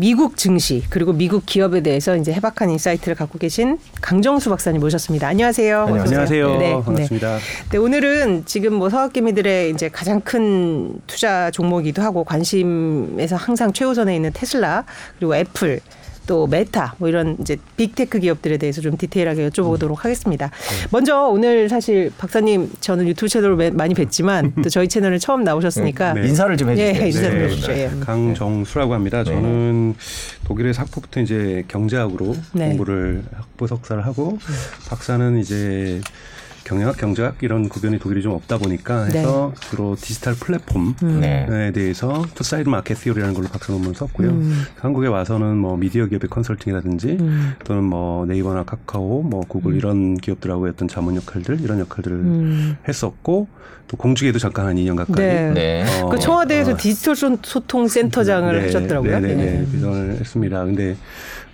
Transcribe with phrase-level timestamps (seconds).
[0.00, 5.28] 미국 증시 그리고 미국 기업에 대해서 이제 해박한 insight를 갖고 계신 강정수 박사님 모셨습니다.
[5.28, 5.90] 안녕하세요.
[5.90, 6.56] 네, 안녕하세요.
[6.56, 7.36] 네, 반갑습니다.
[7.36, 7.40] 네.
[7.70, 14.30] 네, 오늘은 지금 뭐 서학개미들의 이제 가장 큰 투자 종목이기도 하고 관심에서 항상 최우선에 있는
[14.32, 14.86] 테슬라
[15.18, 15.80] 그리고 애플
[16.26, 20.46] 또 메타 뭐 이런 이제 빅테크 기업들에 대해서 좀 디테일하게 여쭤보도록 하겠습니다.
[20.46, 20.86] 네.
[20.90, 26.28] 먼저 오늘 사실 박사님 저는 유튜브 채널을 많이 뵀지만 또 저희 채널에 처음 나오셨으니까 네.
[26.28, 27.02] 인사를 좀 해주세요.
[27.02, 27.72] 예, 인사 좀 해주시죠.
[27.72, 27.90] 예.
[28.00, 29.18] 강정수라고 합니다.
[29.24, 29.32] 네.
[29.32, 29.94] 저는
[30.44, 32.68] 독일에서 학부부터 이제 경제학으로 네.
[32.68, 34.38] 공부를 학부 석사를 하고
[34.88, 36.00] 박사는 이제
[36.70, 39.18] 경영학, 경제학 이런 구분이 독일이 좀 없다 보니까 네.
[39.18, 39.60] 해서 네.
[39.68, 41.20] 주로 디지털 플랫폼에 음.
[41.20, 41.72] 네.
[41.72, 44.28] 대해서 two-sided market theory라는 걸로 박사 논문을 썼고요.
[44.28, 44.62] 음.
[44.78, 47.54] 한국에 와서는 뭐 미디어 기업의 컨설팅이라든지 음.
[47.64, 49.76] 또는 뭐 네이버나 카카오, 뭐 구글 음.
[49.78, 52.76] 이런 기업들하고 어떤 자문 역할들 이런 역할들을 음.
[52.86, 53.48] 했었고
[53.88, 55.16] 또 공주에도 잠깐 한 2년 가까이.
[55.16, 55.50] 네.
[55.52, 56.02] 네.
[56.02, 58.66] 어, 그 청와대에서 어, 디지털 소통 센터장을 네.
[58.66, 59.18] 하셨더라고요.
[59.18, 59.44] 네 네 네.
[59.44, 59.58] 네.
[59.58, 59.66] 네.
[59.72, 60.64] 비전을 했습니다.
[60.64, 60.96] 근데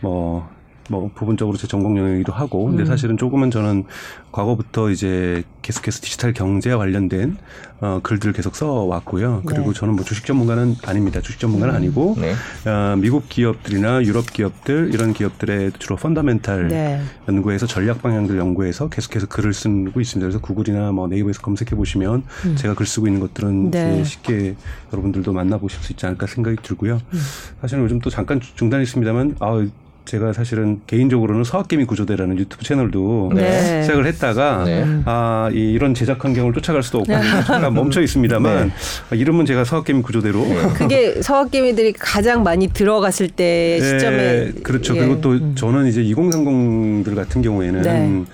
[0.01, 0.47] 뭐
[0.89, 2.87] 뭐 부분적으로 제 전공 영역이기도 하고 근데 음.
[2.87, 3.85] 사실은 조금은 저는
[4.33, 7.39] 과거부터 이제 계속해서 디지털 경제와 관련된
[7.81, 9.43] 어, 글들을 계속 써 왔고요.
[9.45, 9.79] 그리고 네.
[9.79, 11.21] 저는 뭐 주식 전문가는 아닙니다.
[11.21, 11.77] 주식 전문가는 음.
[11.77, 12.35] 아니고 네.
[12.71, 17.01] 어, 미국 기업들이나 유럽 기업들 이런 기업들의 주로 펀더멘탈 네.
[17.29, 20.27] 연구에서 전략 방향들 연구해서 계속해서 글을 쓰고 있습니다.
[20.27, 22.57] 그래서 구글이나 뭐 네이버에서 검색해 보시면 음.
[22.57, 24.05] 제가 글 쓰고 있는 것들은 네.
[24.05, 24.55] 쉽게
[24.93, 27.01] 여러분들도 만나보실 수 있지 않을까 생각이 들고요.
[27.13, 27.21] 음.
[27.61, 29.67] 사실은 요즘 또 잠깐 중단했습니다만 아
[30.07, 33.83] 제가 사실은 개인적으로는 서학개미 구조대라는 유튜브 채널도 네.
[33.83, 34.87] 시작을 했다가 네.
[35.05, 38.73] 아 이, 이런 제작 환경을 쫓아갈 수도 없고 잠깐 멈춰 있습니다만 네.
[39.11, 40.69] 아, 이름은 제가 서학개미 구조대로 네.
[40.75, 44.95] 그게 서학개미들이 가장 많이 들어갔을 때 네, 시점에 그렇죠.
[44.97, 45.01] 예.
[45.01, 45.55] 그리고 또 음.
[45.57, 48.25] 저는 이제 2030들 같은 경우에는 네.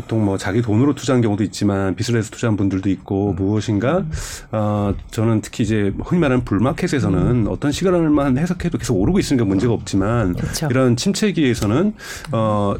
[0.00, 3.36] 보통 뭐 자기 돈으로 투자한 경우도 있지만 빚을 내서 투자한 분들도 있고 음.
[3.36, 4.04] 무엇인가
[4.50, 7.46] 어 저는 특히 이제 흔히 말하는 불마켓에서는 음.
[7.48, 10.68] 어떤 시간을만 해석해도 계속 오르고 있으니까 문제가 없지만 그렇죠.
[10.70, 11.94] 이런 침체기에서는
[12.32, 12.74] 어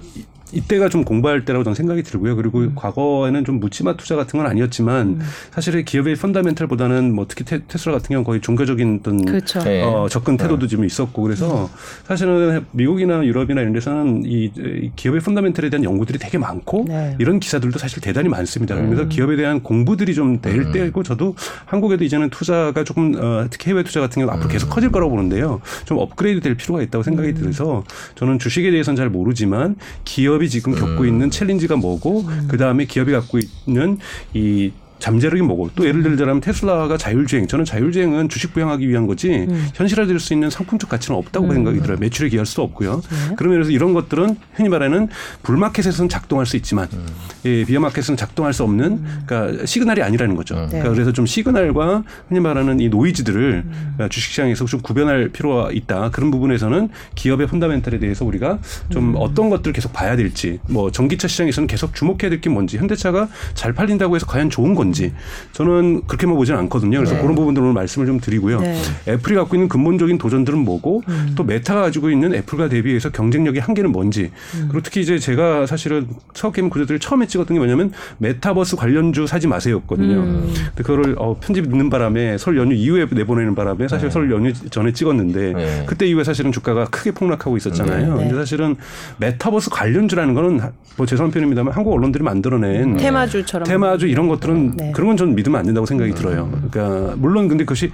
[0.52, 2.36] 이때가 좀 공부할 때라고 저는 생각이 들고요.
[2.36, 2.72] 그리고 음.
[2.74, 5.20] 과거에는 좀 묻지마 투자 같은 건 아니었지만 음.
[5.50, 9.60] 사실은 기업의 펀더멘탈보다는 뭐 특히 테, 스라 같은 경우는 거의 종교적인 어떤 그렇죠.
[9.60, 9.82] 네.
[9.82, 10.44] 어, 접근 네.
[10.44, 11.68] 태도도 좀 있었고 그래서 음.
[12.04, 17.16] 사실은 미국이나 유럽이나 이런 데서는 이, 이 기업의 펀더멘탈에 대한 연구들이 되게 많고 네.
[17.18, 18.74] 이런 기사들도 사실 대단히 많습니다.
[18.74, 19.08] 그래서 음.
[19.08, 20.72] 기업에 대한 공부들이 좀될 음.
[20.72, 21.34] 때고 저도
[21.66, 25.60] 한국에도 이제는 투자가 조금 어, 특히 해외 투자 같은 경우 앞으로 계속 커질 거라고 보는데요.
[25.84, 27.84] 좀 업그레이드 될 필요가 있다고 생각이 들어서
[28.14, 31.06] 저는 주식에 대해서는 잘 모르지만 기업 기업이 지금 겪고 음.
[31.06, 32.48] 있는 챌린지가 뭐고 음.
[32.48, 33.98] 그 다음에 기업이 갖고 있는
[34.32, 39.68] 이 잠재력이 뭐고 또 예를 들자면 테슬라가 자율주행 저는 자율주행은 주식 부양하기 위한 거지 음.
[39.74, 41.52] 현실화될 수 있는 상품적 가치는 없다고 음.
[41.52, 43.34] 생각이 들어요 매출에 기여할 수도 없고요 네.
[43.36, 45.08] 그러면서 이런 것들은 흔히 말하는
[45.42, 47.06] 불마켓에서는 작동할 수 있지만 음.
[47.44, 49.22] 예, bear market에서는 작동할 수 없는 음.
[49.26, 50.66] 그러니까 시그널이 아니라는 거죠 음.
[50.68, 54.08] 그러니까 그래서 좀 시그널과 흔히 말하는 이 노이즈들을 음.
[54.10, 58.58] 주식시장에서 좀 구별할 필요가 있다 그런 부분에서는 기업의 fundamental에 대해서 우리가
[58.90, 63.28] 좀 어떤 것들을 계속 봐야 될지 뭐 전기차 시장에서는 계속 주목해야 될 게 뭔지 현대차가
[63.54, 65.12] 잘 팔린다고 해서 과연 좋은 건지 건지
[65.52, 66.98] 저는 그렇게만 보지는 않거든요.
[66.98, 67.20] 그래서 네.
[67.20, 68.60] 그런 부분들 오늘 말씀을 좀 드리고요.
[68.60, 68.76] 네.
[69.08, 71.32] 애플이 갖고 있는 근본적인 도전들은 뭐고 음.
[71.36, 74.68] 또 메타가 가지고 있는 애플과 대비해서 경쟁력의 한계는 뭔지 음.
[74.68, 80.16] 그리고 특히 이제 제가 사실은 서게임 구조들을 처음에 찍었던 게 뭐냐면 메타버스 관련주 사지 마세요였거든요.
[80.16, 80.52] 음.
[80.54, 84.12] 근데 그거를 어, 편집 있는 바람에 설 연휴 이후에 내보내는 바람에 사실 네.
[84.12, 85.84] 설 연휴 전에 찍었는데 네.
[85.86, 88.16] 그때 이후에 사실은 주가가 크게 폭락하고 있었잖아요.
[88.16, 88.22] 네.
[88.22, 88.76] 근데 사실은
[89.18, 90.60] 메타버스 관련주라는 거는
[90.96, 94.92] 뭐 죄송한 표현입니다만 한국 언론들이 만들어낸 테마주처럼 테마주 이런 것들은 네.
[94.92, 96.14] 그런 건 저는 믿으면 안 된다고 생각이 음.
[96.14, 96.50] 들어요.
[96.70, 97.92] 그러니까 물론 근데 그것이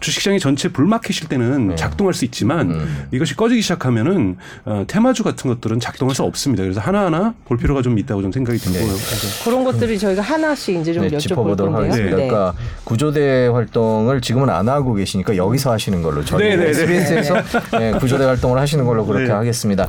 [0.00, 1.74] 주식시장이 전체 bull market일 때는 네.
[1.76, 3.06] 작동할 수 있지만 음.
[3.12, 6.62] 이것이 꺼지기 시작하면은 어, 테마주 같은 것들은 작동할 수 없습니다.
[6.62, 8.80] 그래서 하나하나 볼 필요가 좀 있다고 좀 생각이 들고요.
[8.80, 9.44] 네.
[9.44, 11.74] 그런 것들이 저희가 하나씩 이제 좀 네, 여쭤볼 건데요.
[11.74, 12.16] 하겠습니다.
[12.16, 12.26] 네.
[12.28, 17.34] 그러니까 구조대 활동을 지금은 안 하고 계시니까 여기서 하시는 걸로 저희 SBS에서
[17.78, 19.88] 네, 구조대 활동을 하시는 걸로 그렇게 하겠습니다.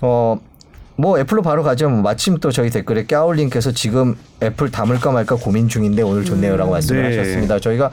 [0.00, 0.38] 어,
[1.00, 1.88] 뭐 애플로 바로 가죠.
[1.88, 6.72] 뭐 마침 또 저희 댓글에 깨울님께서 지금 애플 담을까 말까 고민 중인데 오늘 좋네요라고 음,
[6.72, 7.16] 말씀을 네.
[7.16, 7.58] 하셨습니다.
[7.58, 7.90] 저희가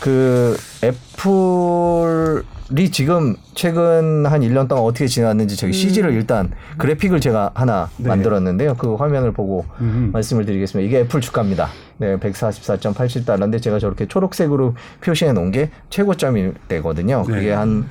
[0.00, 0.54] 그
[0.84, 2.42] 애플이
[2.90, 5.72] 지금 최근 한 1년 동안 어떻게 지났는지 저기 음.
[5.72, 8.08] CG를 일단 그래픽을 제가 하나 네.
[8.08, 8.74] 만들었는데요.
[8.74, 10.10] 그 화면을 보고 음.
[10.12, 10.86] 말씀을 드리겠습니다.
[10.86, 11.70] 이게 애플 주가입니다.
[11.96, 17.22] 네, 144.87달러인데 제가 저렇게 초록색으로 표시해 놓은 게 최고점이 되거든요.
[17.22, 17.52] 그게 네.
[17.52, 17.88] 한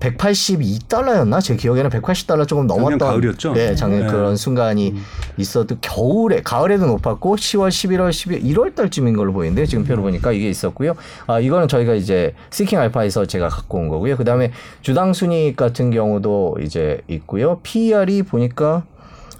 [0.00, 1.42] 182달러였나?
[1.42, 3.52] 제 기억에는 180달러 조금 넘었던 가을이었죠.
[3.52, 4.06] 네, 작년 네.
[4.06, 5.04] 그런 순간이 음.
[5.36, 10.48] 있어도 겨울에 가을에도 높았고 10월, 11월, 12월, 1월 달쯤인 걸로 보이는데 지금 표를 보니까 이게
[10.48, 10.94] 있었고요.
[11.26, 14.16] 아, 이거는 저희가 이제 시킹 알파에서 제가 갖고 온 거고요.
[14.16, 17.60] 그다음에 주당 순위 같은 경우도 이제 있고요.
[17.62, 18.84] PER이 보니까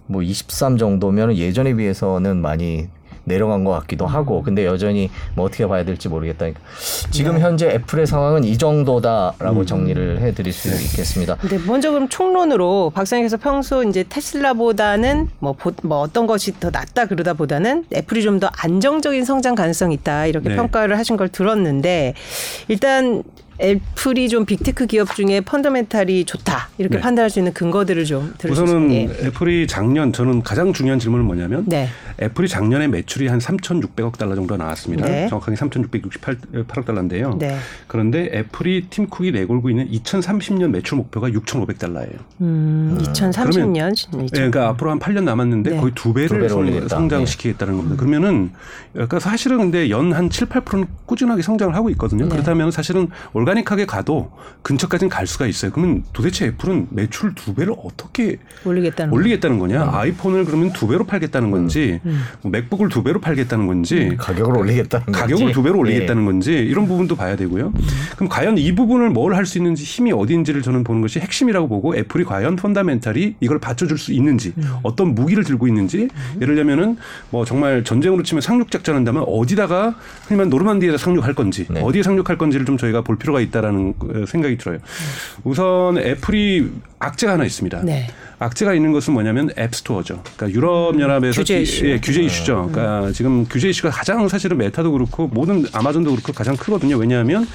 [0.07, 2.89] 뭐 23 정도면 예전에 비해서는 많이
[3.25, 6.47] 내려간 것 같기도 하고 근데 여전히 뭐 어떻게 봐야 될지 모르겠다.
[7.11, 7.41] 지금 네.
[7.41, 9.67] 현재 애플의 상황은 이 정도다라고 음.
[9.67, 11.37] 정리를 해드릴 수 있겠습니다.
[11.37, 17.35] 근데 먼저 그럼 총론으로 박사님께서 평소 이제 테슬라보다는 뭐, 뭐 어떤 것이 더 낫다 그러다
[17.35, 20.57] 보다는 애플이 좀 더 안정적인 성장 가능성이 있다 이렇게 네.
[20.57, 22.15] 평가를 하신 걸 들었는데
[22.67, 23.23] 일단
[23.61, 27.01] 애플이 좀 빅테크 기업 중에 fundamental이 좋다 이렇게 네.
[27.03, 29.03] 판단할 수 있는 근거들을 좀 들을 우선은 예.
[29.27, 31.89] 애플이 작년 저는 가장 중요한 질문은 뭐냐면 네.
[32.21, 35.07] 애플이 작년에 매출이 한 3,600억 달러 정도 나왔습니다.
[35.07, 35.29] 네.
[35.29, 37.37] 정확하게 3,668억 달러인데요.
[37.39, 37.57] 네.
[37.89, 42.13] 그런데 애플이 팀 쿡이 내걸고 있는 2030년 매출 목표가 6,500 달러예요.
[42.41, 43.53] 음, 2030년.
[43.53, 45.77] 그러면, 네, 그러니까 앞으로 한 8년 남았는데 네.
[45.77, 47.97] 거의 두 배를, 두 배를 성장시키겠다는 겁니다.
[47.97, 48.51] 그러면은
[48.93, 52.29] 그러니까 사실은 근데 연 한 7, 8%는 꾸준하게 성장을 하고 있거든요.
[52.29, 54.31] 그렇다면 사실은 올가 오가닉하게 가도
[54.63, 55.71] 근처까지는 갈 수가 있어요.
[55.73, 59.85] 그러면 도대체 애플은 매출 두 배를 어떻게 올리겠다는, 올리겠다는 거냐?
[59.85, 59.95] 음.
[59.95, 62.11] 아이폰을 그러면 두 배로 팔겠다는 건지, 음.
[62.11, 62.23] 음.
[62.43, 64.17] 뭐 맥북을 두 배로 팔겠다는 건지, 음.
[64.17, 65.53] 가격을 올리겠다는 가격을 건지.
[65.55, 66.27] 두 배로 올리겠다는 예.
[66.27, 67.73] 건지 이런 부분도 봐야 되고요.
[67.75, 67.81] 음.
[68.17, 71.97] 그럼 과연 이 부분을 뭘 할 수 있는지 힘이 어디인지를 저는 보는 것이 핵심이라고 보고
[71.97, 74.65] 애플이 과연 펀다멘탈이 이걸 받쳐줄 수 있는지 음.
[74.83, 76.09] 어떤 무기를 들고 있는지
[76.41, 76.97] 예를 들면은
[77.31, 79.97] 뭐 정말 전쟁으로 치면 상륙 작전한다면 어디다가
[80.29, 81.81] 흔히 말 노르만디에다 상륙할 건지 네.
[81.81, 83.95] 어디에 상륙할 건지를 좀 저희가 볼 필요 가 있다라는
[84.27, 84.79] 생각이 들어요.
[85.45, 87.83] 우선 애플이 악재가 하나 있습니다.
[87.83, 88.07] 네.
[88.39, 90.23] 악재가 있는 것은 뭐냐면 앱스토어죠.
[90.37, 91.87] 그러니까 유럽 연합에서 규제 이슈.
[91.87, 92.67] 예, 규제 이슈죠.
[92.69, 92.73] 음.
[92.73, 93.13] 그러니까 음.
[93.13, 96.97] 지금 규제 이슈가 가장 사실은 메타도 그렇고 모든 아마존도 그렇고 가장 크거든요.
[96.97, 97.47] 왜냐하면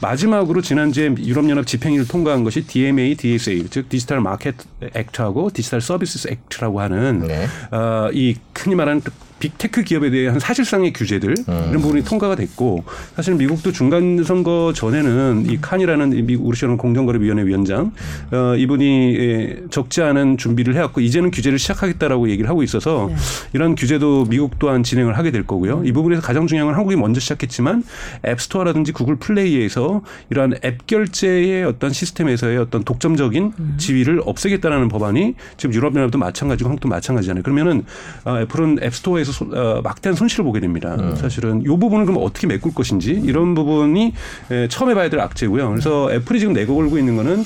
[0.00, 4.56] 마지막으로 지난주에 유럽 연합 집행위를 통과한 것이 DMA, DSA 즉 디지털 마켓
[4.94, 7.46] Act하고 디지털 서비스 Act라고 하는 네.
[7.70, 9.00] 어, 이 흔히 말하는
[9.42, 11.66] 빅테크 기업에 대한 사실상의 규제들 음.
[11.70, 12.84] 이런 부분이 통과가 됐고
[13.16, 17.90] 사실 미국도 중간 선거 전에는 이 칸이라는 미국 우리 식은 공정거래위원회 위원장
[18.30, 23.16] 어, 이분이 예, 적지 않은 준비를 해왔고 이제는 규제를 시작하겠다라고 얘기를 하고 있어서 네.
[23.52, 25.82] 이런 규제도 미국 또한 진행을 하게 될 거고요.
[25.84, 27.82] 이 부분에서 가장 중요한 건 한국이 먼저 시작했지만
[28.24, 33.74] 앱스토어라든지 구글 플레이에서 이러한 앱 결제의 어떤 시스템에서의 어떤 독점적인 음.
[33.76, 37.42] 지위를 없애겠다라는 법안이 지금 유럽연합도 마찬가지고 한국도 마찬가지잖아요.
[37.42, 37.84] 그러면은
[38.24, 40.96] 어, 애플은 앱스토어에서 손, 어, 막대한 손실을 보게 됩니다.
[40.98, 41.16] 음.
[41.16, 44.12] 사실은 이 부분을 그럼 어떻게 메꿀 것인지 이런 부분이
[44.50, 45.68] 에, 처음 해봐야 될 악재고요.
[45.70, 47.44] 그래서 애플이 지금 내걸고 있는 거는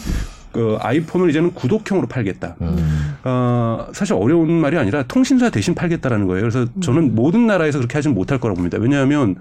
[0.57, 2.57] 그 아이폰을 이제는 구독형으로 팔겠다.
[2.63, 3.17] 음.
[3.25, 6.41] 어, 사실 어려운 말이 아니라 통신사 대신 팔겠다라는 거예요.
[6.41, 8.79] 그래서 저는 모든 나라에서 그렇게 하지는 못할 거라고 봅니다.
[8.81, 9.37] 왜냐하면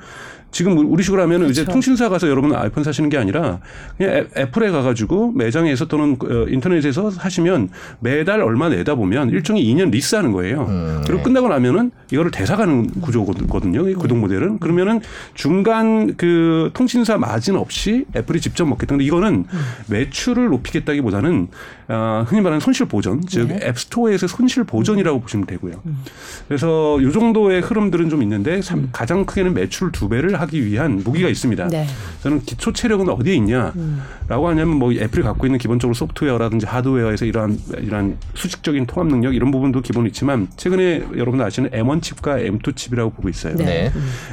[0.56, 3.60] 지금 우리 식으로 하면 은 이제 통신사 가서 여러분 아이폰 사시는 게 아니라
[3.98, 7.68] 그냥 애플에 가가지고 매장에서 또는 어, 인터넷에서 사시면
[8.00, 10.66] 매달 얼마 내다 보면 일종의 2년 리스하는 거예요.
[10.70, 11.24] 음, 그리고 네.
[11.24, 13.90] 끝나고 나면은 이거를 대사가는 구조거든요.
[13.90, 15.02] 이 구독 모델은 그러면은
[15.34, 18.92] 중간 그 통신사 마진 없이 애플이 직접 먹겠다.
[18.92, 19.60] 근데 이거는 음.
[19.90, 21.48] 매출을 높이겠다기 보다는
[21.88, 23.60] 어, 흔히 말하는 손실 보전, 즉 네.
[23.64, 25.82] 앱스토어에서 손실 보전이라고 보시면 되고요.
[25.86, 26.00] 음.
[26.48, 28.90] 그래서 이 정도의 흐름들은 좀 있는데 음.
[28.92, 31.68] 가장 크게는 매출 두 배를 하기 위한 무기가 있습니다.
[31.68, 31.86] 네.
[32.24, 34.02] 저는 기초 체력은 어디에 있냐라고 음.
[34.30, 39.82] 하냐면 뭐 애플이 갖고 있는 기본적으로 소프트웨어라든지 하드웨어에서 이러한 이러한 수직적인 통합 능력 이런 부분도
[39.82, 43.56] 기본 있지만 최근에 여러분들 아시는 M1 칩과 M2 칩이라고 보고 있어요.
[43.56, 43.92] 네.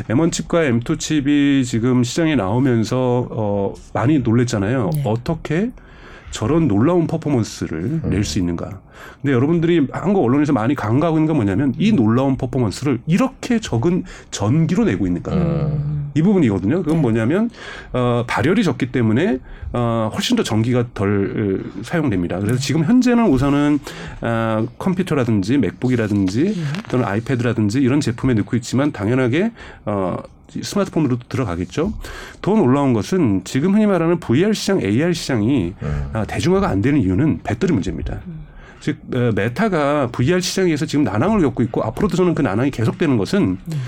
[0.09, 4.91] M1 칩과 M2 칩이 지금 시장에 나오면서 어 많이 놀랬잖아요.
[4.95, 5.03] 네.
[5.05, 5.71] 어떻게
[6.33, 8.03] 저런 놀라운 퍼포먼스를 음.
[8.11, 8.81] 낼수 있는가.
[9.21, 14.85] 근데 여러분들이 한국 언론에서 많이 강조하고 있는 건 뭐냐면 이 놀라운 퍼포먼스를 이렇게 적은 전기로
[14.85, 15.33] 내고 있는가.
[15.33, 16.03] 음.
[16.15, 16.83] 이 부분이거든요.
[16.83, 17.01] 그건 네.
[17.01, 17.51] 뭐냐면
[17.93, 19.39] 어, 발열이 적기 때문에
[19.73, 22.39] 어, 훨씬 더 전기가 덜 어, 사용됩니다.
[22.39, 23.79] 그래서 지금 현재는 우선은
[24.21, 26.73] 어, 컴퓨터라든지 맥북이라든지 음.
[26.91, 29.53] 또는 아이패드라든지 이런 제품에 넣고 있지만 당연하게
[29.87, 30.19] 어,
[30.61, 31.93] 스마트폰으로도 들어가겠죠.
[32.41, 36.13] 더 놀라운 것은 지금 흔히 말하는 VR 시장, AR 시장이 음.
[36.27, 38.21] 대중화가 안 되는 이유는 배터리 문제입니다.
[38.27, 38.47] 음.
[38.81, 43.43] 즉 어, 메타가 VR 시장에서 지금 난항을 겪고 있고 앞으로도 저는 그 난항이 계속되는 것은
[43.43, 43.83] 음.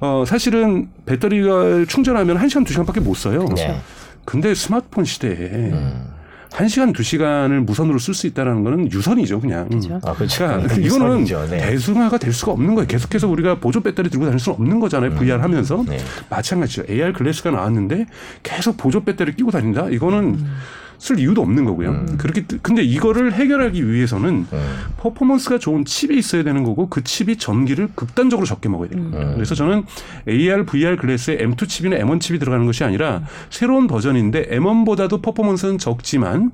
[0.00, 3.44] 어 사실은 배터리가 충전하면 한시간두시간밖에 못 써요.
[3.44, 3.80] 그렇죠.
[4.24, 6.17] 근데 스마트폰 시대에 음.
[6.52, 9.68] 한 시간 두 시간을 무선으로 쓸 수 있다라는 거는 유선이죠, 그냥.
[9.68, 10.00] 그렇죠.
[10.04, 10.46] 아, 그렇죠.
[10.46, 11.58] 그러니까 이거는 네.
[11.58, 12.86] 대중화가 될 수가 없는 거예요.
[12.86, 15.10] 계속해서 우리가 보조 배터리 들고 다닐 수는 없는 거잖아요.
[15.14, 15.42] VR 음.
[15.42, 15.98] 하면서 네.
[16.30, 16.84] 마찬가지죠.
[16.88, 18.06] AR glass가 나왔는데
[18.42, 19.88] 계속 보조 배터리 끼고 다닌다.
[19.90, 20.56] 이거는 음.
[20.98, 21.90] 쓸 이유도 없는 거고요.
[21.90, 22.16] 음.
[22.18, 24.76] 그렇게 근데 이거를 해결하기 위해서는 음.
[24.98, 29.28] 퍼포먼스가 좋은 칩이 있어야 되는 거고 그 칩이 전기를 극단적으로 적게 먹어야 거예요.
[29.28, 29.34] 음.
[29.34, 29.84] 그래서 저는
[30.28, 36.50] AR, VR 글래스에 M2 칩이나 M1 칩이 들어가는 것이 아니라 새로운 버전인데 M1보다도 퍼포먼스는 적지만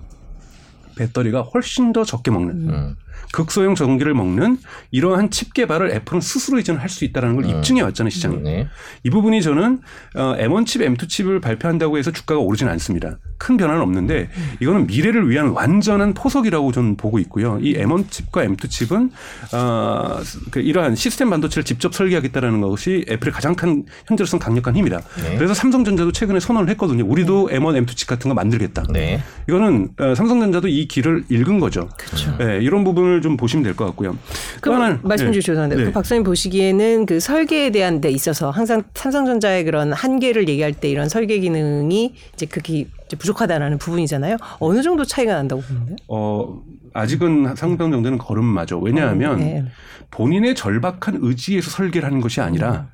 [0.97, 2.97] 배터리가 훨씬 더 적게 먹는.
[3.14, 3.28] 음.
[3.33, 4.59] 극소형 전기를 먹는
[4.90, 7.50] 이러한 칩 개발을 애플은 스스로 이제는 할 수 있다는 걸 음.
[7.50, 8.37] 입증해 왔잖아요 시장에.
[8.37, 8.68] 네.
[9.02, 9.80] 이 부분이 저는
[10.14, 13.18] 어, M1 칩, M2 칩을 발표한다고 해서 주가가 오르지는 않습니다.
[13.37, 14.30] 큰 변화는 없는데
[14.61, 17.59] 이거는 미래를 위한 완전한 포석이라고 저는 보고 있고요.
[17.61, 19.11] 이 M1 칩과 M2 칩은
[19.54, 20.21] 어,
[20.52, 25.00] 그 이러한 시스템 반도체를 직접 설계하겠다라는 것이 애플의 가장 큰 현재로서는 강력한 힘이다.
[25.23, 25.37] 네.
[25.37, 27.04] 그래서 삼성전자도 최근에 선언을 했거든요.
[27.04, 28.85] 우리도 M1, M2 칩 같은 거 만들겠다.
[28.92, 29.21] 네.
[29.49, 31.88] 이거는 어, 삼성전자도 이 길을 읽은 거죠.
[31.99, 32.37] 그렇죠.
[32.38, 34.16] 네, 이런 부분 을 좀 보시면 될 것 같고요.
[34.61, 35.32] 그럼 말씀 네.
[35.32, 35.76] 주셔서 네.
[35.76, 41.08] 그 박사님 보시기에는 그 설계에 대한 데 있어서 항상 삼성전자의 그런 한계를 얘기할 때 이런
[41.08, 44.37] 설계 기능이 이제 그게 이제 부족하다라는 부분이잖아요.
[44.58, 45.96] 어느 정도 차이가 난다고 보는데?
[46.08, 48.78] 어 아직은 상당 정도는 걸음마죠.
[48.80, 49.64] 왜냐하면 어, 네.
[50.11, 52.87] 본인의 절박한 의지에서 설계를 하는 것이 아니라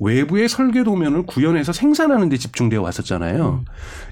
[0.00, 3.60] 외부의 설계 도면을 구현해서 생산하는 데 집중되어 왔었잖아요.
[3.60, 3.64] 음.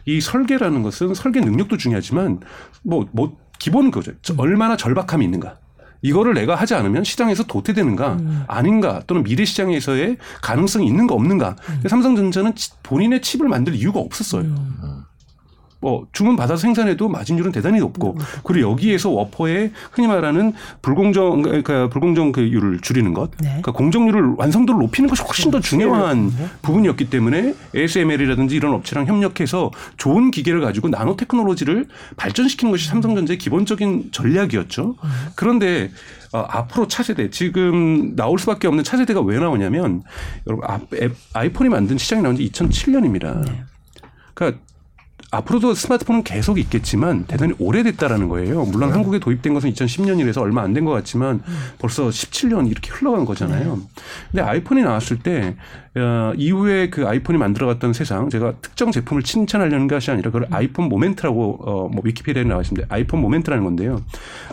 [0.05, 2.41] 이 설계라는 것은 설계 능력도 중요하지만
[2.83, 4.11] 뭐, 뭐, 기본 거죠.
[4.33, 4.35] 음.
[4.41, 5.59] 얼마나 절박함이 있는가.
[6.03, 8.45] 이거를 내가 하지 않으면 시장에서 도태되는가 음.
[8.49, 11.57] 아닌가 또는 미래 시장에서의 가능성이 있는가 없는가.
[11.69, 11.89] 음.
[11.89, 14.43] 삼성전자는 본인의 칩을 만들 이유가 없었어요.
[14.43, 15.00] 음.
[15.81, 18.19] 뭐 주문 받아서 생산해도 마진율은 대단히 높고 음.
[18.45, 23.49] 그리고 여기에서 워퍼의 흔히 말하는 불공정 그러니까 불공정 그율을 줄이는 것, 네.
[23.49, 25.69] 그러니까 공정률을 완성도를 높이는 것이 훨씬 더 그렇죠.
[25.71, 26.49] 중요한 네.
[26.63, 34.11] 부분이었기 때문에 ASML이라든지 이런 업체랑 협력해서 좋은 기계를 가지고 나노 테크놀로지를 발전시키는 것이 삼성전자의 기본적인
[34.13, 34.97] 전략이었죠.
[35.03, 35.11] 음.
[35.35, 35.91] 그런데
[36.33, 40.03] 어, 앞으로 차세대 지금 나올 수밖에 없는 차세대가 왜 나오냐면
[40.47, 40.69] 여러분
[41.33, 43.45] 아이폰이 만든 시장이 나온 지 2007년입니다.
[43.47, 43.65] 네.
[44.35, 44.61] 그러니까
[45.33, 48.65] 앞으로도 스마트폰은 계속 있겠지만 대단히 오래됐다라는 거예요.
[48.65, 48.95] 물론 네.
[48.95, 51.57] 한국에 도입된 것은 2010년이라서 얼마 안 된 것 같지만 음.
[51.79, 53.77] 벌써 17년 이렇게 흘러간 거잖아요.
[53.77, 53.83] 네.
[54.33, 55.57] 근데 아이폰이 나왔을 때
[55.97, 60.55] 어, 이후에 그 아이폰이 만들어갔던 세상 제가 특정 제품을 칭찬하려는 것이 아니라 그걸 음.
[60.55, 62.87] 아이폰 모멘트라고 어, 뭐 위키피디아에 나와 있습니다.
[62.91, 64.03] 아이폰 모멘트라는 건데요.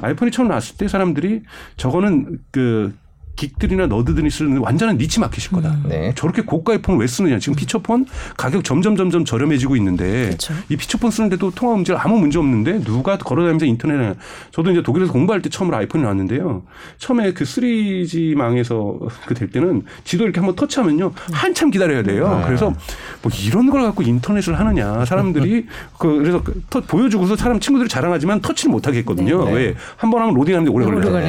[0.01, 1.43] 아이폰이 처음 나왔을 때 사람들이
[1.77, 2.93] 저거는 그
[3.37, 5.69] 긱들이나 너드들이 쓰는 완전한 니치 마켓일 거다.
[5.69, 5.83] 음.
[5.87, 6.11] 네.
[6.15, 7.39] 저렇게 고가의 폰을 왜 쓰느냐.
[7.39, 10.53] 지금 피처폰 가격 점점 점점 저렴해지고 있는데 그쵸.
[10.69, 14.15] 이 피처폰 쓰는데도 통화 문제가 아무 문제 없는데 누가 걸어다니면서 인터넷에
[14.51, 16.63] 저도 이제 독일에서 공부할 때 처음으로 아이폰이 나왔는데요.
[16.97, 21.11] 처음에 그 3G망에서 그 될 때는 지도 이렇게 한번 터치하면요.
[21.31, 22.37] 한참 기다려야 돼요.
[22.39, 22.45] 네.
[22.47, 22.73] 그래서
[23.21, 25.05] 뭐 이런 걸 갖고 인터넷을 하느냐.
[25.05, 25.67] 사람들이
[25.99, 29.45] 그 그래서 그 터, 보여주고서 사람 친구들이 자랑하지만 터치를 못 하겠거든요.
[29.45, 29.53] 네.
[29.53, 29.75] 왜?
[29.97, 31.19] 한 번 하면 로딩하는데 오래 걸려요.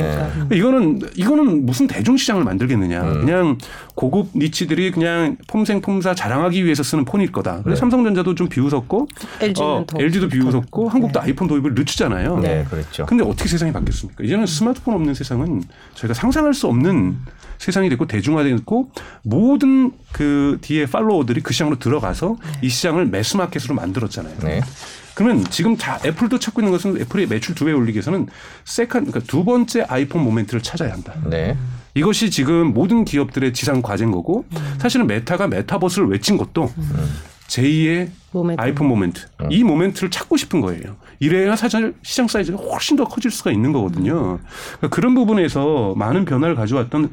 [0.48, 0.56] 네.
[0.56, 3.02] 이거는 이거는 무슨 대 중시장을 만들겠느냐.
[3.02, 3.20] 음.
[3.20, 3.58] 그냥
[3.94, 7.62] 고급 니치들이 그냥 폼생 폼사 자랑하기 위해서 쓰는 폰일 거다.
[7.62, 7.80] 그래서 네.
[7.80, 9.08] 삼성전자도 좀 비웃었고
[9.60, 10.90] 어, LG도 비웃었고 네.
[10.90, 12.38] 한국도 아이폰 도입을 늦추잖아요.
[12.38, 13.06] 네, 그렇죠.
[13.06, 14.24] 근데 어떻게 세상이 바뀌었습니까?
[14.24, 15.62] 이제는 스마트폰 없는 세상은
[15.94, 17.16] 저희가 상상할 수 없는
[17.58, 18.90] 세상이 됐고 대중화됐고
[19.22, 22.52] 모든 그 뒤에 팔로워들이 그 시장으로 들어가서 네.
[22.62, 24.34] 이 시장을 매스마켓으로 만들었잖아요.
[24.42, 24.60] 네.
[25.18, 28.28] 그러면 지금 다 애플도 찾고 있는 것은 애플의 매출 두 배 올리기 위해서는
[28.64, 31.12] second 그러니까 두 번째 아이폰 moment를 찾아야 한다.
[31.28, 31.56] 네.
[31.94, 34.74] 이것이 지금 모든 기업들의 지상 과제인 거고 음.
[34.78, 37.10] 사실은 메타가 메타버스를 외친 것도 음.
[37.48, 38.60] 제2의 moment.
[38.60, 39.26] 아이폰 moment.
[39.42, 39.48] 음.
[39.50, 40.96] 이 moment를 찾고 싶은 거예요.
[41.20, 44.38] 이래야 사실 시장 사이즈가 훨씬 더 커질 수가 있는 거거든요.
[44.78, 47.10] 그러니까 그런 부분에서 많은 변화를 가져왔던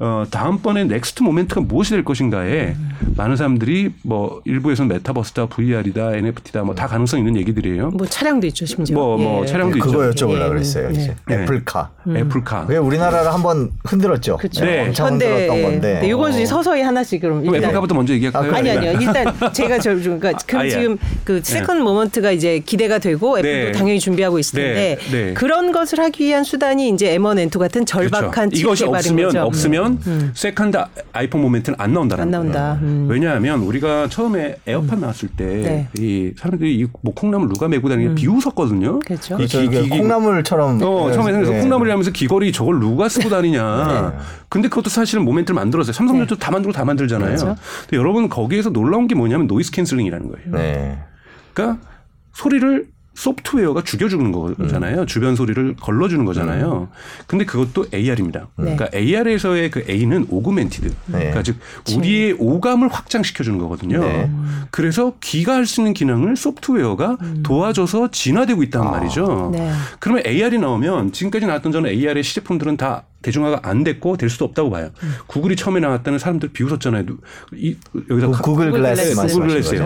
[0.00, 3.14] 어, 다음번에 next moment가 무엇이 될 것인가에 음.
[3.16, 7.90] 많은 사람들이 뭐 일부에서는 메타버스다, VR이다, NFT다 뭐 다 가능성 있는 얘기들이에요.
[7.90, 8.94] 뭐 차량도 있죠, 심지어.
[8.94, 9.46] 뭐, 뭐 예.
[9.46, 9.90] 차량도 네, 있죠.
[9.90, 10.48] 그거 여쭤보려고 예.
[10.50, 10.92] 그랬어요.
[10.92, 11.16] 네.
[11.28, 11.90] 애플카.
[12.06, 12.16] 음.
[12.16, 12.66] 애플카.
[12.68, 14.36] 왜 우리나라를 한번 흔들었죠.
[14.36, 14.64] 그렇죠.
[14.64, 14.86] 네.
[14.86, 15.62] 엄청 흔들었던 예.
[15.62, 15.98] 건데.
[16.00, 16.46] 네, 이건 어.
[16.46, 17.40] 서서히 하나씩 그럼.
[17.42, 18.52] 그럼 애플카부터 먼저 얘기할까요?
[18.52, 18.92] 아, 아니 아니요.
[19.00, 20.70] 일단 제가 저 그러니까 그 아, 예.
[20.70, 23.72] 지금 그 second moment가 이제 기대가 되고 애플도 네.
[23.72, 25.24] 당연히 준비하고 있을 텐데 네.
[25.28, 25.34] 네.
[25.34, 28.56] 그런 것을 하기 위한 수단이 이제 M1, M2 같은 절박함 그렇죠.
[28.60, 29.42] 이것이 없으면 거죠.
[29.42, 30.32] 없으면 음.
[30.34, 30.78] second second
[31.12, 32.78] 아이폰 moment는 안 나온다는 안 나온다.
[32.82, 33.06] 음.
[33.08, 35.00] 왜냐하면 우리가 처음에 에어팟 음.
[35.00, 36.32] 나왔을 때이 네.
[36.36, 38.14] 사람들이 이 뭐 콩나물 누가 메고 다니냐 음.
[38.14, 39.00] 비웃었거든요.
[39.00, 39.36] 그렇죠.
[39.40, 41.60] 이 기, 기, 콩나물처럼 어, 처음에 생각해서 네.
[41.60, 44.14] 콩나물이라면서 귀걸이 저걸 누가 쓰고 다니냐.
[44.48, 44.50] 네.
[44.50, 45.92] 근데 그것도 사실은 moment를 만들었어요.
[45.92, 46.38] 삼성전자 네.
[46.38, 47.36] 다 만들고 다 만들잖아요.
[47.36, 47.56] 그렇죠.
[47.82, 50.50] 근데 여러분 거기에서 놀라운 게 뭐냐면 noise canceling이라는 거예요.
[50.52, 50.98] 네.
[51.52, 51.86] 그러니까
[52.32, 52.86] 소리를
[53.18, 55.00] 소프트웨어가 죽여주는 거잖아요.
[55.00, 55.06] 음.
[55.06, 56.88] 주변 소리를 걸러주는 거잖아요.
[56.90, 56.96] 음.
[57.26, 58.46] 근데 그것도 AR입니다.
[58.56, 58.76] 네.
[58.76, 60.86] 그러니까 AR에서의 그 A는 augmented.
[61.06, 61.18] 네.
[61.18, 61.56] 그러니까 즉
[61.96, 63.98] 우리의 오감을 확장시켜주는 거거든요.
[64.00, 64.30] 네.
[64.70, 67.42] 그래서 귀가 할 수 있는 기능을 소프트웨어가 음.
[67.42, 68.90] 도와줘서 진화되고 있단 아.
[68.92, 69.50] 말이죠.
[69.52, 69.70] 네.
[69.98, 74.70] 그러면 AR이 나오면 지금까지 나왔던 저는 AR의 시제품들은 다 대중화가 안 됐고 될 수도 없다고
[74.70, 74.90] 봐요.
[75.02, 75.14] 음.
[75.26, 77.04] 구글이 처음에 나왔다는 사람들 비웃었잖아요.
[77.54, 77.76] 이,
[78.08, 79.84] 여기서 구글 글래스, 구글 글래스요.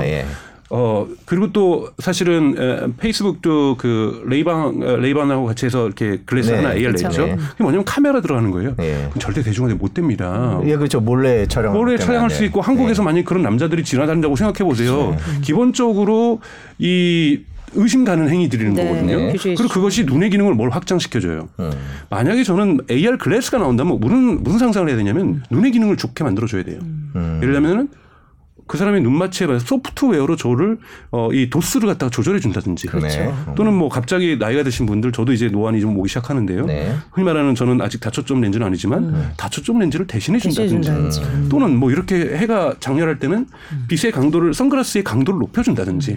[0.73, 0.77] 예.
[0.77, 6.75] 어 그리고 또 사실은 에, 페이스북도 그 레이방 레이반하고 같이 해서 이렇게 글래스 네, 하나
[6.75, 7.09] AR 그렇죠.
[7.09, 7.27] 냈죠.
[7.27, 7.37] 네.
[7.37, 8.75] 그게 뭐냐면 카메라 들어가는 거예요.
[8.81, 9.07] 예.
[9.11, 10.61] 그럼 절대 대중화돼 못 됩니다.
[10.65, 11.01] 예, 그렇죠.
[11.01, 11.75] 몰래 촬영.
[11.75, 15.17] 몰래 촬영할 수 있고 한국에서 만약 그런 남자들이 지나다닌다고 생각해 보세요.
[15.43, 16.41] 기본적으로
[16.79, 17.41] 이
[17.75, 19.17] 의심 가는 행위들이는 네, 거거든요.
[19.17, 19.33] 네.
[19.43, 21.49] 그리고 그것이 눈의 기능을 뭘 확장시켜줘요.
[21.61, 21.71] 음.
[22.11, 26.79] 만약에 저는 AR 글래스가 나온다면 무슨 무슨 상상을 해야 되냐면 눈의 기능을 좋게 만들어줘야 돼요.
[26.83, 27.41] 음.
[27.43, 27.89] 예를 들면은
[28.73, 30.79] 그 사람의 눈마취에 봐서 소프트웨어로 저를
[31.11, 33.55] 어, 이 도수를 갖다가 조절해 준다든지 그렇죠.
[33.55, 36.65] 또는 뭐 갑자기 나이가 드신 분들 저도 이제 노안이 좀 오기 시작하는데요.
[36.65, 36.97] 네.
[37.11, 41.21] 흔히 말하는 저는 아직 다초점 렌즈는 아니지만 다초점 렌즈를 대신해 준다든지 대신해 준다든지.
[41.21, 41.49] 음.
[41.51, 43.47] 또는 뭐 이렇게 해가 장렬할 때는
[43.89, 46.17] 빛의 강도를 선글라스의 강도를 높여 준다든지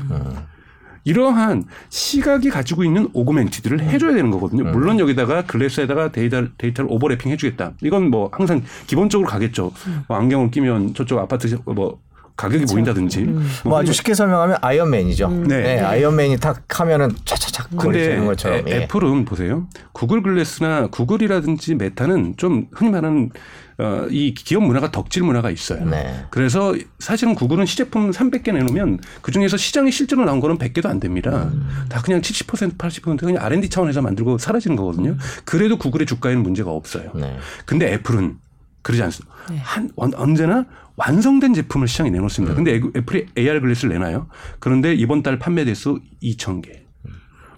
[1.03, 4.63] 이러한 시각이 가지고 있는 augmented를 해줘야 되는 거거든요.
[4.63, 7.73] 물론 여기다가 glass에다가 데이터, 데이터를 overlapping 해주겠다.
[7.83, 9.73] 이건 뭐 항상 기본적으로 가겠죠.
[10.07, 11.99] 뭐 안경을 끼면 저쪽 아파트 뭐
[12.35, 13.21] 가격이 보인다든지.
[13.63, 15.29] 뭐 아주 쉽게 설명하면 아이언맨이죠.
[15.47, 15.61] 네.
[15.61, 15.79] 네.
[15.79, 17.09] 아이언맨이 탁 하면은
[17.69, 18.67] 근데 거리는 것처럼.
[18.67, 18.75] 애, 예.
[18.83, 19.67] 애플은 보세요.
[19.93, 23.29] 구글 글래스나 구글이라든지 메타는 좀 흔히 말하는
[23.77, 25.83] 어, 이 기업 문화가 덕질 문화가 있어요.
[25.85, 26.25] 네.
[26.29, 31.49] 그래서 사실은 구글은 시제품 300개 내놓으면 그 중에서 시장에 실제로 나온 거는 100개도 안 됩니다.
[31.53, 31.67] 음.
[31.89, 35.17] 다 그냥 70% 80% 그냥 R&D 차원에서 만들고 사라지는 거거든요.
[35.43, 37.11] 그래도 구글의 주가에는 문제가 없어요.
[37.15, 37.21] 음.
[37.21, 37.37] 네.
[37.65, 38.37] 근데 애플은
[38.81, 39.35] 그러지 않습니다.
[39.63, 40.65] 한 언- 언제나
[40.97, 42.53] 완성된 제품을 시장에 내놓습니다.
[42.53, 42.55] 음.
[42.55, 44.27] 근데 애- 애플이 AR 글래스를 내놔요.
[44.59, 46.84] 그런데 이번 달 판매 대수 2,000개.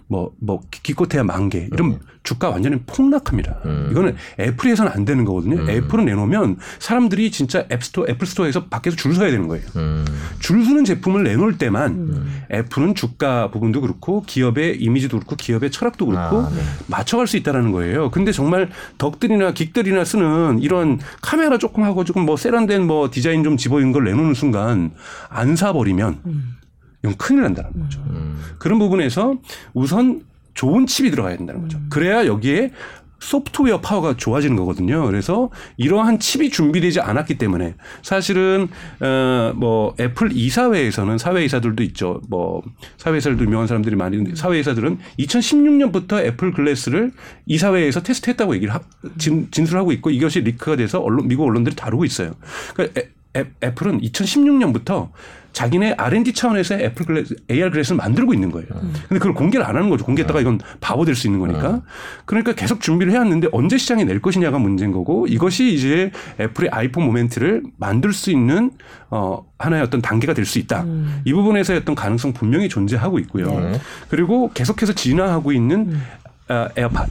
[0.08, 1.68] 뭐, 뭐, 기- 기껏해야 만 개.
[1.72, 1.98] 이런 음.
[2.22, 3.60] 주가 완전히 폭락합니다.
[3.90, 5.62] 이거는 애플이 해서는 안 되는 거거든요.
[5.62, 5.70] 음.
[5.70, 9.64] 애플은 내놓으면 사람들이 진짜 앱스토어, 애플 스토어에서 밖에서 줄 서야 되는 거예요.
[9.76, 10.04] 음.
[10.38, 16.40] 줄 서는 제품을 내놓을 때만 애플은 주가 부분도 그렇고 기업의 이미지도 그렇고 기업의 철학도 그렇고
[16.42, 16.60] 아, 네.
[16.86, 18.10] 맞춰갈 수 있다라는 거예요.
[18.10, 23.56] 근데 정말 덕들이나 geek들이나 쓰는 이런 카메라 조금 하고 조금 뭐 세련된 뭐 디자인 좀
[23.56, 24.90] 집어넣은 걸 내놓는 순간
[25.30, 26.18] 안 사버리면
[27.08, 28.00] 이건 큰일 난다는 거죠.
[28.58, 29.36] 그런 부분에서
[29.74, 30.22] 우선
[30.54, 31.78] 좋은 칩이 들어가야 된다는 거죠.
[31.88, 32.72] 그래야 여기에
[33.20, 35.04] 소프트웨어 파워가 좋아지는 거거든요.
[35.06, 38.68] 그래서 이러한 칩이 준비되지 않았기 때문에 사실은
[39.00, 42.20] 어뭐 애플 이사회에서는 사외 이사들도 있죠.
[42.28, 42.62] 뭐
[42.96, 47.12] 사외 이사들도 유명한 사람들이 많이 있는데 사외 이사들은 2016년부터 애플 글래스를
[47.46, 48.80] 이사회에서 테스트했다고 얘기를 하,
[49.18, 52.34] 진, 진술하고 있고 이것이 leak가 돼서 언론 미국 언론들이 다루고 있어요.
[52.74, 53.08] 그러니까 애,
[53.38, 55.08] 애, 애플은 2016년부터
[55.52, 58.68] 자기네 R&D 차원에서 애플 글래스, AR glass를 만들고 있는 거예요.
[59.08, 60.04] 근데 그걸 공개를 안 하는 거죠.
[60.04, 61.82] 공개했다가 이건 바보 될 수 있는 거니까.
[62.26, 67.62] 그러니까 계속 준비를 해왔는데 언제 시장에 낼 것이냐가 문제인 거고 이것이 이제 애플의 아이폰 moment를
[67.76, 68.70] 만들 수 있는
[69.10, 70.84] 어, 하나의 어떤 단계가 될 수 있다.
[71.24, 73.52] 이 부분에서의 어떤 가능성 분명히 존재하고 있고요.
[74.08, 75.98] 그리고 계속해서 진화하고 있는
[76.48, 77.06] 아, 에어팟.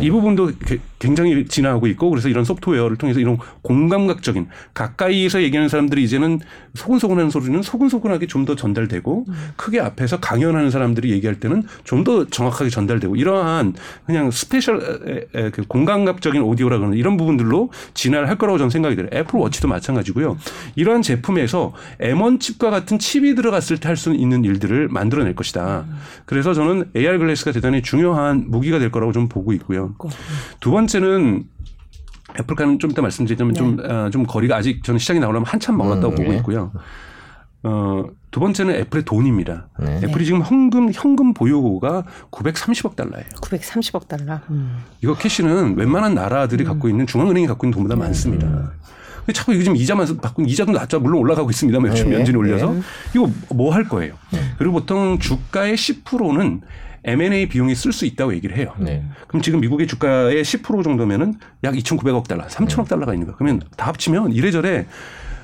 [0.00, 6.04] 이 부분도 게- 굉장히 진화하고 있고 그래서 이런 소프트웨어를 통해서 이런 공감각적인 가까이에서 얘기하는 사람들이
[6.04, 6.38] 이제는
[6.74, 12.70] 소근소근하는 소리는 소근소근하게 좀 더 전달되고 크게 앞에서 강연하는 사람들이 얘기할 때는 좀 더 정확하게
[12.70, 13.74] 전달되고 이러한
[14.06, 14.80] 그냥 spatial
[15.52, 19.10] 그 공감각적인 오디오라 그러는 이런 부분들로 진화를 할 거라고 저는 생각이 들어요.
[19.12, 20.38] 애플 워치도 마찬가지고요.
[20.76, 25.84] 이러한 제품에서 M1 칩과 같은 칩이 들어갔을 때 할 수 있는 일들을 만들어낼 것이다.
[26.24, 29.94] 그래서 저는 AR glass가 대단히 중요한 무기가 될 거라고 좀 보고 있고요.
[30.60, 31.44] 두 번째 는
[32.38, 36.14] 애플과는 좀 이따 말씀드리자면 좀, 어, 좀 거리가 아직 저는 시장이 나오려면 한참 멀었다고 음,
[36.16, 36.36] 보고 네.
[36.38, 36.72] 있고요.
[37.62, 39.68] 어, 두 번째는 애플의 돈입니다.
[39.80, 40.00] 네.
[40.04, 43.26] 애플이 지금 현금, 현금 보유고가 930억 달러예요.
[43.42, 44.40] 930억 달러.
[44.50, 44.78] 음.
[45.02, 48.46] 이거 캐시는 웬만한 나라들이 갖고 있는 중앙은행이 갖고 있는 돈보다 많습니다.
[48.46, 51.00] 근데 자꾸 이거 지금 이자만 받고 이자도 낮죠.
[51.00, 51.78] 물론 올라가고 있습니다.
[51.80, 52.16] 매출 네.
[52.16, 52.80] 연준이 올려서 네.
[53.14, 54.14] 이거 뭐 할 거예요.
[54.56, 56.62] 그리고 보통 주가의 10%는
[57.04, 58.74] M&A 비용이 쓸수 있다고 얘기를 해요.
[58.78, 59.04] 네.
[59.28, 61.34] 그럼 지금 미국의 주가의 10% 정도면은
[61.64, 63.36] 약 2,900억 달러, 3,000억 달러가 있는 거예요.
[63.36, 64.86] 그러면 다 합치면 이래저래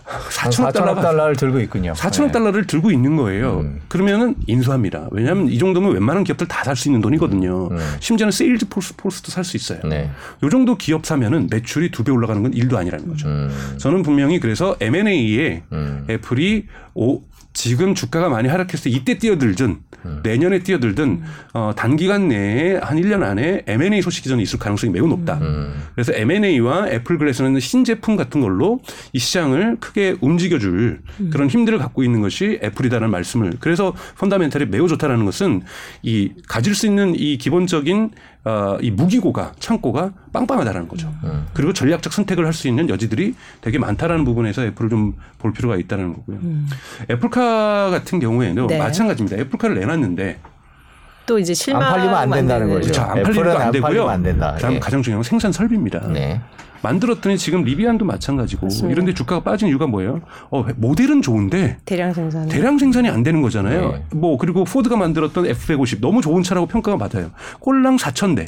[0.04, 1.92] 한 4,000억 4천억 달러가 달러를 들고 있군요.
[1.94, 2.32] 4천억 네.
[2.32, 3.64] 달러를 들고 있는 거예요.
[3.88, 5.08] 그러면은 인수합니다.
[5.10, 7.70] 왜냐하면 이 정도면 웬만한 기업들 다 살 수 있는 돈이거든요.
[8.00, 9.80] 심지어는 세일즈포스, 포스도 살 수 있어요.
[9.84, 10.08] 네.
[10.44, 13.26] 요 정도 기업 사면은 매출이 두 배 올라가는 건 일도 아니라는 거죠.
[13.26, 13.50] 음.
[13.78, 16.06] 저는 분명히 그래서 M&A에 음.
[16.08, 19.80] 애플이 오, 지금 주가가 많이 하락했을 때 이때 뛰어들든 음.
[20.22, 21.22] 내년에 뛰어들든
[21.54, 25.38] 어, 단기간 내에 한 1년 안에 M&A 소식이 저는 있을 가능성이 매우 높다.
[25.40, 25.82] 음.
[25.94, 28.80] 그래서 M&A와 애플 글래스는 신제품 같은 걸로
[29.12, 35.24] 이 시장을 크게 움직여줄 그런 힘들을 갖고 있는 것이 애플이다라는 말씀을 그래서 펀다멘탈이 매우 좋다라는
[35.24, 35.62] 것은
[36.02, 38.10] 이 가질 수 있는 이 기본적인
[38.48, 41.12] 어, 이 무기고가 창고가 빵빵하다라는 거죠.
[41.52, 46.14] 그리고 전략적 선택을 할 수 있는 여지들이 되게 많다라는 부분에서 애플을 좀 볼 필요가 있다는
[46.14, 46.38] 거고요.
[47.10, 48.78] 애플카 같은 경우에는 네.
[48.78, 49.36] 마찬가지입니다.
[49.38, 50.38] 애플카를 내놨는데
[51.26, 52.80] 또 이제 실망 안 팔리면 안 된다는 거죠.
[52.92, 53.02] 그렇죠.
[53.02, 54.08] 안 팔리면 안 되고요.
[54.08, 54.56] 안 된다.
[54.60, 54.78] 다음 예.
[54.78, 56.06] 가장 중요한 건 생산 설비입니다.
[56.12, 56.40] 네.
[56.90, 58.92] 만들었더니 지금 리비안도 마찬가지고 맞습니다.
[58.92, 60.20] 이런데 주가가 빠진 이유가 뭐예요?
[60.50, 62.48] 어, 모델은 좋은데 대량 생산.
[62.48, 63.92] 대량 생산이 안 되는 거잖아요.
[63.92, 64.02] 네.
[64.14, 67.30] 뭐 그리고 포드가 만들었던 F150 너무 좋은 차라고 평가가 받아요.
[67.60, 68.46] 꼴랑 4천 대.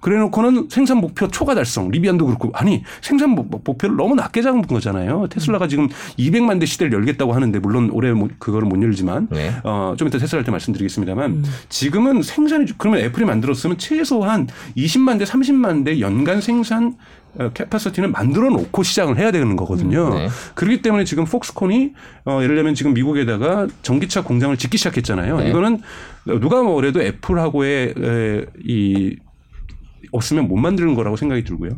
[0.00, 1.90] 그래놓고는 생산 목표 초과 달성.
[1.90, 5.26] 리비안도 그렇고 아니 생산 목- 목표를 너무 낮게 잡은 거잖아요.
[5.28, 9.52] 테슬라가 지금 200만 대 시대를 열겠다고 하는데 물론 올해 못- 그거를 못 열지만 네.
[9.62, 15.24] 어, 좀 이따 테슬라 할 때 말씀드리겠습니다만 지금은 생산이 그러면 애플이 만들었으면 최소한 20만 대
[15.26, 17.19] 30만 대 연간 생산 어,
[17.54, 20.14] 캐파시티는 만들어 놓고 시작을 해야 되는 거거든요.
[20.14, 20.28] 네.
[20.54, 21.92] 그렇기 때문에 지금 폭스콘이
[22.26, 25.38] 어, 예를 들면 지금 미국에다가 전기차 공장을 짓기 시작했잖아요.
[25.38, 25.50] 네.
[25.50, 25.80] 이거는
[26.40, 29.16] 누가 뭐래도 애플하고의 에, 이
[30.12, 31.70] 없으면 못 만드는 거라고 생각이 들고요.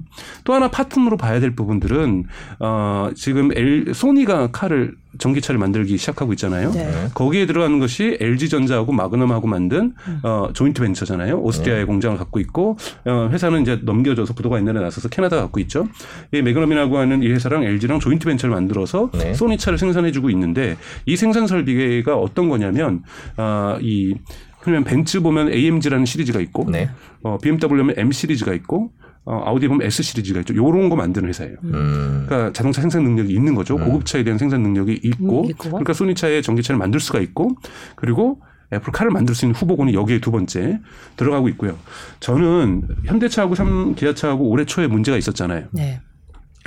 [0.44, 2.24] 또 하나 파트너로 봐야 될 부분들은
[2.60, 6.70] 어 지금 엘, 소니가 칼을 전기차를 만들기 시작하고 있잖아요.
[6.72, 7.08] 네.
[7.14, 9.92] 거기에 들어가는 것이 LG 전자하고 마그넘하고 만든
[10.22, 11.38] 어 조인트 벤처잖아요.
[11.40, 15.86] 오스트리아의 공장을 갖고 있고 어 회사는 이제 넘겨져서 부도가 옛날에 나서서 캐나다 갖고 있죠.
[16.32, 19.34] 이 매그넘이라고 하는 이 회사랑 LG랑 조인트 벤처를 만들어서 네.
[19.34, 23.02] 소니 차를 생산해주고 있는데 이 생산 설비가 어떤 거냐면
[23.36, 24.14] 아이
[24.62, 26.88] 그러면 벤츠 보면 AMG라는 시리즈가 있고 네.
[27.22, 28.92] 어, BMW 보면 M 시리즈가 있고
[29.24, 30.54] 어, 아우디 보면 S 시리즈가 있죠.
[30.54, 31.56] 요런 거 만드는 회사예요.
[31.64, 32.24] 음.
[32.26, 33.76] 그러니까 자동차 생산 능력이 있는 거죠.
[33.76, 35.70] 고급차에 대한 생산 능력이 있고, 음, 있고.
[35.70, 37.54] 그러니까 소니차의 전기차를 만들 수가 있고,
[37.94, 38.40] 그리고
[38.72, 40.80] 애플카를 만들 수 있는 후보군이 여기에 두 번째
[41.16, 41.78] 들어가고 있고요.
[42.20, 45.66] 저는 현대차하고 삼 기아차하고 올해 초에 문제가 있었잖아요.
[45.72, 46.00] 네.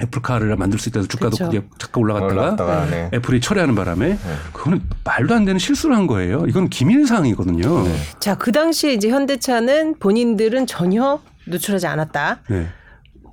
[0.02, 1.38] 애플카를 만들 수 있다고 주가도.
[1.38, 3.10] 그게 잠깐 올라갔다가 올라갔다가, 네.
[3.14, 4.18] 애플이 철회하는 바람에
[4.54, 6.46] 그거는 말도 안 되는 실수를 한 거예요.
[6.48, 7.84] 이건 기밀 사항이거든요.
[7.84, 7.96] 네.
[8.20, 12.40] 자, 그 당시에 이제 현대차는 본인들은 전혀 누출하지 않았다.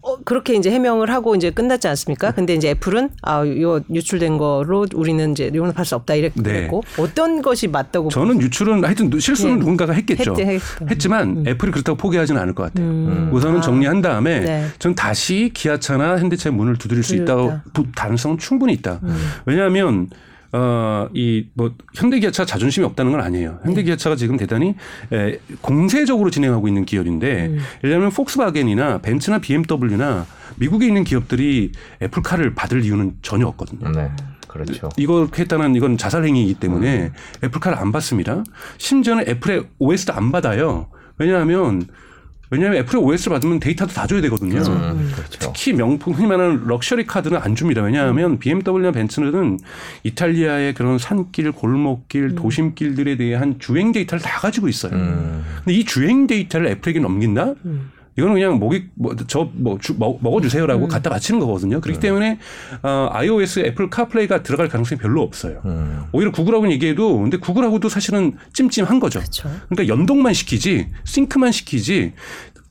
[0.04, 0.10] 네.
[0.10, 2.32] 어, 그렇게 이제 해명을 하고 이제 끝났지 않습니까?
[2.32, 6.68] 근데 이제 애플은 아, 요 유출된 거로 우리는 이제 용납할 수 없다 이랬고 네.
[6.98, 9.58] 어떤 것이 맞다고 저는 유출은 하여튼 실수는 네.
[9.60, 10.32] 누군가가 했겠죠.
[10.32, 10.86] 했지, 했죠.
[10.90, 12.86] 했지만 애플이 그렇다고 포기하지는 않을 것 같아요.
[12.86, 13.30] 음.
[13.32, 13.60] 우선은 아.
[13.60, 14.66] 정리한 다음에 네.
[14.78, 17.52] 전 다시 기아차나 현대차의 문을 두드릴 수 있다고
[17.94, 18.98] 가능성은 충분히 있다.
[19.02, 19.16] 음.
[19.46, 20.08] 왜냐하면
[20.52, 23.60] 어, 이, 뭐, 현대기아차 자존심이 없다는 건 아니에요.
[23.64, 24.74] 현대기아차가 지금 대단히
[25.10, 27.58] 에, 공세적으로 진행하고 있는 기업인데, 음.
[27.82, 33.90] 예를 들면 폭스바겐이나 벤츠나 BMW나 미국에 있는 기업들이 애플카를 받을 이유는 전혀 없거든요.
[33.92, 34.10] 네.
[34.46, 34.90] 그렇죠.
[34.98, 37.12] 이거 했다는 이건 자살 행위이기 때문에 음.
[37.42, 38.44] 애플카를 안 받습니다.
[38.76, 40.88] 심지어는 애플의 OS도 안 받아요.
[41.16, 41.86] 왜냐하면
[42.52, 44.58] 왜냐하면 애플의 OS를 받으면 데이터도 다 줘야 되거든요.
[44.60, 45.38] 음, 그렇죠.
[45.54, 47.80] 특히 명품 흔히 말하는 luxury car들은 안 줍니다.
[47.80, 49.58] 왜냐하면 BMW나 벤츠는
[50.02, 54.92] 이탈리아의 그런 산길, 골목길, 도심길들에 대한 주행 데이터를 다 가지고 있어요.
[54.92, 55.44] 음.
[55.64, 57.54] 근데 이 주행 데이터를 애플에게 넘긴다?
[58.16, 61.80] 이거는 그냥 먹이 뭐저뭐 먹어주세요라고 갖다 바치는 거거든요.
[61.80, 62.38] 그렇기 때문에
[62.82, 65.62] 어, iOS 애플 CarPlay가 들어갈 가능성이 별로 없어요.
[65.64, 66.04] 음.
[66.12, 69.20] 오히려 구글하고는 얘기해도 근데 구글하고도 사실은 찜찜한 거죠.
[69.20, 69.50] 그렇죠.
[69.68, 72.12] 그러니까 연동만 시키지 sync만 시키지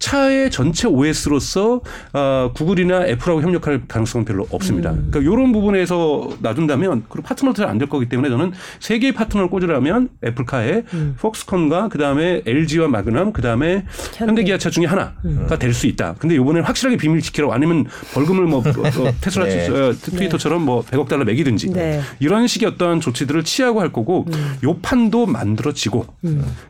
[0.02, 4.92] 차의 전체 OS로서 어, 구글이나 애플하고 협력할 가능성은 별로 없습니다.
[4.92, 10.84] 그러니까 이런 부분에서 놔둔다면 그리고 파트너도 안될 거기 때문에 저는 세 개의 파트너를 꽂으라면 애플카에
[11.20, 13.86] 폭스콘과 그 다음에 LG와 마그넘 그 다음에
[14.16, 16.16] 현대 기아차 중에 하나가 될수 있다.
[16.18, 19.70] 근데 이번에는 확실하게 비밀 지키라고 아니면 벌금을 뭐 어, 어, 테슬라 네.
[19.70, 22.02] 어, 트위터처럼 뭐 100억 달러 매기든지 네.
[22.20, 24.26] 이런 식의 어떠한 조치들을 취하고 할 거고
[24.64, 26.08] 요 판도 만들어지고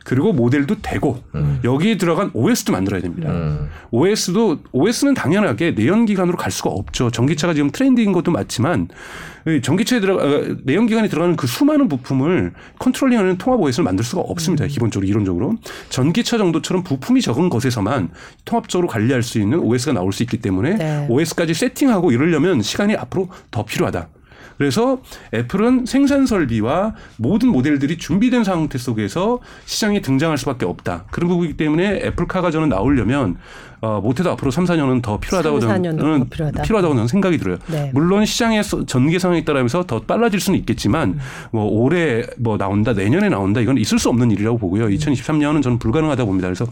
[0.04, 1.22] 그리고 모델도 되고
[1.64, 3.21] 여기에 들어간 OS도 만들어야 됩니다.
[3.30, 3.68] 음.
[3.90, 7.10] OS도 OS는 당연하게 내연 기관으로 갈 수가 없죠.
[7.10, 8.88] 전기차가 지금 트렌드인 것도 맞지만
[9.46, 14.22] 이 전기차에 들어가 어, 내연 기관에 들어가는 그 수많은 부품을 컨트롤링하는 통합 OS를 만들 수가
[14.22, 14.66] 없습니다.
[14.66, 15.56] 기본적으로 이론적으로
[15.88, 18.10] 전기차 정도처럼 부품이 적은 것에서만
[18.44, 21.06] 통합적으로 관리할 수 있는 OS가 나올 수 있기 때문에 네.
[21.08, 24.08] OS까지 세팅하고 이러려면 시간이 앞으로 더 필요하다.
[24.58, 25.00] 그래서
[25.34, 31.04] 애플은 생산 설비와 모든 모델들이 준비된 상태 속에서 시장에 등장할 수밖에 없다.
[31.10, 33.36] 그런 부분이기 때문에 애플카가 저는 나오려면
[33.84, 36.62] 어, 못해도 앞으로 3, 4년은 더 필요하다고 3, 4 년은 더 저는 필요하다.
[36.62, 37.58] 필요하다고 저는 생각이 들어요.
[37.66, 37.90] 네.
[37.92, 41.18] 물론 시장의 서- 전개 상황에 따라서 더 빨라질 수는 있겠지만
[41.50, 44.86] 뭐 올해 뭐 나온다 내년에 나온다 이건 있을 수 없는 일이라고 보고요.
[44.86, 46.46] 2023년은 저는 불가능하다 고 봅니다.
[46.46, 46.64] 그래서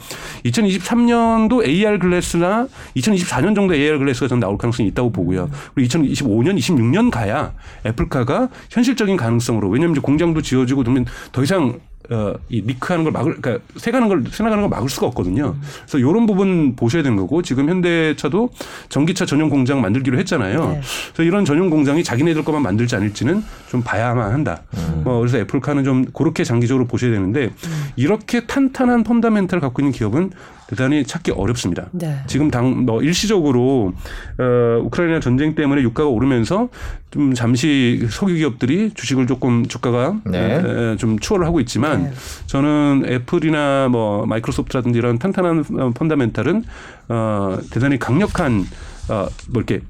[0.45, 5.51] 2023년도 AR 글래스나 2024년 정도 AR 글래스가 저는 나올 가능성이 있다고 보고요.
[5.75, 7.53] 그리고 2025년, 26년 가야
[7.87, 13.37] 애플카가 현실적인 가능성으로 왜냐하면 이제 공장도 지어지고 그러면 더 이상 어, 이 리크하는 걸 막을,
[13.41, 15.55] 그러니까 새가는 걸, 새나가는 걸 막을 수가 없거든요.
[15.83, 18.51] 그래서 이런 부분 보셔야 되는 거고 지금 현대차도
[18.89, 20.69] 전기차 전용 공장 만들기로 했잖아요.
[20.71, 20.81] 네.
[21.13, 24.63] 그래서 이런 전용 공장이 자기네들 것만 만들지 않을지는 좀 봐야만 한다.
[25.05, 27.51] 뭐 그래서 애플카는 좀 그렇게 장기적으로 보셔야 되는데
[27.95, 30.31] 이렇게 탄탄한 펀더멘탈을 갖고 있는 기업은
[30.71, 31.89] 대단히 찾기 어렵습니다.
[31.93, 32.21] 네.
[32.29, 33.93] 지금 당 뭐 일시적으로
[34.39, 36.69] 어 우크라이나 전쟁 때문에 유가가 오르면서
[37.11, 40.63] 좀 잠시 석유 기업들이 주식을 조금 주가가 네.
[40.65, 42.13] 에, 좀 추월을 하고 있지만 네.
[42.47, 46.65] 저는 애플이나 뭐 마이크로소프트라든지 이런 탄탄한 어, 펀다멘탈은
[47.09, 48.65] 어 대단히 강력한
[49.09, 49.81] 어 뭐 이렇게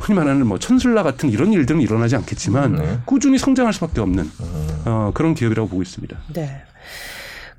[0.00, 2.98] 흔히 말하는 뭐 천술라 같은 이런 일들은 일어나지 않겠지만 네.
[3.06, 4.28] 꾸준히 성장할 수밖에 없는
[4.84, 6.16] 어 그런 기업이라고 보고 있습니다.
[6.34, 6.62] 네.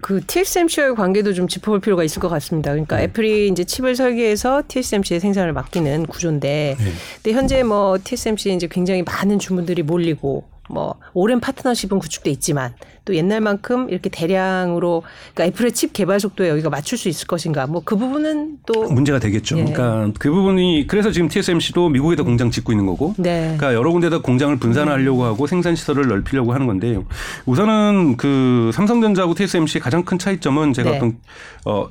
[0.02, 2.72] 그 TSMC와의 관계도 좀 짚어볼 필요가 있을 것 같습니다.
[2.72, 6.78] 그러니까 애플이 이제 칩을 설계해서 TSMC의 생산을 맡기는 구조인데,
[7.16, 12.74] 근데 현재 뭐 TSMC 이제 굉장히 많은 주문들이 몰리고 뭐 오랜 파트너십은 구축돼 있지만
[13.06, 17.68] 또 옛날만큼 이렇게 대량으로 그러니까 애플의 칩 개발 속도에 여기가 맞출 수 있을 것인가?
[17.68, 19.60] 뭐 그 부분은 또 문제가 되겠죠.
[19.60, 19.64] 예.
[19.66, 23.42] 그러니까 그 부분이 그래서 지금 TSMC도 미국에다 공장 짓고 있는 거고, 네.
[23.58, 26.98] 그러니까 여러 군데다 공장을 분산하려고 하고 생산 시설을 넓히려고 하는 건데
[27.46, 30.98] 우선은 그 삼성전자하고 TSMC의 가장 큰 차이점은 제가 네.
[30.98, 31.18] 어떤
[31.66, 31.88] 어.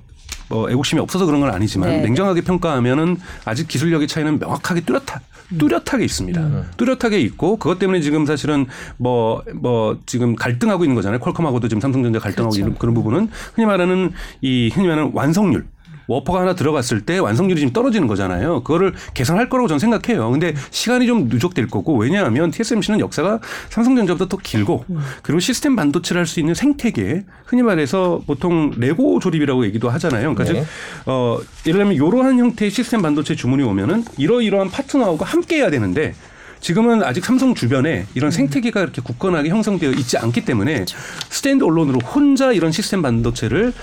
[0.48, 2.00] 뭐 애국심이 없어서 그런 건 아니지만 네.
[2.02, 5.20] 냉정하게 평가하면은 아직 기술력의 차이는 명확하게 뚜렷하
[5.58, 6.40] 뚜렷하게 있습니다.
[6.40, 6.70] 음.
[6.76, 11.20] 뚜렷하게 있고 그것 때문에 지금 사실은 뭐뭐 지금 갈등하고 있는 거잖아요.
[11.20, 12.66] 퀄컴하고도 지금 삼성전자 갈등하고 그렇죠.
[12.66, 15.66] 있는 그런 부분은 흔히 말하는 이 흔히 말하는 완성률
[16.06, 18.62] 워퍼가 하나 들어갔을 때 완성률이 지금 떨어지는 거잖아요.
[18.62, 20.30] 그거를 개선할 거라고 저는 생각해요.
[20.30, 23.40] 근데 시간이 좀 누적될 거고 왜냐하면 TSMC는 역사가
[23.70, 24.84] 삼성전자보다 더 길고
[25.22, 30.34] 그리고 시스템 반도체를 할 수 있는 생태계 흔히 말해서 보통 레고 조립이라고 얘기도 하잖아요.
[30.34, 30.60] 그러니까 네.
[30.64, 30.66] 즉
[31.06, 36.14] 어, 예를 들면 이러한 형태의 시스템 반도체 주문이 오면은 이러이러한 파트너하고 함께 해야 되는데
[36.60, 40.86] 지금은 아직 삼성 주변에 이런 생태계가 이렇게 굳건하게 형성되어 있지 않기 때문에
[41.28, 43.74] 스탠드 언론으로 혼자 이런 시스템 반도체를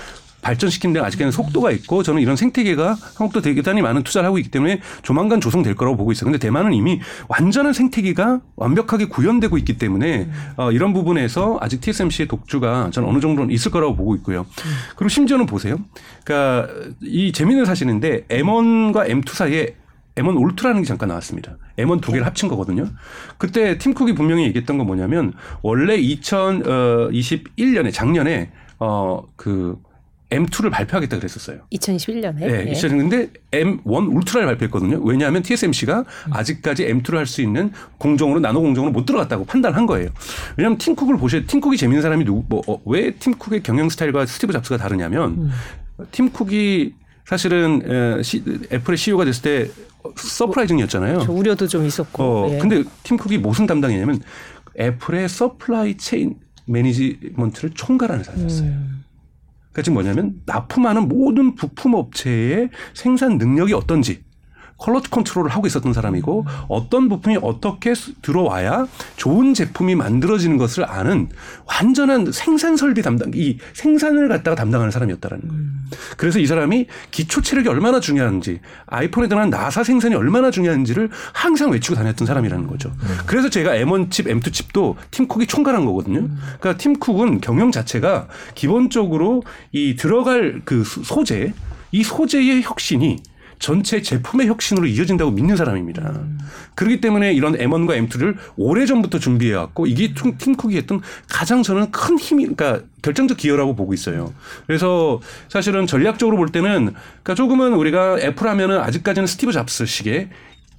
[0.42, 4.80] 발전시키는 데 아직까지는 속도가 있고 저는 이런 생태계가 한국도 대단히 많은 투자를 하고 있기 때문에
[5.02, 6.26] 조만간 조성될 거라고 보고 있어요.
[6.26, 12.90] 근데 대만은 이미 완전한 생태계가 완벽하게 구현되고 있기 때문에 어, 이런 부분에서 아직 TSMC의 독주가
[12.92, 14.44] 저는 어느 정도는 있을 거라고 보고 있고요.
[14.96, 15.78] 그리고 심지어는 보세요.
[16.24, 16.68] 그러니까
[17.00, 19.76] 이 재미있는 사실인데 M1과 M2 사이에
[20.16, 21.56] M1 울트라는 게 잠깐 나왔습니다.
[21.78, 22.86] M1 두 개를 합친 거거든요.
[23.38, 29.78] 그때 팀쿡이 분명히 얘기했던 건 뭐냐면 원래 2021년에 작년에 어그
[30.32, 31.60] M2를 발표하겠다 그랬었어요.
[31.72, 35.00] 2021년에 네, 이 근데 M1 울트라를 발표했거든요.
[35.02, 40.10] 왜냐하면 TSMC가 아직까지 M2를 할 수 있는 공정으로 나노 공정으로 못 들어갔다고 판단한 거예요.
[40.56, 45.50] 왜냐하면 팀쿡을 보셔 팀쿡이 재밌는 사람이 누구 뭐왜 팀쿡의 경영 스타일과 스티브 잡스가 다르냐면
[46.10, 47.82] 팀쿡이 사실은
[48.18, 48.42] 에, 시,
[48.72, 49.70] 애플의 CEO가 됐을 때
[50.16, 51.20] surprising이었잖아요.
[51.24, 52.22] 저 우려도 좀 있었고.
[52.22, 52.58] 어, 예.
[52.58, 54.20] 근데 팀쿡이 무슨 담당이냐면
[54.78, 56.34] 애플의 supply chain
[56.66, 58.68] management를 총괄하는 사람이었어요.
[58.68, 59.04] 음.
[59.72, 64.22] 그러니까 지금 뭐냐면 납품하는 모든 부품 업체의 생산 능력이 어떤지
[64.82, 71.28] quality control을 하고 있었던 사람이고 어떤 부품이 어떻게 수- 들어와야 좋은 제품이 만들어지는 것을 아는
[71.66, 75.62] 완전한 생산 설비 담당 이 생산을 갖다가 담당하는 사람이었다라는 거예요.
[76.16, 81.94] 그래서 이 사람이 기초 체력이 얼마나 중요한지 아이폰에 들어간 나사 생산이 얼마나 중요한지를 항상 외치고
[81.94, 82.92] 다녔던 사람이라는 거죠.
[83.26, 86.28] 그래서 제가 M1 칩, M2 칩도 팀쿡이 총괄한 거거든요.
[86.60, 91.52] 그러니까 팀쿡은 경영 자체가 기본적으로 이 들어갈 그 소- 소재,
[91.92, 93.18] 이 소재의 혁신이
[93.62, 96.20] 전체 제품의 혁신으로 이어진다고 믿는 사람입니다.
[96.74, 101.92] 그렇기 때문에 이런 M1과 M2를 오래 전부터 준비해 왔고 이게 팀- 팀쿡이 했던 가장 저는
[101.92, 104.34] 큰 힘이 그러니까 결정적 기여라고 보고 있어요.
[104.66, 110.30] 그래서 사실은 전략적으로 볼 때는 그러니까 조금은 우리가 애플 하면은 아직까지는 스티브 잡스식의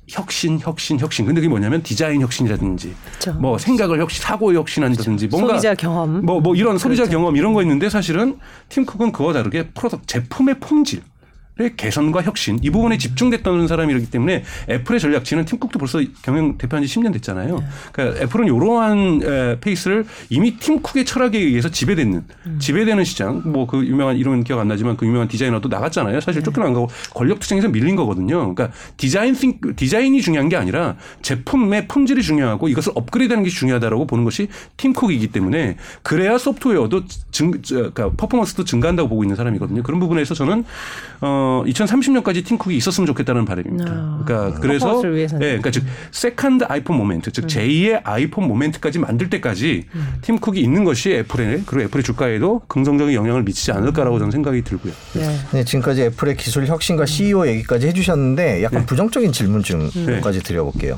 [0.09, 1.25] 혁신, 혁신, 혁신.
[1.25, 3.39] 근데 그게 뭐냐면 디자인 혁신이라든지 그렇죠.
[3.39, 6.25] 뭐 생각을 혁신, 사고 혁신한다든지 뭔가 소비자 경험.
[6.25, 7.17] 뭐, 뭐 이런 소비자 그렇죠.
[7.17, 11.12] 경험 이런 거 있는데 사실은 팀쿡은 그와 다르게 product 제품의 품질 의
[11.75, 17.11] 개선과 혁신 이 부분에 집중됐던 사람이기 때문에 애플의 전략치는 팀쿡도 벌써 경영 대표한 지 10년
[17.13, 17.57] 됐잖아요.
[17.57, 17.65] 네.
[17.91, 22.59] 그러니까 애플은 이러한 에, 페이스를 이미 팀쿡의 철학에 의해서 지배되는 음.
[22.59, 26.19] 지배되는 시장 뭐 그 유명한 이름은 기억 안 나지만 그 유명한 디자이너도 나갔잖아요.
[26.19, 26.43] 사실 네.
[26.43, 28.53] 쫓겨난 거고 권력 투쟁에서 밀린 거거든요.
[28.53, 34.25] 그러니까 디자인 싱 디자인이 중요한 게 아니라 제품의 품질이 중요하고 이것을 업그레이드하는 게 중요하다라고 보는
[34.25, 39.81] 것이 팀쿡이기 때문에 그래야 소프트웨어도 증 저, 그러니까 퍼포먼스도 증가한다고 보고 있는 사람이거든요.
[39.81, 40.63] 그런 부분에서 저는
[41.21, 43.91] 어 2030년까지 팀쿡이 있었으면 좋겠다는 바람입니다.
[43.91, 45.01] 아, 그러니까 그래서.
[45.05, 47.31] 예, 그러니까 즉 second 아이폰 moment, 음.
[47.31, 49.85] 즉 제2의 아이폰 moment까지 만들 때까지
[50.21, 54.93] 팀쿡이 있는 것이 애플에 그리고 애플의 주가에도 긍정적인 영향을 미치지 않을까라고 저는 생각이 들고요.
[55.13, 55.37] 네.
[55.51, 58.85] 네, 지금까지 애플의 기술 혁신과 CEO 얘기까지 해주셨는데 약간 네.
[58.85, 60.97] 부정적인 질문쯤까지 드려볼게요.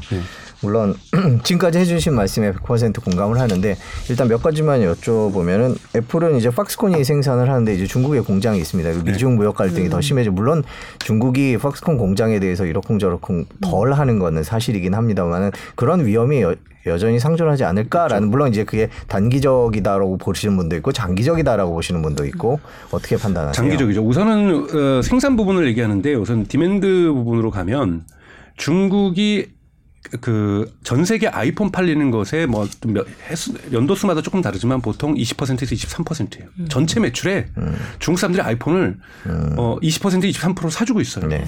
[0.62, 0.96] 물론
[1.44, 3.76] 지금까지 해주신 말씀에 100% 공감을 하는데
[4.10, 8.91] 일단 몇 가지만 여쭤보면은 애플은 이제 팍스콘이 생산을 하는데 이제 중국에 공장이 있습니다.
[8.91, 9.12] 네.
[9.12, 9.89] 미중 무역 갈등이 음.
[9.89, 10.63] 더 심해져 물론
[11.00, 17.63] 중국이 팍스콘 공장에 대해서 이러쿵저러쿵 덜 하는 거는 사실이긴 합니다만은 그런 위험이 여, 여전히 상존하지
[17.63, 18.30] 않을까라는.
[18.30, 22.60] 물론 이제 그게 단기적이다라고 보시는 분도 있고 장기적이다라고 보시는 분도 있고
[22.91, 23.54] 어떻게 판단하세요?
[23.54, 24.02] 장기적이죠.
[24.02, 28.04] 우선은 어, 생산 부분을 얘기하는데 우선 demand 부분으로 가면
[28.58, 29.55] 중국이
[30.22, 32.68] 그전 세계 아이폰 팔리는 것에 뭐
[33.72, 36.48] 연도 수마다 조금 다르지만 보통 20%에서 23%예요.
[36.60, 36.68] 음.
[36.70, 37.76] 전체 매출에 음.
[38.00, 39.56] 중국 사람들이 아이폰을 음.
[39.58, 41.28] 어 20% 23% 사주고 있어요.
[41.28, 41.46] 네.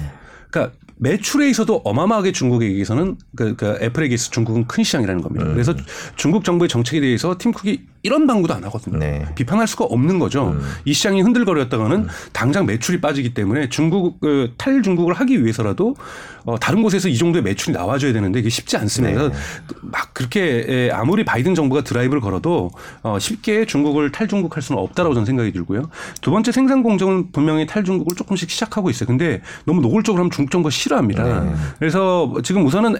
[0.50, 5.46] 그러니까 매출에 있어도 어마어마하게 중국에게서는 그, 그 애플에게 있어 중국은 큰 시장이라는 겁니다.
[5.46, 5.52] 음.
[5.52, 5.74] 그래서
[6.16, 8.98] 중국 정부의 정책에 대해서 팀 쿡이 이런 방구도 안 하거든요.
[8.98, 9.26] 네.
[9.34, 10.50] 비판할 수가 없는 거죠.
[10.50, 10.60] 음.
[10.84, 12.08] 이 시장이 흔들거렸다가는 음.
[12.32, 15.96] 당장 매출이 빠지기 때문에 중국 그, 탈중국을 하기 위해서라도
[16.44, 19.28] 어, 다른 곳에서 이 정도의 매출이 나와줘야 되는데 이게 쉽지 않습니다.
[19.28, 19.34] 네.
[19.82, 22.70] 막 그렇게 아무리 바이든 정부가 드라이브를 걸어도
[23.02, 25.90] 어, 쉽게 중국을 탈중국할 수는 없다라고 저는 생각이 들고요.
[26.20, 29.06] 두 번째 생산 공정은 분명히 탈중국을 조금씩 시작하고 있어요.
[29.06, 31.42] 근데 너무 노골적으로 하면 중국 정부가 싫어합니다.
[31.44, 31.52] 네.
[31.78, 32.96] 그래서 지금 우선은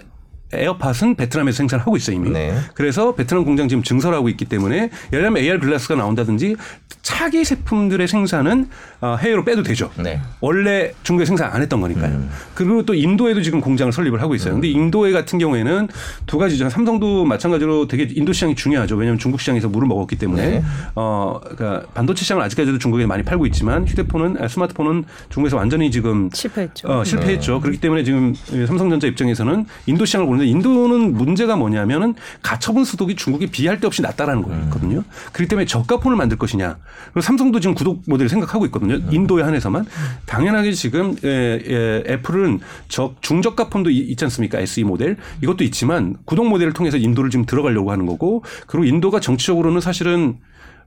[0.53, 2.29] 에어팟은 베트남에서 생산하고 있어요 이미.
[2.31, 2.55] 네.
[2.73, 6.55] 그래서 베트남 공장 지금 증설하고 있기 때문에 예를 들면 AR 글라스가 나온다든지
[7.01, 8.69] 차기 제품들의 생산은
[9.01, 9.89] 어, 해외로 빼도 되죠.
[9.97, 10.19] 네.
[10.41, 12.11] 원래 중국에 생산 안 했던 거니까요.
[12.11, 12.29] 음.
[12.53, 14.53] 그리고 또 인도에도 지금 공장을 설립을 하고 있어요.
[14.53, 14.61] 음.
[14.61, 15.87] 근데 인도에 같은 경우에는
[16.25, 16.69] 두 가지죠.
[16.69, 18.95] 삼성도 마찬가지로 되게 인도 시장이 중요하죠.
[18.95, 20.63] 왜냐하면 중국 시장에서 물을 먹었기 때문에 네.
[20.95, 26.29] 어, 그러니까 반도체 시장을 아직까지도 중국에 많이 팔고 있지만 휴대폰은 아, 스마트폰은 중국에서 완전히 지금
[26.33, 26.87] 실패했죠.
[26.87, 27.53] 어, 실패했죠.
[27.55, 27.59] 네.
[27.61, 28.33] 그렇기 때문에 지금
[28.67, 34.41] 삼성전자 입장에서는 인도 시장을 보는데 인도는 문제가 뭐냐면은 가처분 수독이 중국에 비할 데 없이 낮다라는
[34.41, 34.99] 거거든요.
[34.99, 35.03] 음.
[35.33, 36.77] 그렇기 때문에 저가폰을 만들 것이냐.
[37.05, 38.95] 그리고 삼성도 지금 구독 모델을 생각하고 있거든요.
[38.95, 39.09] 음.
[39.11, 39.85] 인도에 한해서만
[40.25, 44.59] 당연하게 지금 예, 예, 애플은 저 중저가 폰도 있지 않습니까?
[44.59, 49.81] SE 모델 이것도 있지만 구독 모델을 통해서 인도를 지금 들어가려고 하는 거고 그리고 인도가 정치적으로는
[49.81, 50.37] 사실은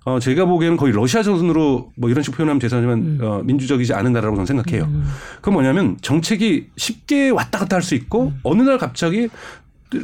[0.05, 3.19] 어, 제가 보기에는 거의 러시아 전선으로 뭐 이런 식으로 표현하면 죄송하지만 음.
[3.23, 4.85] 어, 민주적이지 않은 나라라고 저는 생각해요.
[4.85, 5.05] 음.
[5.37, 8.41] 그건 뭐냐면 정책이 쉽게 왔다 갔다 할 수 있고 음.
[8.43, 9.29] 어느 날 갑자기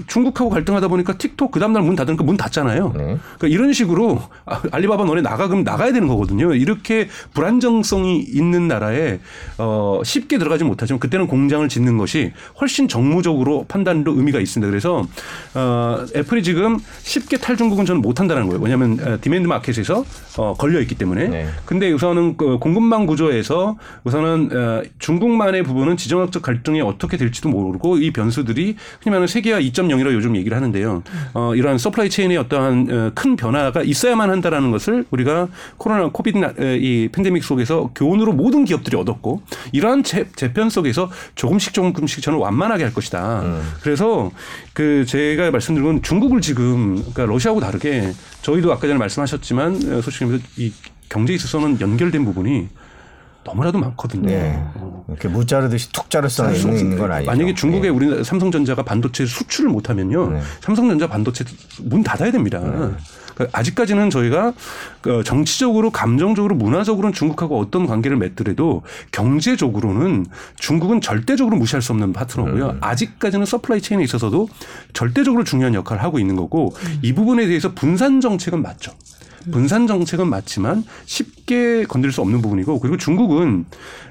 [0.06, 2.92] 중국하고 갈등하다 보니까 틱톡 그 다음날 문 닫으니까 문 닫잖아요.
[2.96, 3.18] 네.
[3.38, 6.54] 그러니까 이런 식으로 아, 알리바바 너네 나가 그럼 나가야 되는 거거든요.
[6.54, 9.20] 이렇게 불안정성이 있는 나라에
[9.58, 14.68] 어 쉽게 들어가지 못하지만 그때는 공장을 짓는 것이 훨씬 정무적으로 판단도 의미가 있습니다.
[14.68, 15.06] 그래서
[15.54, 18.60] 어 애플이 지금 쉽게 탈중국은 저는 못한다는 거예요.
[18.60, 20.04] 왜냐하면 어, demand market에서
[20.36, 21.28] 어 걸려 있기 때문에.
[21.28, 21.46] 네.
[21.64, 28.10] 근데 우선은 그 공급망 구조에서 우선은 어 중국만의 부분은 지정학적 갈등이 어떻게 될지도 모르고 이
[28.12, 31.02] 변수들이 흔히 말하는 세계화 2.0이라고 요즘 얘기를 하는데요.
[31.34, 36.38] 어, 이러한 supply chain의 어떠한 어, 큰 변화가 있어야만 한다라는 것을 우리가 코로나 COVID
[36.80, 42.84] 이 팬데믹 속에서 교훈으로 모든 기업들이 얻었고 이러한 재, 재편 속에서 조금씩 조금씩 저는 완만하게
[42.84, 43.42] 할 것이다.
[43.42, 43.62] 음.
[43.82, 44.30] 그래서
[44.72, 48.12] 그 제가 말씀드린 건 중국을 지금 그러니까 러시아하고 다르게
[48.42, 50.72] 저희도 아까 전에 말씀하셨지만 어, 솔직히 이
[51.08, 52.68] 경제에 있어서는 연결된 부분이
[53.48, 54.28] 너무나도 많거든요.
[54.28, 54.62] 네.
[54.74, 55.04] 어.
[55.08, 57.30] 이렇게 무 자르듯이 툭 자를 수 있는 건 아니죠.
[57.30, 57.88] 만약에 중국에 네.
[57.88, 60.40] 우리 삼성전자가 반도체 수출을 못하면요, 네.
[60.60, 61.44] 삼성전자 반도체
[61.82, 62.60] 문 닫아야 됩니다.
[62.60, 62.90] 네.
[63.34, 64.52] 그러니까 아직까지는 저희가
[65.00, 68.82] 그 정치적으로, 감정적으로, 문화적으로는 중국하고 어떤 관계를 맺더라도
[69.12, 72.70] 경제적으로는 중국은 절대적으로 무시할 수 없는 파트너고요.
[72.70, 72.78] 음.
[72.80, 74.48] 아직까지는 supply chain에 있어서도
[74.92, 76.98] 절대적으로 중요한 역할을 하고 있는 거고 음.
[77.00, 78.92] 이 부분에 대해서 분산 정책은 맞죠.
[79.50, 83.64] 분산 정책은 맞지만 쉽게 건드릴 수 없는 부분이고 그리고 중국은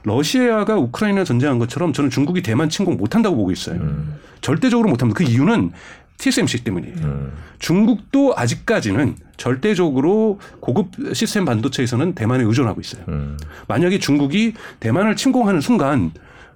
[0.04, 3.80] 러시아가 우크라이나 전쟁한 것처럼 저는 중국이 대만 침공 못한다고 보고 있어요.
[3.80, 4.15] 음.
[4.41, 5.17] 절대적으로 못합니다.
[5.17, 5.71] 그 이유는
[6.17, 6.95] TSMC 때문이에요.
[7.04, 7.32] 음.
[7.60, 13.04] 중국도 아직까지는 절대적으로 고급 시스템 반도체에서는 대만에 의존하고 있어요.
[13.08, 13.38] 음.
[13.67, 16.12] 만약에 중국이 대만을 침공하는 순간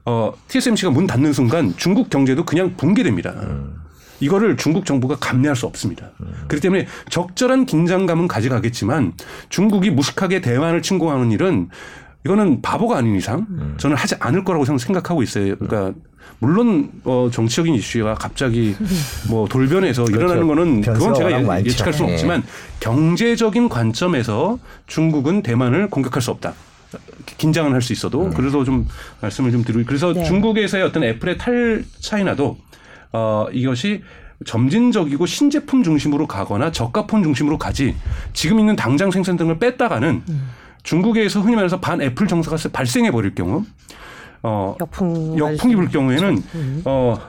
[0.05, 3.31] 어, TSMC가 문 닫는 순간 중국 경제도 그냥 붕괴됩니다.
[3.31, 3.80] 음.
[4.21, 6.11] 이거를 중국 정부가 감내할 수 없습니다.
[6.21, 6.33] 음.
[6.47, 9.13] 그렇기 때문에 적절한 긴장감은 가져가겠지만
[9.49, 11.69] 중국이 무식하게 대만을 침공하는 일은
[12.23, 13.73] 이거는 바보가 아닌 이상 음.
[13.77, 15.55] 저는 하지 않을 거라고 생각하고 있어요.
[15.57, 15.93] 그러니까
[16.37, 18.75] 물론 어 정치적인 이슈가 갑자기
[19.27, 20.19] 뭐 돌변해서 그렇죠.
[20.19, 22.47] 일어나는 거는 그건 제가 예 측할 수는 없지만 네.
[22.79, 26.53] 경제적인 관점에서 중국은 대만을 공격할 수 없다.
[27.37, 28.33] 긴장은 할 수 있어도 음.
[28.35, 28.87] 그래서 좀
[29.21, 30.23] 말씀을 좀 드리고 그래서 네.
[30.23, 32.57] 중국에서의 어떤 애플의 탈 차이나도
[33.13, 34.03] 어, 이것이
[34.45, 37.95] 점진적이고 신제품 중심으로 가거나 저가폰 중심으로 가지
[38.33, 40.49] 지금 있는 당장 생산 등을 뺐다가는 음.
[40.83, 43.63] 중국에서 흔히 말해서 반 애플 정서가 발생해 버릴 경우
[44.41, 46.81] 어 역풍 역풍이 불 경우에는 음.
[46.85, 47.19] 어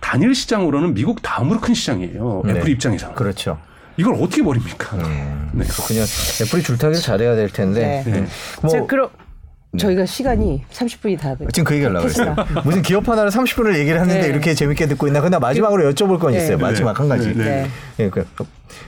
[0.00, 2.42] 단일 시장으로는 미국 다음으로 큰 시장이에요.
[2.46, 2.52] 네.
[2.54, 3.14] 애플 입장에서.
[3.14, 3.58] 그렇죠.
[3.96, 4.96] 이걸 어떻게 버립니까?
[4.96, 5.50] 음.
[5.52, 5.64] 네.
[5.86, 6.04] 그냥
[6.42, 8.02] 애플이 줄타기를 잘해야 될 텐데.
[8.04, 8.12] 네.
[8.12, 8.26] 네.
[8.62, 9.29] 뭐 자, 그럼 네.
[9.78, 12.34] 저희가 시간이 30분이 다 지금 그 얘기 하려고 그랬어요.
[12.64, 14.26] 무슨 기업 하나를 30분을 얘기를 하는데 네.
[14.26, 15.20] 이렇게 재밌게 듣고 있나.
[15.20, 16.38] 근데 마지막으로 여쭤볼 건 네.
[16.38, 16.58] 있어요.
[16.58, 17.32] 마지막 한 가지.
[17.34, 17.68] 네.
[17.96, 18.10] 네.
[18.10, 18.26] 그,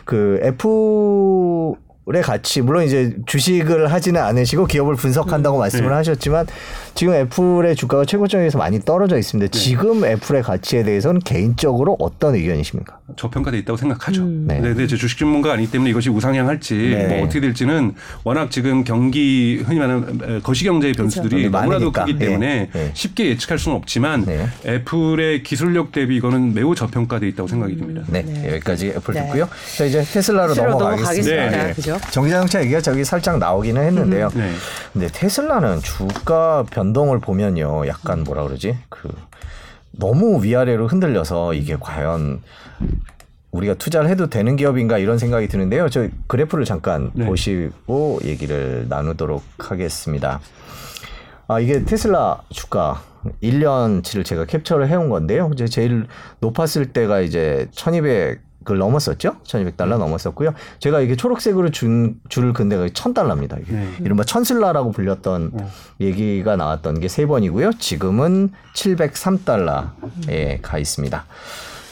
[0.04, 5.60] 그 애플 애플의 가치 물론 이제 주식을 하지는 않으시고 기업을 분석한다고 음.
[5.60, 5.94] 말씀을 네.
[5.94, 6.46] 하셨지만
[6.94, 9.50] 지금 애플의 주가가 최고점에서 많이 떨어져 있습니다.
[9.50, 9.58] 네.
[9.58, 12.98] 지금 애플의 가치에 대해서는 개인적으로 어떤 의견이십니까?
[13.16, 14.22] 저평가돼 있다고 생각하죠.
[14.22, 14.44] 음.
[14.46, 14.60] 네.
[14.60, 17.06] 네, 제 주식 전문가 아니기 때문에 이것이 우상향할지 네.
[17.08, 21.50] 뭐 어떻게 될지는 워낙 지금 경기 흔히 말하는 거시경제의 변수들이 그렇죠.
[21.50, 22.90] 너무나도 크기 때문에 네.
[22.94, 24.26] 쉽게 예측할 수는 없지만
[24.66, 28.02] 애플의 기술력 대비 이거는 매우 저평가돼 있다고 생각이 듭니다.
[28.08, 29.48] 네, 여기까지 애플 듣고요.
[29.76, 31.50] 자 이제 테슬라로 넘어가겠습니다.
[31.50, 31.74] 네.
[32.10, 34.30] 정자동차 얘기가 저기 살짝 나오기는 했는데요.
[34.34, 34.38] 음.
[34.38, 34.52] 네.
[34.92, 38.76] 근데 테슬라는 주가 변 동을 보면요, 약간 뭐라 그러지?
[38.88, 39.08] 그
[39.92, 42.42] 너무 위아래로 흔들려서 이게 과연
[43.52, 45.88] 우리가 투자를 해도 되는 기업인가 이런 생각이 드는데요.
[45.90, 47.26] 저 그래프를 잠깐 네.
[47.26, 50.40] 보시고 얘기를 나누도록 하겠습니다.
[51.48, 53.02] 아, 이게 테슬라 주가
[53.42, 55.50] 1년치를 제가 캡처를 해온 건데요.
[55.52, 56.06] 이제 제일
[56.40, 59.36] 높았을 때가 이제 1200 그걸 넘었었죠.
[59.44, 60.54] 1200달러 넘었었고요.
[60.78, 63.60] 제가 이게 초록색으로 준, 줄 근데가 1000달러입니다.
[63.60, 63.72] 이게.
[63.72, 63.88] 네.
[64.00, 65.66] 이른바 천슬라라고 불렸던 네.
[66.00, 67.72] 얘기가 나왔던 게 세 번이고요.
[67.78, 71.24] 지금은 703달러에 가 있습니다.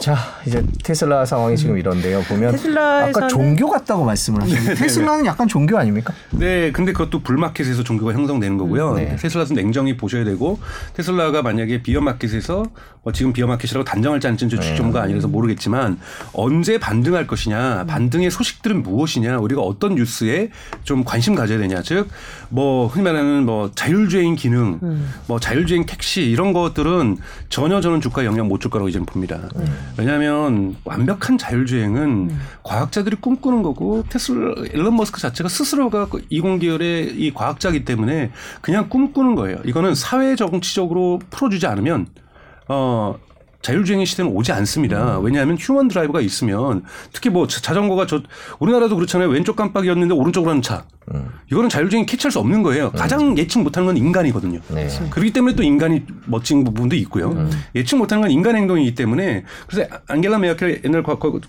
[0.00, 2.22] 자, 이제 테슬라 상황이 지금 이런데요.
[2.22, 6.14] 보면 아까 종교 같다고 말씀을 하셨는데 테슬라는 약간 종교 아닙니까?
[6.30, 8.94] 네, 근데 그것도 불마켓에서 종교가 형성되는 거고요.
[8.94, 9.16] 네.
[9.16, 10.58] 테슬라는 냉정히 보셔야 되고
[10.94, 12.64] 테슬라가 만약에 비어마켓에서
[13.02, 15.04] 뭐 지금 비어마켓이라고 단정할지 않을지 주식 전문가 네.
[15.04, 15.98] 아니라서 모르겠지만
[16.32, 20.48] 언제 반등할 것이냐, 반등의 소식들은 무엇이냐, 우리가 어떤 뉴스에
[20.82, 21.82] 좀 관심 가져야 되냐.
[21.82, 22.08] 즉,
[22.48, 25.12] 뭐 흔히 말하는 뭐 자율주행 기능, 음.
[25.26, 27.18] 뭐 자율주행 택시 이런 것들은
[27.50, 29.48] 전혀 저는 주가 영향 못 줄 거라고 이제는 봅니다.
[29.56, 29.89] 음.
[29.98, 32.40] 왜냐하면 완벽한 자율주행은 음.
[32.62, 38.30] 과학자들이 꿈꾸는 거고 테슬라 일론 머스크 자체가 스스로가 이공계열의 이 과학자이기 때문에
[38.60, 39.58] 그냥 꿈꾸는 거예요.
[39.64, 42.06] 이거는 사회 정치적으로 풀어주지 않으면
[42.68, 43.18] 어
[43.62, 45.18] 자율주행의 시대는 오지 않습니다.
[45.18, 45.24] 음.
[45.24, 46.82] 왜냐하면 휴먼 드라이브가 있으면
[47.12, 48.22] 특히 뭐 자전거가 저
[48.58, 49.28] 우리나라도 그렇잖아요.
[49.28, 50.84] 왼쪽 깜빡이였는데 오른쪽으로 하는 차.
[51.12, 51.28] 음.
[51.50, 52.86] 이거는 자율주행 캐치할 수 없는 거예요.
[52.86, 52.92] 음.
[52.92, 54.60] 가장 예측 못하는 건 인간이거든요.
[54.68, 54.88] 네.
[55.10, 57.32] 그렇기 때문에 또 인간이 멋진 부분도 있고요.
[57.32, 57.50] 음.
[57.74, 61.02] 예측 못하는 건 인간 행동이기 때문에 그래서 안겔라 메르켈 옛날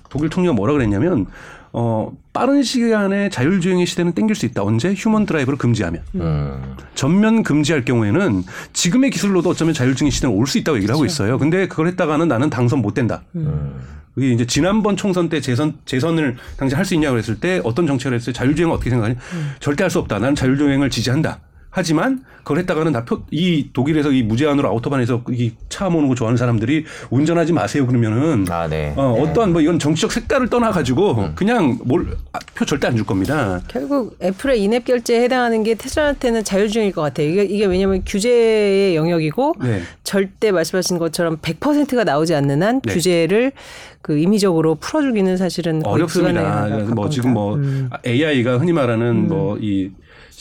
[0.10, 1.28] 독일 총리가 뭐라 그랬냐면
[1.74, 4.64] 어, 빠른 시간에 자율주행의 시대는 땡길 수 있다.
[4.64, 4.94] 언제?
[4.94, 6.02] 휴먼 드라이브를 금지하면.
[6.16, 6.76] 음.
[6.96, 8.44] 전면 금지할 경우에는
[8.74, 11.38] 지금의 기술로도 어쩌면 자율주행의 시대는 올 수 있다고 얘기를 하고 있어요.
[11.38, 13.24] 근데 그걸 했다가는 나는 당선 못 된다.
[13.36, 13.80] 음.
[14.14, 18.34] 그게 이제 지난번 총선 때 재선 재선을 당시 할수 있냐고 그랬을 때 어떤 정책을 했어요?
[18.34, 19.16] 자율주행을 어떻게 생각하냐?
[19.34, 19.52] 음.
[19.62, 20.20] 절대 할 수 없다.
[20.20, 21.40] 나는 자율주행을 지지한다.
[21.74, 26.86] 하지만 그걸 했다가는 다 표, 이 독일에서 이 무제한으로 아우토반에서 이차 모는 거 좋아하는 사람들이
[27.10, 28.94] 운전하지 마세요 그러면은 아, 네.
[28.98, 29.22] 어, 네.
[29.22, 31.32] 어떠한 뭐 이건 정치적 색깔을 떠나 가지고 음.
[31.36, 33.62] 그냥 뭘표 아, 절대 안 줄 겁니다.
[33.70, 37.30] 결국 애플의 인앱 결제에 해당하는 게 테슬라한테는 자율주행일 것 같아요.
[37.30, 39.82] 이게 이게 왜냐하면 규제의 영역이고 네.
[40.04, 42.94] 절대 말씀하신 것처럼 100%가 나오지 않는 한 네.
[42.94, 43.54] 규제를
[44.02, 46.68] 그 임의적으로 풀어주기는 사실은 어렵습니다.
[46.94, 47.90] 뭐 지금 뭐 음.
[48.06, 49.28] AI가 흔히 말하는 음.
[49.28, 49.92] 뭐이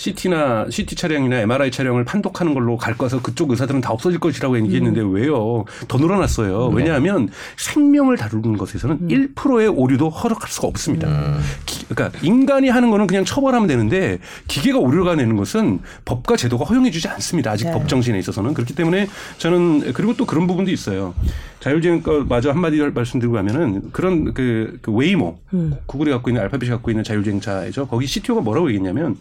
[0.00, 5.02] CT나 CT 차량이나 MRI 차량을 판독하는 걸로 갈 거서 그쪽 의사들은 다 없어질 것이라고 얘기했는데
[5.02, 5.12] 음.
[5.12, 5.66] 왜요?
[5.88, 6.70] 더 늘어났어요.
[6.70, 6.76] 네.
[6.76, 7.28] 왜냐하면
[7.58, 9.08] 생명을 다루는 것에서는 음.
[9.34, 11.06] 1%의 오류도 허락할 수가 없습니다.
[11.06, 11.40] 음.
[11.66, 17.06] 기, 그러니까 인간이 하는 거는 그냥 처벌하면 되는데 기계가 오류가 내는 것은 법과 제도가 허용해주지
[17.08, 17.50] 않습니다.
[17.50, 17.72] 아직 네.
[17.72, 21.14] 법 정신에 있어서는 그렇기 때문에 저는 그리고 또 그런 부분도 있어요.
[21.60, 25.74] 자율주행 거 마저 한마디 말씀드리고 가면은 그런 그, 그 웨이모 음.
[25.84, 27.86] 구글이 갖고 있는 알파벳이 갖고 있는 자율주행차죠.
[27.86, 29.16] 거기 CTO가 뭐라고 얘기했냐면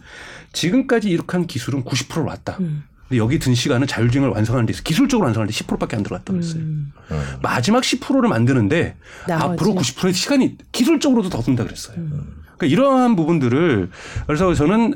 [0.53, 2.57] 지금까지 이렇게 한 기술은 90%를 왔다.
[2.59, 2.83] 음.
[3.07, 6.61] 근데 여기 든 시간은 자율주행을 완성하는 데서 기술적으로 완성하는 데 10%밖에 안 들어갔다고 그랬어요.
[6.61, 6.91] 음.
[7.11, 7.23] 음.
[7.41, 8.97] 마지막 10%를 만드는데
[9.27, 9.53] 나머지.
[9.53, 11.97] 앞으로 90%의 시간이 기술적으로도 더 든다 그랬어요.
[11.97, 12.38] 음.
[12.59, 13.89] 그러니까 이러한 부분들을
[14.27, 14.93] 그래서 저는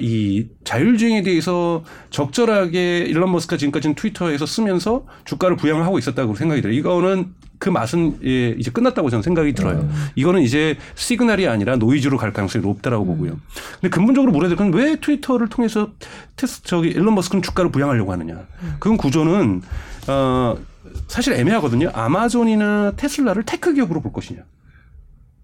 [0.00, 6.76] 이 자율주행에 대해서 적절하게 일론 머스크가 지금까지는 트위터에서 쓰면서 주가를 부양을 하고 있었다고 생각이 들어요.
[6.76, 9.78] 이거는 그 맛은 예, 이제 끝났다고 저는 생각이 들어요.
[9.78, 9.90] 음.
[10.16, 13.06] 이거는 이제 시그널이 아니라 노이즈로 갈 가능성이 높다라고 음.
[13.06, 13.38] 보고요.
[13.80, 15.90] 근데 근본적으로 물어야 될 건 왜 트위터를 통해서
[16.36, 18.34] 테스 저기 일론 머스크는 주가를 부양하려고 하느냐.
[18.62, 18.74] 음.
[18.80, 19.62] 그 구조는
[20.08, 20.56] 어
[21.06, 21.90] 사실 애매하거든요.
[21.94, 24.40] 아마존이나 테슬라를 tech 기업으로 볼 것이냐.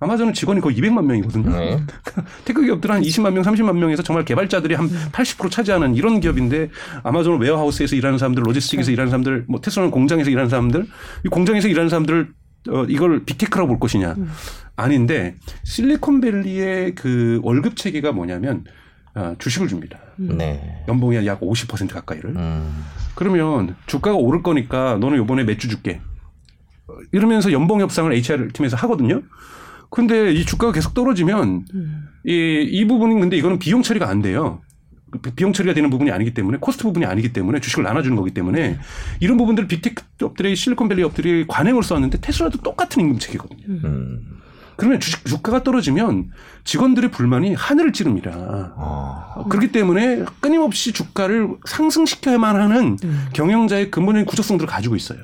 [0.01, 1.51] 아마존은 직원이 거의 200만 명이거든요.
[1.51, 1.81] 네.
[2.47, 6.71] tech 기업들 한 20만 명, 30만 명에서 정말 개발자들이 한 80% 차지하는 이런 기업인데
[7.03, 8.93] 아마존은 웨어하우스에서 일하는 사람들, logistic에서 네.
[8.95, 10.87] 일하는 사람들, 뭐 테슬라는 공장에서 일하는 사람들,
[11.25, 12.29] 이 공장에서 일하는 사람들을
[12.71, 14.15] 어, 이걸 big tech라고 볼 것이냐.
[14.17, 14.31] 음.
[14.77, 18.65] 아닌데 실리콘밸리의 그 월급 체계가 뭐냐면
[19.15, 19.99] 어, 주식을 줍니다.
[20.21, 20.39] 음.
[20.39, 20.83] 네.
[20.89, 22.37] 연봉이 약50% 가까이를.
[22.37, 22.85] 음.
[23.15, 26.01] 그러면 주가가 오를 거니까 너는 요번에 몇 주 줄게.
[27.13, 29.23] 이러면서 연봉 협상을 HR 팀에서 하거든요.
[29.91, 32.09] 근데 이 주가가 계속 떨어지면 음.
[32.25, 34.63] 이, 이 부분이 근데 이거는 비용 처리가 안 돼요.
[35.35, 38.79] 비용 처리가 되는 부분이 아니기 때문에 코스트 부분이 아니기 때문에 주식을 나눠주는 거기 때문에
[39.19, 43.65] 이런 부분들 빅테크 기업들의 실리콘밸리 기업들이 관행을 써왔는데 테슬라도 똑같은 임금 체계거든요.
[43.69, 44.41] 음.
[44.77, 46.31] 그러면 주식 주가가 떨어지면
[46.65, 48.31] 직원들의 불만이 하늘을 찌릅니다.
[48.77, 49.45] 어.
[49.51, 53.27] 그렇기 때문에 끊임없이 주가를 상승시켜야만 하는 음.
[53.35, 55.19] 경영자의 근본적인 구조성들을 가지고 있어요.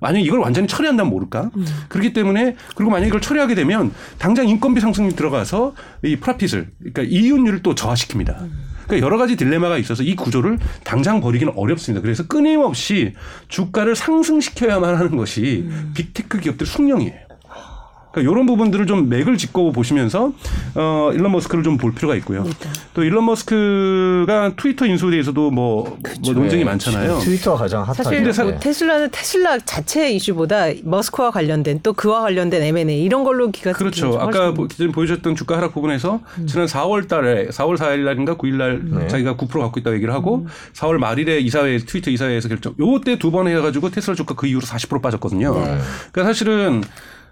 [0.00, 1.50] 만약 이걸 완전히 처리한다면 모를까?
[1.56, 1.66] 음.
[1.88, 5.74] 그렇기 때문에 그리고 만약 이걸 처리하게 되면 당장 인건비 상승이 들어가서
[6.04, 8.40] 이 profit을 그러니까 이윤율을 또 저하시킵니다.
[8.40, 8.68] 음.
[8.86, 12.00] 그러니까 여러 가지 딜레마가 있어서 이 구조를 당장 버리기는 어렵습니다.
[12.00, 13.12] 그래서 끊임없이
[13.48, 15.92] 주가를 상승시켜야만 하는 것이 음.
[15.94, 17.27] 빅테크 기업들의 숙명이에요.
[18.18, 20.32] 그러니까 이런 부분들을 좀 맥을 짚고 보시면서
[20.74, 22.42] 어 일론 머스크를 좀 볼 필요가 있고요.
[22.42, 22.50] 네.
[22.92, 26.32] 또 일론 머스크가 트위터 인수에 대해서도 뭐, 뭐 그렇죠.
[26.32, 26.70] 뭐 논쟁이 네.
[26.70, 27.18] 많잖아요.
[27.20, 28.02] 트위터가 가장 핫하죠.
[28.02, 33.50] 사실 사, 뭐 테슬라는 테슬라 자체 이슈보다 머스크와 관련된 또 그와 관련된 M&A 이런 걸로
[33.50, 34.18] 기가 그렇죠.
[34.20, 36.46] 아까 지금 보여줬던 주가 하락 부분에서 음.
[36.46, 39.06] 지난 4월 달에 4월 4일 날인가 9일 날 네.
[39.08, 40.46] 자기가 9% 갖고 있다고 얘기를 하고 음.
[40.74, 42.74] 4월 말일에 이사회 트위터 이사회에서 결정.
[42.80, 45.52] 요때 두 번 해가지고 테슬라 주가 그 이후로 40% 빠졌거든요.
[45.54, 45.78] 네.
[46.12, 46.82] 그러니까 사실은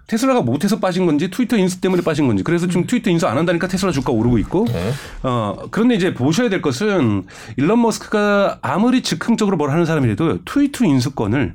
[0.06, 2.86] 테슬라가 못해서 빠진 건지 트위터 인수 때문에 빠진 건지 그래서 지금 음.
[2.86, 4.92] 트위터 인수 안 한다니까 테슬라 주가 오르고 있고 네.
[5.22, 7.26] 어 그런데 이제 보셔야 될 것은
[7.56, 11.54] 일론 머스크가 아무리 즉흥적으로 뭘 하는 사람이라도 트위터 인수권을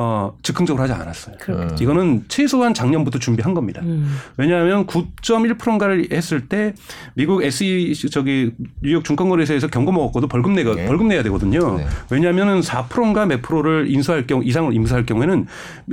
[0.00, 1.36] 어, 즉흥적으로 하지 않았어요.
[1.40, 1.74] 그렇겠죠.
[1.74, 1.82] 음.
[1.82, 3.82] 이거는 최소한 작년부터 준비한 겁니다.
[3.82, 4.16] 음.
[4.36, 6.72] 왜냐하면 9.1%인가를 했을 때
[7.14, 10.86] 미국 SE 저기 뉴욕 중간거래소에서 경고 먹었고도 벌금 내가 네.
[10.86, 11.78] 벌금 내야 되거든요.
[11.78, 11.86] 네.
[12.10, 15.46] 왜냐하면은 4%인가 몇 프로를 인수할 경우 이상을 인수할 경우에는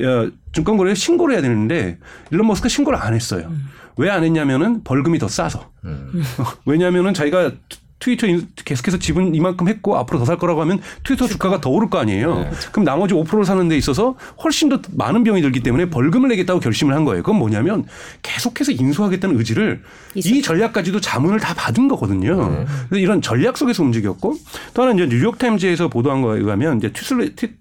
[0.04, 1.98] 어, 증권거래에 신고를 해야 되는데
[2.30, 3.48] 일론 머스크가 신고를 안 했어요.
[3.50, 3.66] 음.
[3.98, 5.72] 왜안 했냐면은 벌금이 더 싸서.
[5.84, 6.24] 음.
[6.68, 7.54] 왜냐하면은 자기가
[7.98, 8.28] 트위터
[8.66, 12.36] 계속해서 지분 이만큼 했고 앞으로 더 살 거라고 하면 트위터 주가가 더 오를 거 아니에요.
[12.40, 12.52] 네.
[12.72, 16.94] 그럼 나머지 5%를 사는 데 있어서 훨씬 더 많은 병이 들기 때문에 벌금을 내겠다고 결심을
[16.94, 17.24] 한 거예요.
[17.24, 17.86] 그건 뭐냐면
[18.22, 19.82] 계속해서 인수하겠다는 의지를
[20.16, 22.50] 이 전략까지도 자문을 다 받은 거거든요.
[22.50, 22.66] 네.
[22.90, 24.36] 그래서 이런 전략 속에서 움직였고
[24.74, 26.92] 또 하나 이제 뉴욕 타임즈에서 보도한 거에 의하면 이제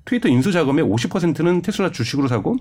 [0.05, 2.57] 트위터 인수 자금의 50%는 테슬라 주식으로 사고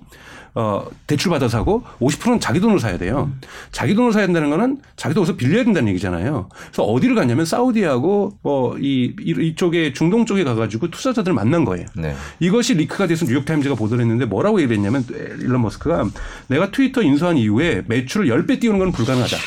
[0.55, 3.31] 어, 대출 받아 사고 50%는 자기 돈으로 사야 돼요.
[3.33, 3.41] 음.
[3.71, 6.49] 자기 돈으로 사야 된다는 거는 자기 돈에서 빌려야 된다는 얘기잖아요.
[6.49, 11.87] 그래서 어디를 갔냐면 사우디하고 뭐 이, 이쪽에 중동 쪽에 가가지고 투자자들을 만난 거예요.
[11.95, 12.15] 네.
[12.39, 15.03] 이것이 리크가 돼서 뉴욕타임즈가 보도를 했는데 뭐라고 얘기를 했냐면
[15.39, 16.05] 일론 머스크가
[16.47, 19.37] 내가 트위터 인수한 이후에 매출을 10배 띄우는 건 불가능하다.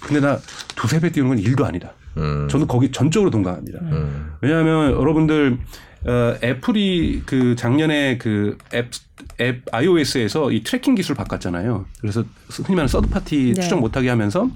[0.00, 0.38] 근데 나
[0.76, 1.92] 두세 배 띄우는 건 일도 아니다.
[2.18, 2.48] 음.
[2.50, 3.78] 저는 거기 전적으로 동감합니다.
[3.82, 4.32] 음.
[4.40, 5.58] 왜냐하면 여러분들
[6.04, 8.90] 어, 애플이 그 작년에 그 앱,
[9.40, 11.84] 앱 iOS에서 이 tracking 기술 바꿨잖아요.
[12.00, 13.60] 그래서 흔히 말하는 third party 네.
[13.60, 14.48] 추적 못하게 하면서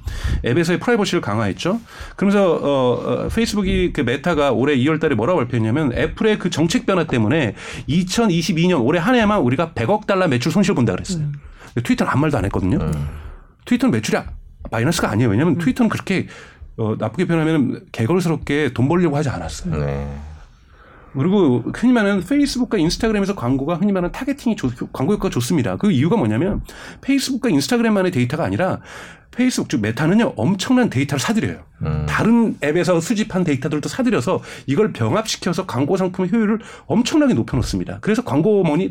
[0.44, 1.80] 앱에서의 프라이버시를 강화했죠.
[2.16, 7.54] 그러면서 어, 어 페이스북이 그 메타가 올해 2월달에 뭐라고 발표했냐면 애플의 그 정책 변화 때문에
[7.88, 11.24] 2022년 올해 한 해만 우리가 100억 달러 매출 손실 본다 그랬어요.
[11.24, 11.32] 음.
[11.82, 12.78] 트위터는 아무 말도 안 했거든요.
[12.78, 13.08] 음.
[13.64, 14.18] 트위터는 매출이
[14.70, 15.30] 마이너스가 아니에요.
[15.30, 15.58] 왜냐하면 음.
[15.58, 16.28] 트위터는 그렇게
[16.76, 19.76] 어, 나쁘게 표현하면 게걸스럽게 돈 벌려고 하지 않았어요.
[19.76, 20.20] 네.
[21.12, 25.76] 그리고 흔히 말하는 페이스북과 인스타그램에서 광고가 흔히 말하는 targeting이 좋, 광고 효과가 좋습니다.
[25.76, 26.62] 그 이유가 뭐냐면
[27.00, 28.80] 페이스북과 인스타그램만의 데이터가 아니라
[29.30, 31.60] 페이스북 즉 메타는요 엄청난 데이터를 사들여요.
[31.82, 32.06] 음.
[32.08, 37.98] 다른 앱에서 수집한 데이터들도 사들여서 이걸 병합시켜서 광고 상품의 효율을 엄청나게 높여놓습니다.
[38.00, 38.90] 그래서 광고 머니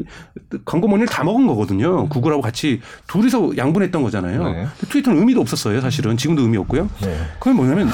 [0.66, 2.04] 광고 머니를 다 먹은 거거든요.
[2.04, 2.10] 음.
[2.10, 4.44] 구글하고 같이 둘이서 양분했던 거잖아요.
[4.44, 4.68] 네.
[4.90, 5.82] 트위터는 의미도 없었어요.
[5.82, 6.90] 사실은 지금도 의미 없고요.
[7.02, 7.18] 네.
[7.40, 7.90] 그게 뭐냐면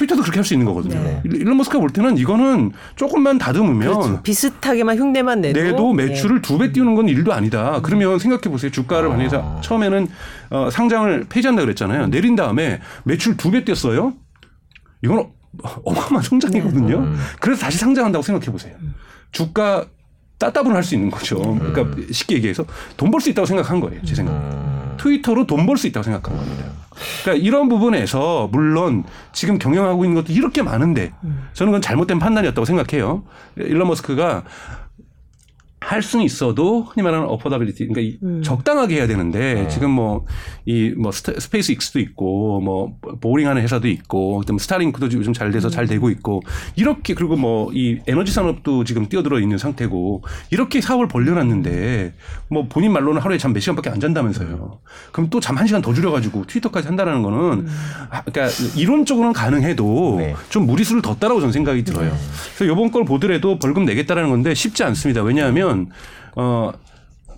[0.00, 1.02] 트위터도 그렇게 할 수 있는 거거든요.
[1.02, 1.20] 네.
[1.24, 4.22] 일론 머스크가 볼 때는 이거는 조금만 다듬으면 그렇죠.
[4.22, 6.42] 비슷하게만 흉내만 내도, 내도 매출을 네.
[6.42, 7.76] 두배 띄우는 건 일도 아니다.
[7.76, 7.82] 음.
[7.82, 8.70] 그러면 생각해 보세요.
[8.70, 9.60] 주가를 만약에 아.
[9.62, 10.08] 처음에는
[10.50, 12.06] 어, 상장을 폐지한다 그랬잖아요.
[12.06, 14.14] 내린 다음에 매출 두 배 띄었어요.
[15.02, 15.26] 이건
[15.84, 16.88] 어마어마한 성장이거든요.
[17.00, 17.06] 네.
[17.06, 17.18] 음.
[17.40, 18.74] 그래서 다시 상장한다고 생각해 보세요.
[19.32, 19.84] 주가
[20.38, 21.36] 따따블 할수 있는 거죠.
[21.38, 22.06] 그러니까 음.
[22.10, 22.64] 쉽게 얘기해서
[22.96, 24.00] 돈 벌 수 있다고 생각한 거예요.
[24.04, 24.32] 제 생각.
[24.32, 24.94] 음.
[24.96, 26.64] 트위터로 돈 벌 수 있다고 생각한 겁니다.
[27.22, 31.12] 그러니까 이런 부분에서 물론 지금 경영하고 있는 것도 이렇게 많은데
[31.54, 33.22] 저는 그건 잘못된 판단이었다고 생각해요.
[33.56, 34.44] 일론 머스크가
[35.90, 38.42] 할 수는 있어도 흔히 말하는 affordability 그러니까 음.
[38.42, 39.68] 적당하게 해야 되는데 네.
[39.68, 40.24] 지금 뭐
[40.66, 45.70] 이뭐 뭐 SpaceX도 있고 뭐 boring하는 회사도 있고 그다음 스타링크도 요즘 잘 돼서 음.
[45.70, 46.42] 잘 되고 있고
[46.76, 52.14] 이렇게 그리고 뭐 이 에너지 산업도 지금 뛰어들어 있는 상태고 이렇게 사업을 벌려놨는데
[52.48, 54.78] 뭐 본인 말로는 하루에 잠 몇 시간밖에 안 잔다면서요.
[55.10, 57.68] 그럼 또 잠 한 시간 더 줄여가지고 트위터까지 한다라는 거는 음.
[58.10, 60.34] 아, 그러니까 이론적으로는 가능해도 네.
[60.50, 62.10] 좀 무리수를 뒀다라고 저는 생각이 들어요.
[62.10, 62.16] 네.
[62.56, 65.22] 그래서 이번 걸 보더라도 벌금 내겠다라는 건데 쉽지 않습니다.
[65.22, 65.79] 왜냐하면
[66.36, 66.72] 어,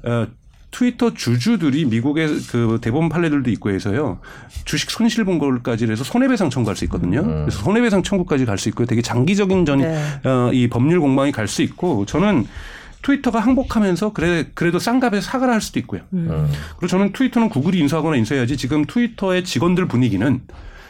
[0.05, 0.27] 어
[0.73, 4.21] 트위터 주주들이 미국의 그 대법원 판례들도 있고 해서요
[4.65, 7.21] 주식 손실 본 걸까지 해서 손해배상 청구할 수 있거든요.
[7.21, 7.45] 음.
[7.45, 10.21] 그래서 손해배상 청구까지 갈 수 있고 되게 장기적인 전이 네.
[10.25, 12.47] 어, 이 법률 공방이 갈 수 있고 저는
[13.03, 16.03] 트위터가 항복하면서 그래 그래도 싼 값에 사과를 할 수도 있고요.
[16.13, 16.49] 음.
[16.79, 20.41] 그리고 저는 트위터는 구글이 인수하거나 인수해야지 지금 트위터의 직원들 분위기는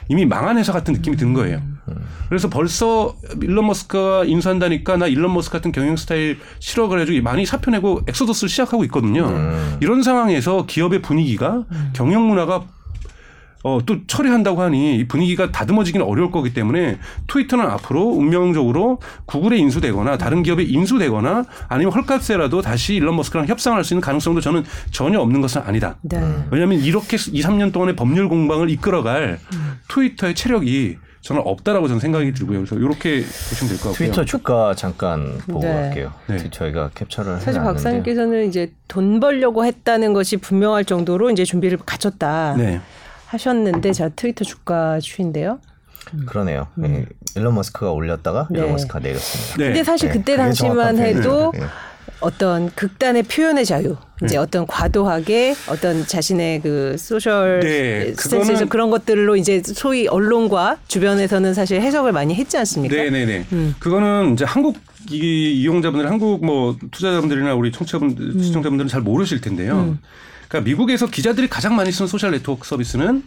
[0.09, 1.62] 이미 망한 회사 같은 느낌이 든 거예요.
[1.88, 1.96] 음.
[2.28, 7.70] 그래서 벌써 일론 머스크가 인수한다니까 나 일론 머스크 같은 경영 스타일 싫어 그래가지고 많이 사표
[7.70, 9.26] 내고 엑소더스를 시작하고 있거든요.
[9.28, 9.78] 음.
[9.80, 11.90] 이런 상황에서 기업의 분위기가 음.
[11.92, 12.64] 경영 문화가
[13.65, 16.99] 어, 또 철회한다고 하니 이 분위기가 다듬어지기는 어려울 거기 때문에
[17.29, 23.95] 트위터는 앞으로 운명적으로 구글에 인수되거나 다른 기업에 인수되거나 아니면 헐값에라도 다시 일론 머스크랑 협상할 수
[23.95, 25.97] 있는 가능성도 저는 전혀 없는 것은 아니다.
[26.03, 26.19] 네.
[26.51, 29.79] 왜냐하면 이렇게 2, 3년 동안의 법률 공방을 이끌어갈 음.
[29.89, 32.59] 트위터의 체력이 저는 없다라고 저는 생각이 들고요.
[32.65, 33.95] 그래서 이렇게 보시면 될 것 같고요.
[33.95, 35.73] 트위터 주가 잠깐 보고 네.
[35.73, 36.13] 갈게요.
[36.27, 36.51] 네.
[36.51, 42.57] 저희가 캡처를 사실 박사님께서는 이제 돈 벌려고 했다는 것이 분명할 정도로 이제 준비를 갖췄다.
[42.57, 42.81] 네.
[43.33, 45.59] 하셨는데 제가 트위터 주가 추이인데요.
[46.14, 46.26] 음.
[46.26, 46.66] 그러네요.
[46.78, 46.83] 음.
[46.83, 47.07] 네.
[47.37, 48.59] 일론 머스크가 올렸다가 네.
[48.59, 49.57] 일론 머스크가 내렸습니다.
[49.57, 49.64] 네.
[49.66, 50.18] 근데 사실 네.
[50.18, 51.64] 그때 당시만 해도 네.
[52.20, 54.37] 어떤 극단의 표현의 자유, 이제 네.
[54.37, 61.80] 어떤 과도하게 어떤 자신의 그 social 네, stance에서 그런 것들로 이제 소위 언론과 주변에서는 사실
[61.80, 62.95] 해석을 많이 했지 않습니까?
[62.95, 63.26] 네네네.
[63.26, 63.74] 네, 음.
[63.80, 64.76] 그거는 이제 한국
[65.11, 68.43] 이 이용자분들, 한국 뭐 투자자분들이나 우리 청취자분들, 음.
[68.43, 69.99] 시청자분들은 잘 모르실 텐데요.
[70.53, 70.53] 음.
[70.53, 73.22] 그러니까 미국에서 기자들이 가장 많이 쓰는 소셜 네트워크 서비스는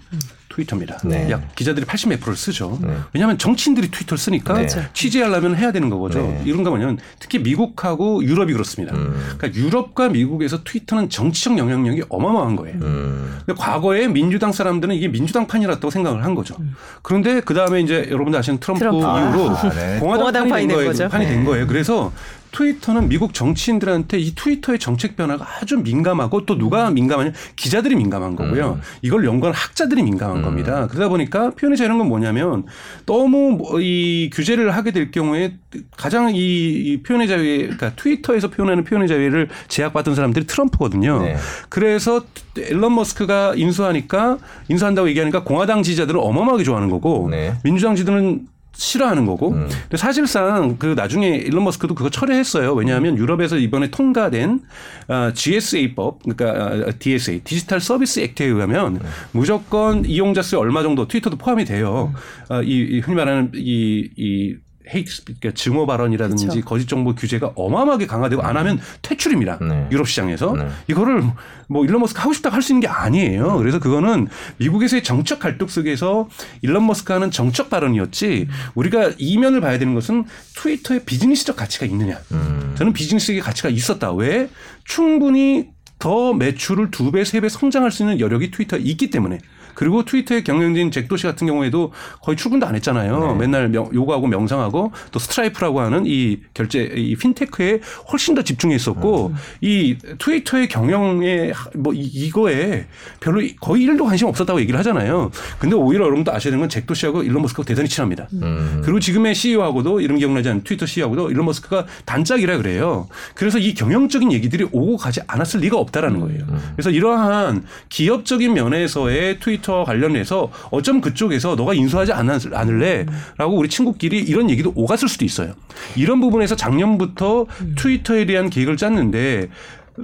[0.49, 0.99] 트위터입니다.
[1.03, 1.30] 네.
[1.32, 2.80] 약 기자들이 80몇 프로를 쓰죠.
[2.82, 2.95] 네.
[3.13, 4.67] 왜냐하면 정치인들이 트위터를 쓰니까 네.
[4.93, 6.19] 취재하려면 해야 되는 거죠.
[6.19, 6.43] 네.
[6.45, 8.95] 이런가 보면 특히 미국하고 유럽이 그렇습니다.
[8.95, 9.36] 음.
[9.38, 12.78] 그러니까 유럽과 미국에서 트위터는 정치적 영향력이 어마어마한 거예요.
[12.78, 13.39] 음.
[13.45, 16.55] 근데 과거에 민주당 사람들은 이게 민주당판이라고 생각을 한 거죠.
[16.59, 16.76] 음.
[17.01, 18.99] 그런데 그 다음에 이제 여러분들 아시는 트럼프, 트럼프.
[18.99, 19.99] 이후로 아, 네.
[19.99, 21.09] 공화당판이 된 거예요.
[21.09, 21.67] 판이 된 거예요.
[21.67, 22.13] 그래서
[22.56, 26.95] 트위터는 미국 정치인들한테 이 트위터의 정책 변화가 아주 민감하고 또 누가 음.
[26.95, 28.80] 민감하냐 기자들이 민감한 거고요.
[28.80, 28.82] 음.
[29.01, 30.41] 이걸 연구한 학자들이 민감한 음.
[30.41, 30.88] 겁니다.
[30.88, 32.66] 그러다 보니까 표현의 자유는 건 뭐냐면
[33.06, 35.58] 너무 뭐 이 규제를 하게 될 경우에
[35.95, 41.22] 가장 이 표현의 자유에 그러니까 트위터에서 표현하는 표현의 자유를 제약받은 사람들이 트럼프거든요.
[41.22, 41.36] 네.
[41.70, 42.22] 그래서
[42.58, 44.38] 앨런 머스크가 인수하니까
[44.70, 47.53] 인수한다고 얘기하니까 공화당 지지자들은 어마어마하게 좋아하는 거고 네.
[47.64, 49.51] 민주당 지지들은 싫어하는 거고.
[49.51, 49.67] 음.
[49.84, 52.73] 근데 사실상 그 나중에 일론 머스크도 그거 철회했어요.
[52.73, 54.61] 왜냐하면 유럽에서 이번에 통과된
[55.07, 59.01] 어, GSA법, 그러니까 어, DSA, 디지털 서비스 액트에 의하면 음.
[59.32, 62.13] 무조건 이용자 수 얼마 정도 트위터도 포함이 돼요.
[62.49, 62.53] 음.
[62.53, 64.55] 어, 이, 이 흔히 말하는 이, 이
[64.94, 66.66] 헤이트 그러니까 증오 발언이라든지 그렇죠.
[66.66, 69.60] 거짓 정보 규제가 어마어마하게 강화되고 안 하면 퇴출입니다.
[69.62, 69.88] 네.
[69.92, 70.68] 유럽 시장에서 네.
[70.88, 71.24] 이거를
[71.68, 73.58] 뭐 일론 머스크 하고 싶다 할 수 있는 게 아니에요.
[73.58, 74.28] 그래서 그거는
[74.58, 76.28] 미국에서의 정책 갈등 속에서
[76.62, 80.26] 일론 머스크 하는 정책 발언이었지 우리가 이면을 봐야 되는 것은
[80.56, 82.20] 트위터의 비즈니스적 가치가 있느냐.
[82.32, 82.74] 음.
[82.78, 84.12] 저는 비즈니스의 가치가 있었다.
[84.14, 84.50] 왜?
[84.84, 89.40] 충분히 더 매출을 두 배, 세 배 성장할 수 있는 여력이 트위터에 있기 때문에
[89.76, 93.34] 그리고 트위터의 경영진 잭 도시 같은 경우에도 거의 출근도 안 했잖아요.
[93.34, 93.34] 네.
[93.39, 99.28] 맨날 명, 요가하고 명상하고 또 스트라이프라고 하는 이 결제 이 핀테크에 훨씬 더 집중해 있었고
[99.28, 99.36] 음.
[99.61, 102.86] 이 트위터의 경영에 뭐 이거에
[103.19, 105.32] 별로 거의 일도 관심 없었다고 얘기를 하잖아요.
[105.59, 108.28] 근데 오히려 여러분도 아셔야 되는 건 잭도시하고 일론 머스크가 대단히 친합니다.
[108.34, 108.82] 음.
[108.84, 113.07] 그리고 지금의 CEO하고도 이름 기억나지 않는 트위터 CEO하고도 일론 머스크가 단짝이라 그래요.
[113.34, 116.43] 그래서 이 경영적인 얘기들이 오고 가지 않았을 리가 없다라는 거예요.
[116.49, 116.59] 음.
[116.76, 124.49] 그래서 이러한 기업적인 면에서의 트위터 트위터 관련해서 어쩜 그쪽에서 너가 인수하지 않을래?라고 우리 친구끼리 이런
[124.49, 125.53] 얘기도 오갔을 수도 있어요.
[125.95, 129.49] 이런 부분에서 작년부터 트위터에 대한 계획을 짰는데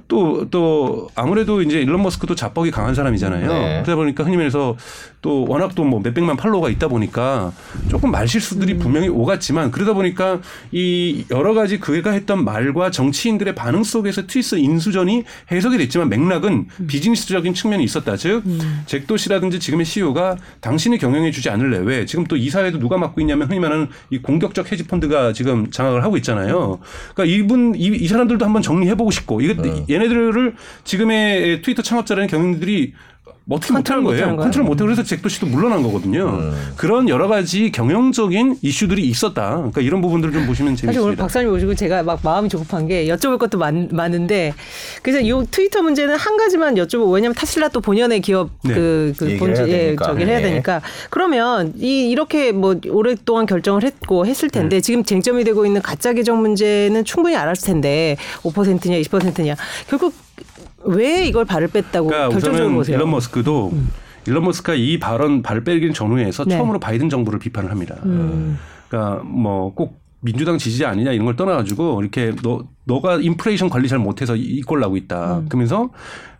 [0.07, 3.47] 또, 또, 아무래도 이제 일론 머스크도 자뻑이 강한 사람이잖아요.
[3.47, 3.81] 네.
[3.83, 4.77] 그러다 보니까 흔히 말해서
[5.21, 7.51] 또 워낙 또 뭐 몇백만 팔로워가 있다 보니까
[7.89, 8.79] 조금 말실수들이 음.
[8.79, 10.39] 분명히 오갔지만 그러다 보니까
[10.71, 16.87] 이 여러 가지 그가 했던 말과 정치인들의 반응 속에서 트위스 인수전이 해석이 됐지만 맥락은 음.
[16.87, 18.15] 비즈니스적인 측면이 있었다.
[18.15, 18.83] 즉, 음.
[18.85, 21.79] 잭도시라든지 지금의 CEO가 당신이 경영해 주지 않을래.
[21.79, 22.05] 왜?
[22.05, 26.79] 지금 또 이사회도 누가 맡고 있냐면 흔히 말하는 이 공격적 헤지펀드가 지금 장악을 하고 있잖아요.
[27.13, 29.80] 그러니까 이분, 이, 이 사람들도 한번 정리해보고 싶고 이거 음.
[29.89, 32.93] 얘네들을 지금의 트위터 창업자라는 경영들이
[33.45, 34.35] 뭐 어떻게 못하는 거예요.
[34.37, 36.29] 컨트롤 못하고 그래서 잭 도시도 물러난 거거든요.
[36.29, 36.73] 음.
[36.75, 39.55] 그런 여러 가지 경영적인 이슈들이 있었다.
[39.57, 40.93] 그러니까 이런 부분들을 좀 보시면 재밌습니다.
[40.93, 44.53] 사실 오늘 박사님 오시고 제가 막 마음이 조급한 게 여쭤볼 것도 많, 많은데
[45.03, 48.73] 그래서 이 트위터 문제는 한 가지만 여쭤보고 왜냐하면 테슬라 또 본연의 기업 네.
[48.73, 50.49] 그, 그 본질 예, 저기를 해야 네.
[50.49, 54.81] 되니까 그러면 이 이렇게 뭐 오랫동안 결정을 했고 했을 텐데 음.
[54.81, 59.55] 지금 쟁점이 되고 있는 가짜 계정 문제는 충분히 알았을 텐데 5%냐 20%냐
[59.87, 60.13] 결국
[60.83, 62.97] 왜 이걸 발을 뺐다고 그러니까 결정적으로 보세요?
[62.97, 63.89] 일론 머스크도 음.
[64.27, 66.57] 일론 머스크가 이 발언 발을 빼긴 전후에서 네.
[66.57, 67.95] 처음으로 바이든 정부를 비판을 합니다.
[68.05, 68.57] 음.
[68.89, 73.97] 그러니까 뭐 꼭 민주당 지지자 아니냐 이런 걸 떠나가지고 이렇게 너 너가 인플레이션 관리 잘
[73.99, 75.39] 못해서 이꼴 나고 있다.
[75.39, 75.49] 음.
[75.49, 75.89] 그러면서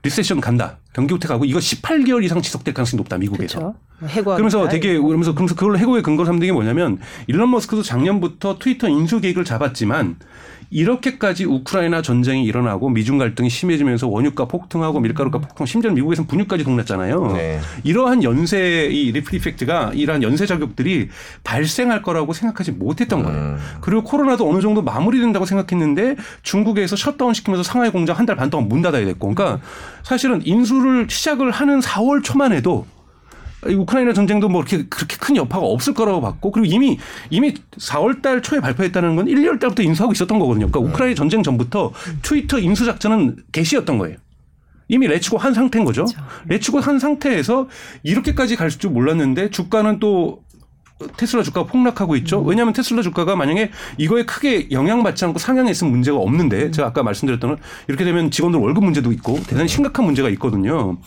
[0.04, 0.78] recession 간다.
[0.94, 3.74] 경기 후퇴 가고 이거 18개월 이상 지속될 가능성이 높다 미국에서.
[4.00, 4.24] 그렇죠.
[4.24, 9.20] 그러면서 되게 그러면서 그러면서 그걸 해고의 근거로 삼는 게 뭐냐면 일론 머스크도 작년부터 트위터 인수
[9.20, 10.18] 계획을 잡았지만
[10.72, 17.34] 이렇게까지 우크라이나 전쟁이 일어나고 미중 갈등이 심해지면서 원유가 폭등하고 밀가루가 폭등, 심지어 미국에서는 분유까지 동났잖아요.
[17.34, 17.60] 네.
[17.84, 21.10] 이러한 연쇄 이 ripple effect가 이러한 연쇄 작용들이
[21.44, 23.38] 발생할 거라고 생각하지 못했던 거예요.
[23.38, 23.58] 음.
[23.82, 28.70] 그리고 코로나도 어느 정도 마무리된다고 생각했는데 중국에서 셧다운 시키면서 상하이 공장 한 달 반 동안
[28.70, 29.60] 문 닫아야 됐고, 그러니까
[30.04, 32.86] 사실은 인수를 시작을 하는 4월 초만 해도
[33.66, 36.98] 우크라이나 전쟁도 뭐 그렇게 그렇게 큰 여파가 없을 거라고 봤고 그리고 이미
[37.30, 40.68] 이미 4월 달 초에 발표했다는 건 1, 2월 달부터 인수하고 있었던 거거든요.
[40.70, 41.92] 그러니까 우크라이나 전쟁 전부터
[42.24, 44.18] 트위터 인수 작전은 개시였던 거예요.
[44.88, 46.04] 이미 레츠고 한 상태인 거죠.
[46.06, 46.22] 그렇죠.
[46.48, 47.68] 레츠고 한 상태에서
[48.04, 50.44] 이렇게까지 갈 줄 몰랐는데 주가는 또
[51.18, 52.42] 테슬라 주가가 폭락하고 있죠.
[52.42, 52.48] 음.
[52.48, 56.72] 왜냐하면 테슬라 주가가 만약에 이거에 크게 영향받지 않고 상향했으면 문제가 없는데 음.
[56.72, 60.98] 제가 아까 말씀드렸던 이렇게 되면 직원들 월급 문제도 있고 대단히 심각한 문제가 있거든요.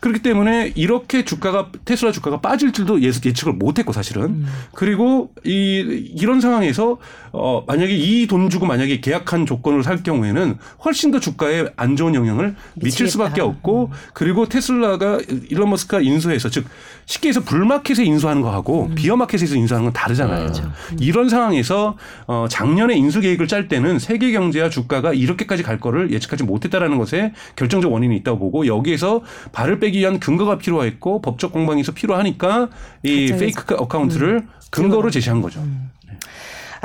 [0.00, 4.46] 그렇기 때문에 이렇게 주가가 테슬라 주가가 빠질 줄도 예측을 못했고 사실은 음.
[4.74, 6.98] 그리고 이 이런 상황에서
[7.32, 12.14] 어 만약에 이 돈 주고 만약에 계약한 조건을 살 경우에는 훨씬 더 주가에 안 좋은
[12.14, 16.64] 영향을 미칠 수밖에 없고 그리고 테슬라가 일론 머스크가 인수해서 즉
[17.06, 18.94] 쉽게 해서 불마켓에 인수하는 거하고 음.
[18.94, 20.40] 비어마켓에서 인수하는 건 다르잖아요.
[20.40, 20.62] 그렇죠.
[20.64, 20.96] 음.
[21.00, 21.96] 이런 상황에서
[22.26, 27.32] 어 작년에 인수 계획을 짤 때는 세계 경제와 주가가 이렇게까지 갈 거를 예측하지 못했다라는 것에
[27.56, 32.68] 결정적 원인이 있다고 보고 여기에서 발을 빼기 위한 근거가 필요했고 법적 공방에서 필요하니까
[33.02, 34.48] 이 fake account를 음.
[34.70, 35.60] 근거로 제시한 거죠.
[35.60, 35.90] 음.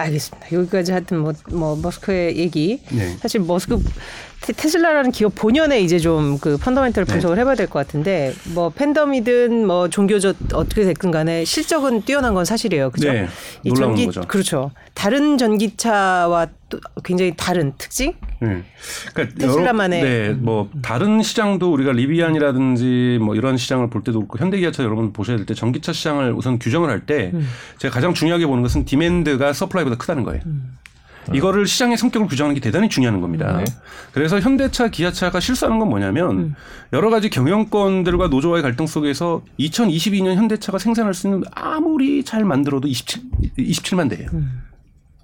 [0.01, 0.47] 알겠습니다.
[0.51, 2.81] 여기까지 하여튼 뭐, 뭐 머스크의 얘기.
[2.91, 3.17] 네.
[3.19, 3.81] 사실 머스크
[4.41, 7.11] 테슬라라는 기업 본연의 이제 좀 그 펀더멘털 네.
[7.11, 7.41] 분석을 네.
[7.41, 12.91] 해봐야 될 것 같은데 뭐 팬덤이든 뭐 종교적 어떻게 됐든 간에 실적은 뛰어난 건 사실이에요.
[12.91, 13.11] 그죠?
[13.11, 13.27] 네.
[13.63, 14.21] 이 전기 거죠.
[14.27, 14.71] 그렇죠.
[14.93, 18.13] 다른 전기차와 또 굉장히 다른 특징?
[18.39, 18.63] 네.
[19.13, 24.83] 그러니까 테슬라만의 네, 뭐 다른 시장도 우리가 리비안이라든지 뭐 이런 시장을 볼 때도 그렇고 현대기아차
[24.83, 27.47] 여러분 보셔야 될 때 전기차 시장을 우선 규정을 할때 음.
[27.77, 30.41] 제가 가장 중요하게 보는 것은 demand가 supply보다 크다는 거예요.
[30.45, 30.77] 음.
[31.29, 31.35] 음.
[31.35, 33.57] 이거를 시장의 성격을 규정하는 게 대단히 중요한 겁니다.
[33.57, 33.65] 네.
[34.13, 36.55] 그래서 현대차, 기아차가 실수하는 건 뭐냐면 음.
[36.93, 43.21] 여러 가지 경영권들과 노조와의 갈등 속에서 2022년 현대차가 생산할 수 있는 아무리 잘 만들어도 27,
[43.57, 44.29] 27만 대예요.
[44.33, 44.63] 음.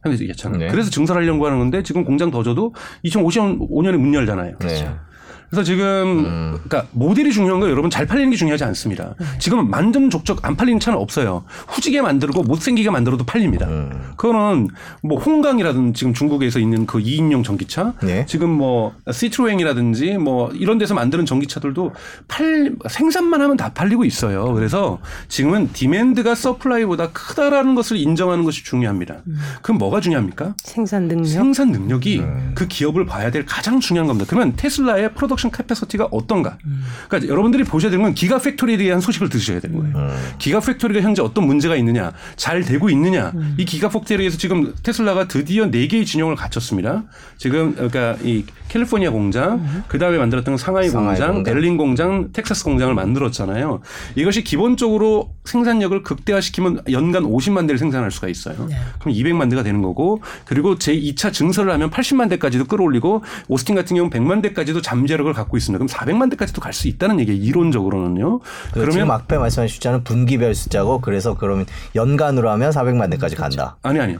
[0.06, 0.60] 현대기아차는.
[0.60, 0.68] 네.
[0.68, 4.58] 그래서 증설하려고 하는 건데 지금 공장 더 줘도 2055년에 문 열잖아요.
[4.58, 4.97] 그렇죠.
[5.46, 5.50] 네.
[5.50, 6.60] 그래서 지금 음.
[6.64, 9.16] 그러니까 모델이 중요한 거 여러분 잘 팔리는 게 중요하지 않습니다.
[9.20, 9.26] 음.
[9.39, 11.43] 지금 만든 족적 안 팔리는 차는 없어요.
[11.68, 13.68] 후지게 만들고 못생기게 만들어도 팔립니다.
[13.68, 14.12] 음.
[14.18, 14.70] 그거는
[15.02, 18.26] 뭐 홍강이라든지 지금 중국에서 있는 그 2인용 전기차 네.
[18.28, 21.93] 지금 뭐 시트로행이라든지 뭐 이런 데서 만드는 전기차들도
[22.28, 24.54] 팔 생산만 하면 다 팔리고 있어요.
[24.54, 29.18] 그래서 지금은 demand가 supply보다 크다라는 것을 인정하는 것이 중요합니다.
[29.28, 29.38] 음.
[29.62, 30.56] 그럼 뭐가 중요합니까?
[30.64, 31.26] 생산 능력.
[31.26, 32.52] 생산 능력이 음.
[32.56, 34.28] 그 기업을 봐야 될 가장 중요한 겁니다.
[34.30, 36.58] 그러면 테슬라의 produc- production capacity가 어떤가.
[36.66, 36.84] 음.
[37.08, 39.96] 그러니까 여러분들이 보셔야 되는 건 기가 팩토리에 대한 소식을 들으셔야 되는 거예요.
[39.96, 40.10] 음.
[40.40, 43.32] 기가 팩토리가 현재 어떤 문제가 있느냐, 잘 되고 있느냐.
[43.36, 43.56] 음.
[43.58, 47.04] 이 기가 팩토리에서 지금 테슬라가 드디어 네 개의 진영을 갖췄습니다.
[47.38, 49.84] 지금 그러니까 이 캘리포니아 공장, 음.
[49.88, 53.82] 그 다음에 만들었던 상하이, 상하이 공장, 공장, 베를린 공장, 텍사스 공장을 만들었잖아요.
[54.16, 58.66] 이것이 기본적으로 생산력을 극대화시키면 연간 50만 대를 생산할 수가 있어요.
[58.68, 58.76] 네.
[59.00, 63.96] 그럼 200만 대가 되는 거고, 그리고 제 2차 증설을 하면 80만 대까지도 끌어올리고, 오스틴 같은
[63.96, 65.78] 경우는 100만 대까지도 잠재력 을 갖고 있습니다.
[65.84, 67.41] 그럼 400만 대까지도 갈 수 있다는 얘기예요.
[67.41, 68.41] 이론적으로는요.
[68.73, 71.65] 그러면 지금 앞에 말씀하신 숫자는 분기별 숫자고, 그래서 그러면
[71.95, 73.78] 연간으로 하면 400만 대까지 간다.
[73.82, 74.19] 아니 아니요.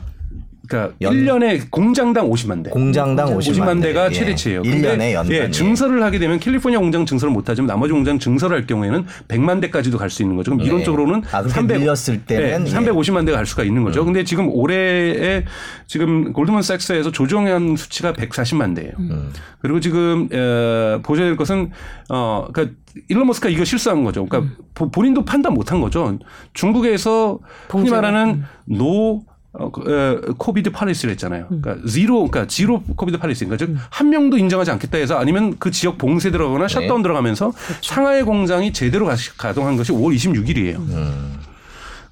[0.68, 1.13] 그러니까 연...
[1.13, 2.72] 1년에 공장당 50만 대.
[2.72, 4.13] 공장당 50만, 50만 대가 예.
[4.13, 4.63] 최대치예요.
[4.63, 5.32] 1년에 연간.
[5.32, 9.61] 예, 증설을 하게 되면 캘리포니아 공장 증설을 못 하지만 나머지 공장 증설을 할 경우에는 100만
[9.61, 10.51] 대까지도 갈 수 있는 거죠.
[10.51, 10.66] 그럼 네.
[10.66, 14.01] 이론적으로는 아, 300 밀렸을 때는 예, 350만 대가 갈 수가 있는 거죠.
[14.01, 14.05] 음.
[14.05, 15.43] 근데 지금 올해에
[15.88, 18.93] 지금 골드만삭스에서 조정한 수치가 140만 대예요.
[18.99, 19.32] 음.
[19.59, 21.72] 그리고 지금 어, 보셔야 될 것은
[22.09, 22.76] 어 그러니까
[23.09, 24.26] 일론 머스크가 이거 실수한 거죠.
[24.26, 24.91] 그러니까 음.
[24.91, 26.18] 본인도 판단 못한 거죠.
[26.53, 27.39] 중국에서
[27.70, 28.45] 흔히 말하는 음.
[28.65, 29.23] no
[29.57, 31.47] 어, 그, 에, COVID policy를 했잖아요.
[31.51, 31.61] 음.
[31.61, 33.17] 그러니까 지로, 그러니까 zero COVID.
[33.17, 33.77] 그러니까 음.
[33.89, 36.73] 즉 한 명도 인정하지 않겠다 해서 아니면 그 지역 봉쇄 들어가거나 네.
[36.73, 37.81] 셧다운 들어가면서 그렇죠.
[37.81, 40.77] 상하이 공장이 제대로 가동한 것이 5월 26일이에요.
[40.77, 41.39] 음.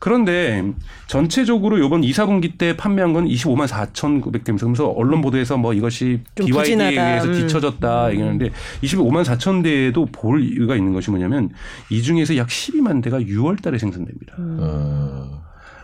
[0.04, 0.62] 그런데
[1.08, 6.90] 전체적으로 이번 2, 4분기 때 판매한 건 25만 4,900대면서 그래서 언론 보도에서 뭐 이것이 BYD에
[6.90, 7.34] 의해서 음.
[7.34, 8.12] 뒤쳐졌다 음.
[8.12, 11.52] 얘기하는데 25만 4천 대에도 볼 이유가 있는 것이 뭐냐면
[11.90, 14.36] 이 중에서 약 12만 대가 6월 달에 생산됩니다.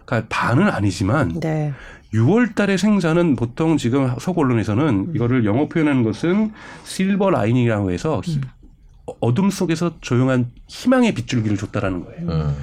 [0.10, 0.26] 음.
[0.26, 1.74] 그러니까 반은 아니지만 네.
[2.14, 5.12] 6월 달에 생산은 보통 지금 서구 언론에서는 음.
[5.16, 6.51] 이거를 영어 표현하는 것은
[6.84, 8.41] 실버 라이닝이라고 해서 음.
[9.20, 12.30] 어둠 속에서 조용한 희망의 빗줄기를 줬다라는 거예요.
[12.30, 12.55] 음.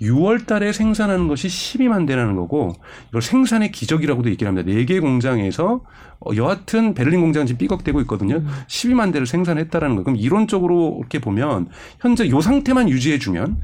[0.00, 2.74] 6월 달에 생산하는 것이 12만 대라는 거고
[3.10, 4.68] 이걸 생산의 기적이라고도 얘기를 합니다.
[4.68, 5.82] 4개 공장에서
[6.20, 8.36] 어, 여하튼 베를린 공장은 지금 삐걱대고 있거든요.
[8.36, 8.48] 음.
[8.66, 10.02] 12만 대를 생산했다라는 거.
[10.02, 11.68] 그럼 이론적으로 이렇게 보면
[12.00, 13.56] 현재 요 상태만 유지해 주면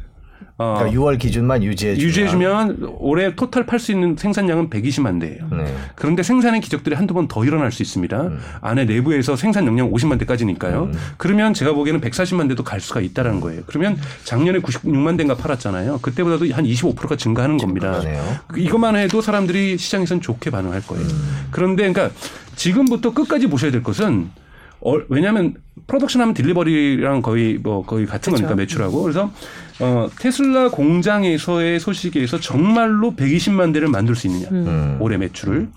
[0.59, 5.49] 어, 그러니까 6월 기준만 유지해 주면 유지해주면 올해 토탈 팔 수 있는 생산량은 120만 대예요.
[5.51, 5.74] 네.
[5.95, 8.20] 그런데 생산의 기적들이 한두 번 더 일어날 수 있습니다.
[8.22, 8.41] 음.
[8.61, 10.84] 안에 내부에서 생산 용량 50만 대까지니까요.
[10.93, 10.93] 음.
[11.16, 13.62] 그러면 제가 보기에는 140만 대도 갈 수가 있다라는 거예요.
[13.66, 16.01] 그러면 작년에 96만 대인가 팔았잖아요.
[16.03, 18.01] 그때보다도 한 25%가 증가하는 겁니다.
[18.01, 18.36] 그러네요.
[18.57, 21.05] 이것만 해도 사람들이 시장에서는 좋게 반응할 거예요.
[21.07, 21.47] 음.
[21.51, 22.14] 그런데 그러니까
[22.57, 24.28] 지금부터 끝까지 보셔야 될 것은
[24.80, 25.55] 어, 왜냐하면
[25.86, 28.43] 프로덕션 하면 딜리버리랑 거의 뭐 거의 같은 그렇죠.
[28.45, 29.30] 거니까 매출하고 그래서
[29.81, 34.99] 어, 테슬라 공장에서의 소식에서 정말로 120만 대를 만들 수 있느냐 음.
[35.01, 35.68] 올해 매출을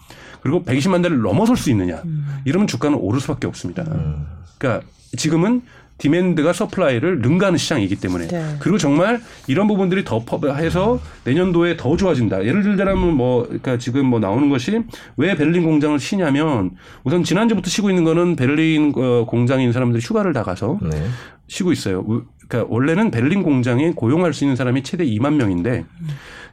[0.41, 2.41] 그리고 120만 대를 넘어설 수 있느냐 음.
[2.45, 3.84] 이러면 주가는 오를 수밖에 없습니다.
[3.84, 4.28] 음.
[4.58, 4.86] 그러니까
[5.16, 5.62] 지금은
[5.98, 8.56] demand가 supply를 능가하는 시장이기 때문에 네.
[8.60, 10.24] 그리고 정말 이런 부분들이 더
[10.56, 12.43] 해서 내년도에 더 좋아진다.
[12.45, 14.82] 예를 들자면 뭐 그러니까 지금 뭐 나오는 것이
[15.18, 16.72] 왜 베를린 공장을 쉬냐면
[17.04, 21.06] 우선 지난주부터 쉬고 있는 거는 베를린 어, 공장인 사람들이 휴가를 나가서 네.
[21.47, 22.04] 쉬고 있어요.
[22.54, 25.86] 그러니까 원래는 베를린 공장에 고용할 수 있는 사람이 최대 2만 명인데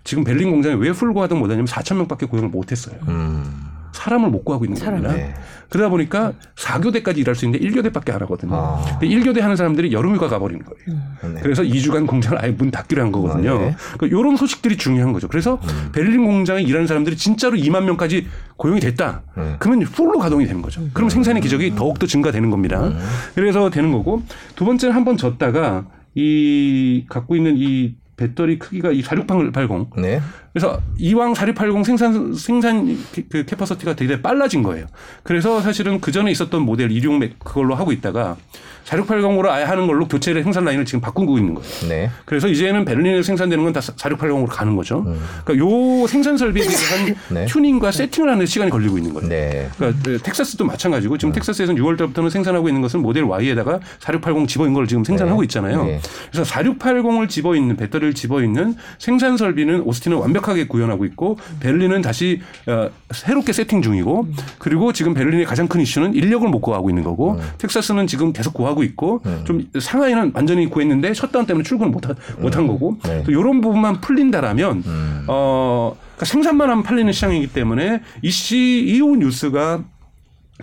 [0.02, 2.96] 지금 베를린 공장에 왜 풀가동 못하냐면 4천 명밖에 고용을 못했어요.
[3.08, 3.69] 음.
[3.92, 5.14] 사람을 못 구하고 있는 사람, 겁니다.
[5.14, 5.34] 네.
[5.68, 8.54] 그러다 보니까 4교대까지 일할 수 있는데 1교대밖에 안 하거든요.
[8.54, 8.84] 아.
[8.98, 11.00] 근데 1교대 하는 사람들이 여름휴가 가버리는 거예요.
[11.24, 11.34] 음.
[11.34, 11.40] 네.
[11.42, 13.54] 그래서 2주간 공장을 아예 문 닫기로 한 거거든요.
[13.54, 13.76] 아, 네.
[13.96, 15.28] 그러니까 이런 소식들이 중요한 거죠.
[15.28, 15.90] 그래서 음.
[15.92, 18.26] 베를린 공장에 일하는 사람들이 진짜로 2만 명까지
[18.56, 19.22] 고용이 됐다.
[19.38, 19.56] 음.
[19.60, 20.82] 그러면 풀로 가동이 되는 거죠.
[20.92, 22.88] 그럼 생산의 기적이 더욱더 증가되는 겁니다.
[22.88, 22.98] 음.
[23.36, 24.22] 그래서 되는 거고
[24.56, 25.84] 두 번째는 한 번 졌다가
[26.14, 29.90] 이 갖고 있는 이 배터리 크기가 이 4680.
[29.96, 30.20] 네.
[30.52, 32.98] 그래서 이왕 4680 생산 생산
[33.30, 34.86] 그 capacity가 되게 빨라진 거예요.
[35.22, 38.36] 그래서 사실은 그 전에 있었던 모델 266 그걸로 하고 있다가
[38.84, 41.70] 4680으로 아예 하는 걸로 교체를 생산 라인을 지금 바꾸고 있는 거예요.
[41.88, 42.10] 네.
[42.24, 45.04] 그래서 이제는 베를린에서 생산되는 건 다 4680으로 가는 거죠.
[45.06, 45.20] 음.
[45.44, 47.46] 그러니까 요 생산 설비에 대한 네.
[47.46, 49.28] 튜닝과 세팅을 하는 시간이 걸리고 있는 거예요.
[49.28, 49.68] 네.
[49.76, 51.34] 그러니까 그 텍사스도 마찬가지고 지금 음.
[51.34, 55.44] 텍사스에서는 6월 달부터는 생산하고 있는 것은 모델 Y에다가 4680 집어 있는 걸 지금 생산하고 네.
[55.44, 55.84] 있잖아요.
[55.84, 56.00] 네.
[56.32, 62.40] 그래서 4680을 집어 있는 배터리를 집어 있는 생산 설비는 오스틴은 완벽하게 구현하고 있고 베를린은 다시
[62.66, 64.26] 어, 새롭게 세팅 중이고
[64.58, 67.40] 그리고 지금 베를린의 가장 큰 이슈는 인력을 못 구하고 있는 거고 음.
[67.58, 69.42] 텍사스는 지금 계속 구하고 하고 있고 음.
[69.44, 72.42] 좀 상하이는 완전히 구했는데 셧다운 때문에 출근을 못한 음.
[72.42, 73.24] 못한 거고 네.
[73.28, 75.24] 이런 부분만 풀린다라면 음.
[75.28, 79.82] 어 그러니까 생산만 하면 팔리는 시장이기 때문에 이시 이후 뉴스가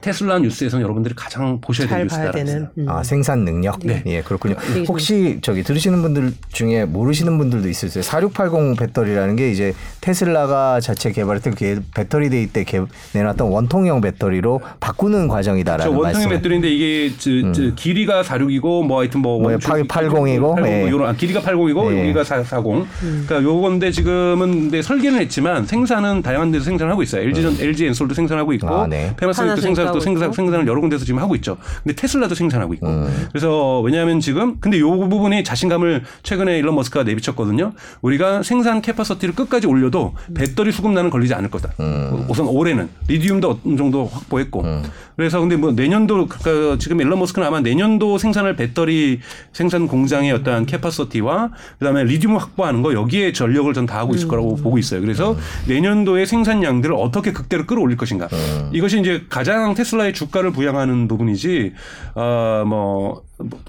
[0.02, 2.90] 테슬라 뉴스에서는 여러분들이 가장 보셔야 될 뉴스다라는 음.
[2.90, 4.04] 아 생산 능력 네.
[4.06, 4.84] 예 그렇군요 네.
[4.88, 11.56] 혹시 저기 들으시는 분들 중에 모르시는 분들도 있으세요 4680 배터리라는 게 이제 테슬라가 자체 개발했던
[11.56, 12.82] 그 배터리 데이 때 개,
[13.14, 16.04] 내놨던 원통형 배터리로 바꾸는 과정이다라는 그렇죠.
[16.04, 17.54] 원통형 배터리인데 이게 저, 음.
[17.54, 21.06] 저 길이가 46이고 뭐 하여튼 뭐, 뭐 80이고 80, 예.
[21.06, 22.02] 아, 길이가 80이고 예.
[22.02, 22.54] 여기가 40.
[22.68, 23.26] 음.
[23.28, 27.24] 그러니까 요건데 지금은 근데 설계는 했지만 생산은 다양한 데서 생산하고 있어요.
[27.24, 27.58] LG 전 음.
[27.60, 29.14] LG 엔솔도 생산하고 있고 아, 네.
[29.18, 31.58] 파나소닉도 생산 또 생산, 생산을 여러 군데서 지금 하고 있죠.
[31.84, 32.88] 근데 테슬라도 생산하고 있고.
[32.88, 33.28] 음.
[33.32, 37.74] 그래서 왜냐하면 지금 근데 요 부분이 자신감을 최근에 일론 머스크가 내비쳤거든요.
[38.02, 41.70] 우리가 생산 capacity를 끝까지 올려도 배터리 수급난은 걸리지 않을 거다.
[41.80, 42.26] 음.
[42.30, 44.62] 우선 올해는 리튬도 어느 정도 확보했고.
[44.64, 44.84] 음.
[45.16, 49.20] 그래서 근데 뭐 내년도 그러니까 지금 일론 머스크는 아마 내년도 생산할 배터리
[49.52, 54.62] 생산 공장의 어떤 capacity와 그다음에 리튬 확보하는 거 여기에 전력을 전 다하고 있을 거라고 음.
[54.64, 55.00] 보고 있어요.
[55.00, 55.38] 그래서 음.
[55.70, 58.28] 내년도의 생산량들을 어떻게 극대로 끌어올릴 것인가.
[58.34, 58.70] 음.
[58.74, 61.74] 이것이 이제 가장 테슬라의 주가를 부양하는 부분이지
[62.16, 63.22] 어 뭐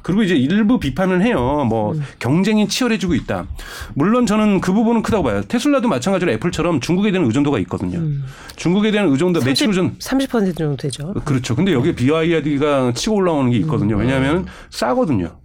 [0.03, 1.67] 그리고 이제 일부 비판을 해요.
[1.69, 2.03] 뭐 음.
[2.19, 3.47] 경쟁이 치열해지고 있다.
[3.95, 5.43] 물론 저는 그 부분은 크다고 봐요.
[5.47, 7.99] 테슬라도 마찬가지로 애플처럼 중국에 대한 의존도가 있거든요.
[7.99, 8.25] 음.
[8.57, 11.13] 중국에 대한 의존도 매출 의존 30% 정도 되죠.
[11.27, 11.55] 그렇죠.
[11.55, 13.97] 근데 여기 BYD가 치고 올라오는 게 있거든요.
[13.97, 14.01] 음.
[14.01, 15.37] 왜냐하면 싸거든요.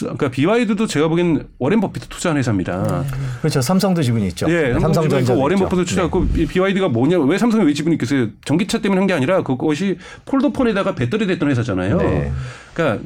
[0.00, 3.04] 그러니까 BYD도 제가 보기엔 워렌 버핏도 투자한 회사입니다.
[3.04, 3.18] 네.
[3.40, 3.60] 그렇죠.
[3.60, 4.46] 삼성도 지분이 있죠.
[4.50, 6.46] 예, 네, 삼성전자 워렌 버핏도 투자했고 네.
[6.46, 7.18] BYD가 뭐냐?
[7.20, 8.28] 왜 삼성이 왜 지분이 있겠어요?
[8.44, 9.96] 전기차 때문에 한 게 아니라 그것이
[10.26, 11.96] 폴더폰에다가 배터리 됐던 회사잖아요.
[11.96, 12.30] 네.
[12.74, 13.02] 그러니까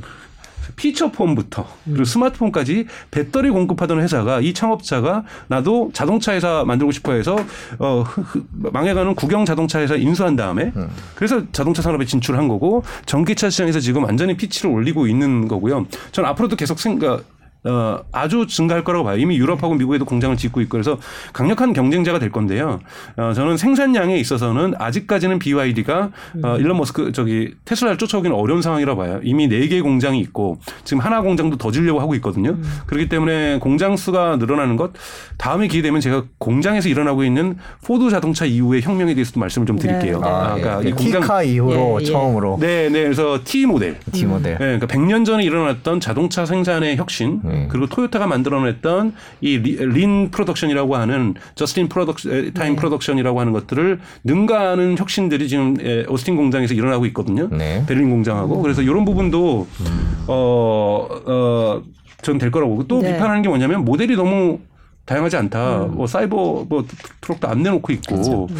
[0.76, 7.36] 피처폰부터 그리고 스마트폰까지 배터리 공급하던 회사가 이 창업자가 나도 자동차 회사 만들고 싶어 해서
[7.78, 8.04] 어
[8.52, 10.88] 망해가는 국영 자동차 회사 인수한 다음에 음.
[11.14, 15.86] 그래서 자동차 산업에 진출한 거고 전기차 시장에서 지금 완전히 피치를 올리고 있는 거고요.
[16.12, 17.24] 전 앞으로도 계속 생각
[17.64, 19.18] 어, 아주 증가할 거라고 봐요.
[19.18, 20.98] 이미 유럽하고 미국에도 공장을 짓고 있고 그래서
[21.32, 22.80] 강력한 경쟁자가 될 건데요.
[23.16, 26.10] 어, 저는 생산량에 있어서는 아직까지는 BYD가
[26.42, 29.20] 어, 일론 머스크 저기 테슬라를 쫓아오기는 어려운 상황이라고 봐요.
[29.22, 32.50] 이미 네 개 공장이 있고 지금 하나 공장도 더 지으려고 하고 있거든요.
[32.50, 32.62] 음.
[32.86, 34.90] 그렇기 때문에 공장 수가 늘어나는 것
[35.38, 40.18] 다음에 기회 되면 제가 공장에서 일어나고 있는 포드 자동차 이후의 혁명에 대해서도 말씀을 좀 드릴게요.
[40.20, 40.30] 네, 네.
[40.30, 40.88] 아, 그러니까 예.
[40.88, 42.04] 이 공장 키카 이후로 예, 예.
[42.10, 43.04] 처음으로 네, 네.
[43.04, 43.98] 그래서 T 모델.
[44.12, 44.52] T 모델.
[44.58, 47.66] 네, 그러니까 100년 전에 일어났던 자동차 생산의 혁신 네.
[47.70, 52.16] 그리고 토요타가 만들어냈던 이 lean production이라고 하는 just in produc-
[52.54, 52.76] time 네.
[52.76, 55.76] production이라고 하는 것들을 능가하는 혁신들이 지금
[56.08, 57.48] 오스틴 공장에서 일어나고 있거든요.
[57.50, 57.84] 네.
[57.86, 60.24] 베를린 공장하고 그래서 이런 부분도 음.
[60.28, 61.82] 어, 어,
[62.22, 63.12] 전 될 거라고 보고 또 네.
[63.12, 64.58] 비판하는 게 뭐냐면 모델이 너무
[65.04, 65.84] 다양하지 않다.
[65.86, 65.94] 음.
[65.96, 66.84] 뭐 사이버 뭐
[67.20, 68.46] 트럭도 안 내놓고 있고 그렇죠.
[68.50, 68.56] 음.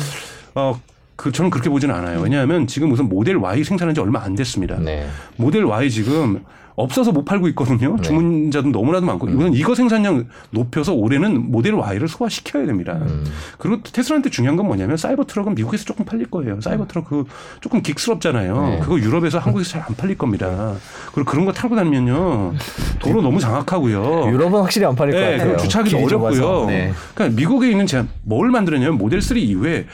[0.55, 0.80] 어.
[1.14, 2.20] 그 저는 그렇게 보지는 않아요.
[2.20, 4.76] 왜냐하면 지금 무슨 모델 Y 생산한 지 얼마 안 됐습니다.
[4.80, 5.07] 네.
[5.36, 6.43] 모델 Y 지금
[6.75, 7.97] 없어서 못 팔고 있거든요.
[7.97, 8.03] 네.
[8.03, 9.35] 주문자도 너무나도 많고 음.
[9.35, 12.99] 이건 이거 생산량 높여서 올해는 모델 Y를 소화시켜야 됩니다.
[13.03, 13.25] 음.
[13.59, 16.61] 그리고 테슬라한테 중요한 건 뭐냐면 사이버 트럭은 미국에서 조금 팔릴 거예요.
[16.61, 17.25] 사이버 트럭 그
[17.61, 18.66] 조금 긱스럽잖아요.
[18.68, 18.79] 네.
[18.81, 20.75] 그거 유럽에서 한국에서 잘 안 팔릴 겁니다.
[21.12, 22.55] 그리고 그런 거 타고 다니면요
[23.01, 24.29] 도로 너무 장악하고요.
[24.31, 25.57] 유럽은 확실히 안 팔릴 네, 것 같아요.
[25.59, 26.66] 주차하기도 어렵고요.
[26.66, 26.93] 네.
[27.14, 29.87] 그러니까 미국에 있는 제가 뭘 만들었냐면 모델 3 이후에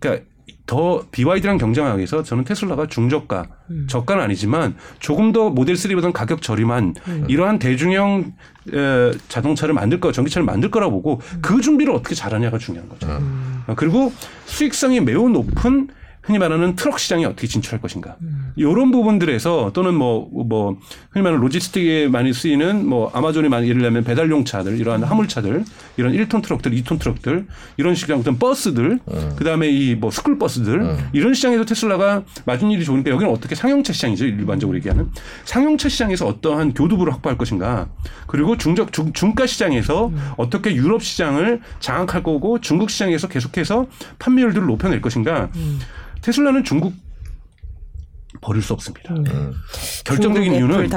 [0.00, 0.24] 그러니까
[0.68, 3.86] 더 BYD랑 경쟁하기 위해서 저는 테슬라가 중저가, 음.
[3.88, 7.24] 저가는 아니지만 조금 더 모델 3보다는 가격 저렴한 음.
[7.26, 8.34] 이러한 대중형
[8.74, 11.38] 에, 자동차를 만들 거, 전기차를 만들 거라고 보고 음.
[11.40, 13.08] 그 준비를 어떻게 잘하냐가 중요한 거죠.
[13.08, 13.64] 음.
[13.76, 14.12] 그리고
[14.44, 15.88] 수익성이 매우 높은
[16.28, 18.16] 흔히 말하는 트럭 시장에 어떻게 진출할 것인가.
[18.20, 18.52] 음.
[18.54, 20.76] 이런 부분들에서 또는 뭐, 뭐,
[21.10, 25.64] 흔히 말하는 logistic에 많이 쓰이는 뭐 아마존이 많이 예를 들면 배달용 차들, 이러한 화물차들,
[25.96, 27.46] 이런 1톤 트럭들, 2톤 트럭들,
[27.78, 29.32] 이런 시장 어떤 버스들, 음.
[29.36, 30.98] 그 다음에 이 뭐 스쿨 버스들, 음.
[31.14, 34.26] 이런 시장에서 테슬라가 마진율이 좋으니까 여기는 어떻게 상용차 시장이죠.
[34.26, 35.08] 일반적으로 얘기하는.
[35.46, 37.88] 상용차 시장에서 어떠한 교두부를 확보할 것인가.
[38.26, 40.32] 그리고 중적, 중, 중가 시장에서 음.
[40.36, 43.86] 어떻게 유럽 시장을 장악할 거고 중국 시장에서 계속해서
[44.18, 45.48] 판매율들을 높여낼 것인가.
[46.28, 46.30] 음.
[46.30, 46.92] 테슬라는 중국
[48.42, 49.14] 버릴 수 없습니다.
[49.14, 49.24] 음.
[49.26, 49.54] 음.
[50.04, 50.88] 결정적인 이유는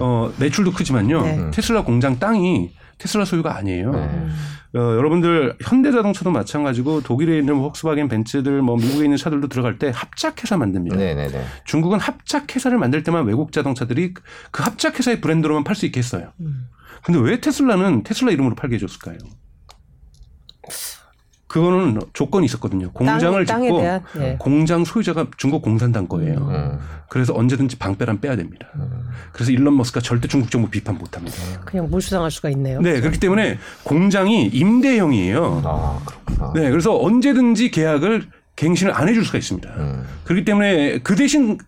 [0.00, 1.22] 어, 매출도 크지만요.
[1.22, 1.50] 네.
[1.50, 3.90] 테슬라 공장 땅이 테슬라 소유가 아니에요.
[3.92, 4.26] 네.
[4.74, 9.90] 어, 여러분들 현대자동차도 마찬가지고 독일에 있는 뭐 폭스바겐 벤츠들 뭐 미국에 있는 차들도 들어갈 때
[9.92, 10.96] 합작회사 만듭니다.
[10.96, 11.26] 네네네.
[11.26, 11.44] 네, 네.
[11.64, 14.14] 중국은 합작회사를 만들 때만 외국 자동차들이
[14.52, 16.32] 그 합작회사의 브랜드로만 팔 수 있겠어요.
[16.40, 16.68] 음.
[17.02, 19.18] 근데 왜 테슬라는 테슬라 이름으로 팔게 해줬을까요?
[21.50, 22.92] 그거는 조건이 있었거든요.
[22.92, 24.36] 공장을 땅, 짓고 대한, 네.
[24.38, 26.36] 공장 소유자가 중국 공산당 거예요.
[26.48, 26.78] 음.
[27.08, 28.68] 그래서 언제든지 방패란 빼야 됩니다.
[28.76, 29.08] 음.
[29.32, 31.36] 그래서 일론 머스크가 절대 중국 정부 비판 못 합니다.
[31.64, 32.80] 그냥 몰수당할 수가 있네요.
[32.80, 35.62] 네, 그렇기 때문에 공장이 임대형이에요.
[35.64, 36.52] 아, 그렇구나.
[36.54, 39.68] 네, 그래서 언제든지 계약을 갱신을 안 해줄 수가 있습니다.
[39.70, 40.04] 음.
[40.22, 41.58] 그렇기 때문에 그 대신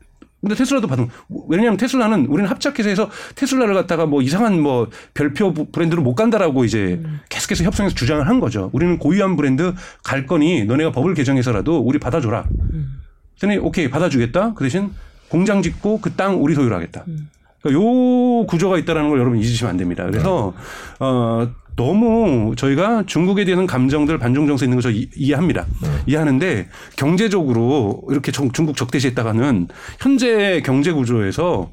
[0.42, 1.08] 근데 테슬라도 받은
[1.48, 7.20] 왜냐하면 테슬라는 우리는 합작회사에서 테슬라를 갖다가 뭐 이상한 뭐 별표 브랜드로 못 간다라고 이제 음.
[7.28, 8.68] 계속해서 협상해서 주장을 한 거죠.
[8.72, 9.72] 우리는 고유한 브랜드
[10.02, 12.44] 갈 거니 너네가 법을 개정해서라도 우리 받아줘라.
[12.72, 12.98] 음.
[13.38, 14.54] 그랬더니 오케이 받아주겠다.
[14.54, 14.90] 그 대신
[15.28, 17.04] 공장 짓고 그 땅 우리 소유로 하겠다.
[17.06, 17.30] 음.
[17.62, 20.04] 그러니까 요 구조가 있다라는 걸 여러분 잊으시면 안 됩니다.
[20.04, 20.96] 그래서 네.
[20.98, 25.66] 어 너무 저희가 중국에 대한 감정들 반중 정세 있는 거저 이해합니다.
[25.82, 25.88] 네.
[26.06, 29.68] 이해하는데 경제적으로 이렇게 중국 적대시했다가는
[30.00, 31.70] 현재 경제 구조에서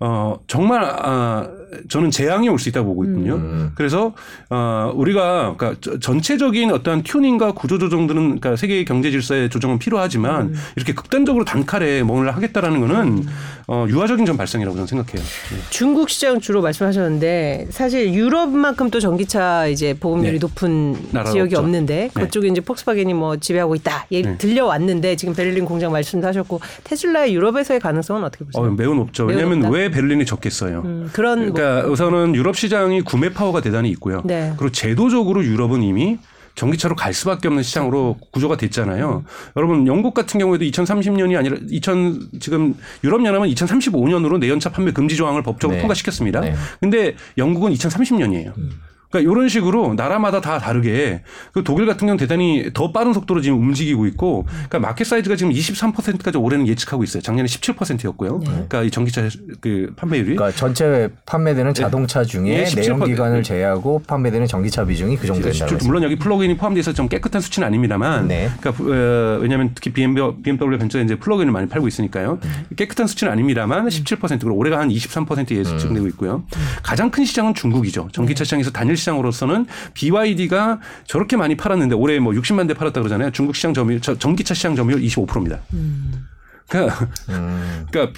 [0.00, 1.48] 어 정말 아
[1.88, 3.34] 저는 재앙이 올 수 있다고 보고 있군요.
[3.34, 3.72] 음.
[3.74, 4.14] 그래서
[4.50, 10.54] 어 우리가 그러니까 전체적인 어떠한 튜닝과 구조 조정들은 그러니까 세계 경제 질서의 조정은 필요하지만 음.
[10.76, 13.26] 이렇게 극단적으로 단칼에 뭔가 하겠다라는 거는 음.
[13.66, 15.22] 어 유화적인 점 발생이라고 저는 생각해요.
[15.22, 15.58] 네.
[15.70, 20.38] 중국 시장 주로 말씀하셨는데 사실 유럽만큼 또 전기차 이제 보급률이 네.
[20.38, 20.94] 높은
[21.30, 21.58] 지역이 없죠.
[21.58, 22.20] 없는데 네.
[22.22, 24.06] 그쪽에 이제 폭스바겐이 뭐 지배하고 있다.
[24.12, 24.38] 예, 네.
[24.38, 28.64] 들려왔는데 지금 베를린 공장 말씀도 하셨고 테슬라의 유럽에서의 가능성은 어떻게 보세요?
[28.64, 29.24] 어, 매우 높죠.
[29.24, 30.82] 왜냐하면 왜 베를린이 적겠어요.
[30.84, 34.22] 음, 그런 그러니까 우선은 유럽 시장이 구매 파워가 대단히 있고요.
[34.24, 34.52] 네.
[34.56, 36.18] 그리고 제도적으로 유럽은 이미
[36.56, 39.24] 전기차로 갈 수밖에 없는 시장으로 구조가 됐잖아요.
[39.24, 39.30] 음.
[39.56, 45.42] 여러분 영국 같은 경우에도 2030년이 아니라 2000 지금 유럽 연합은 2035년으로 내연차 판매 금지 조항을
[45.42, 45.80] 법적으로 네.
[45.82, 46.40] 통과시켰습니다.
[46.40, 46.54] 네.
[46.80, 48.56] 근데 영국은 2030년이에요.
[48.56, 48.70] 음.
[49.10, 53.58] 그러니까 이런 식으로 나라마다 다 다르게 그 독일 같은 경우는 대단히 더 빠른 속도로 지금
[53.60, 57.22] 움직이고 있고 그러니까 마켓 사이즈가 지금 23%까지 올해는 예측하고 있어요.
[57.22, 58.38] 작년에 17%였고요.
[58.40, 58.46] 네.
[58.46, 59.28] 그러니까 이 전기차
[59.60, 61.82] 그 판매율이 그러니까 전체 판매되는 네.
[61.82, 62.80] 자동차 중에 네.
[62.82, 65.66] 내연 기관을 제외하고 판매되는 전기차 비중이 그 정도 된다.
[65.84, 68.50] 물론 여기 플러그인이 포함돼서 좀 깨끗한 수치는 아닙니다만 네.
[68.60, 72.38] 그러니까 어, 왜냐하면 특히 BMW, BMW 벤처에 이제 플러그인을 많이 팔고 있으니까요.
[72.42, 72.66] 음.
[72.76, 76.08] 깨끗한 수치는 아닙니다만 17% 그리고 올해가 한 23% 예측되고 음.
[76.08, 76.44] 있고요.
[76.54, 76.60] 음.
[76.82, 78.08] 가장 큰 시장은 중국이죠.
[78.12, 78.44] 전기차 네.
[78.44, 83.30] 시장에서 단일 시장으로서는 BYD가 저렇게 많이 팔았는데 올해 뭐 60만 대 팔았다 그러잖아요.
[83.30, 85.60] 중국 시장 점유율, 전기차 시장 점유율 25%입니다.
[85.72, 86.26] 음.
[86.68, 87.86] 그러니까, 음.
[87.90, 88.12] 그러니까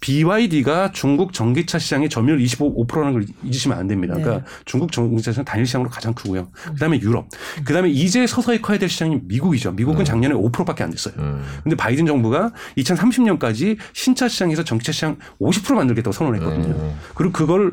[0.00, 4.14] BYD가 중국 전기차 시장의 점유율 25%라는 걸 잊으시면 안 됩니다.
[4.14, 4.22] 네.
[4.22, 6.48] 그러니까 중국 전기차 시장 단일 시장으로 가장 크고요.
[6.52, 7.28] 그다음에 유럽.
[7.64, 9.72] 그다음에 이제 서서히 커야 될 시장이 미국이죠.
[9.72, 10.04] 미국은 음.
[10.04, 11.14] 작년에 5%밖에 안 됐어요.
[11.18, 11.42] 음.
[11.62, 16.74] 근데 바이든 정부가 2030년까지 신차 시장에서 전기차 시장 50% 만들겠다고 선언했거든요.
[16.74, 16.98] 음.
[17.14, 17.72] 그리고 그걸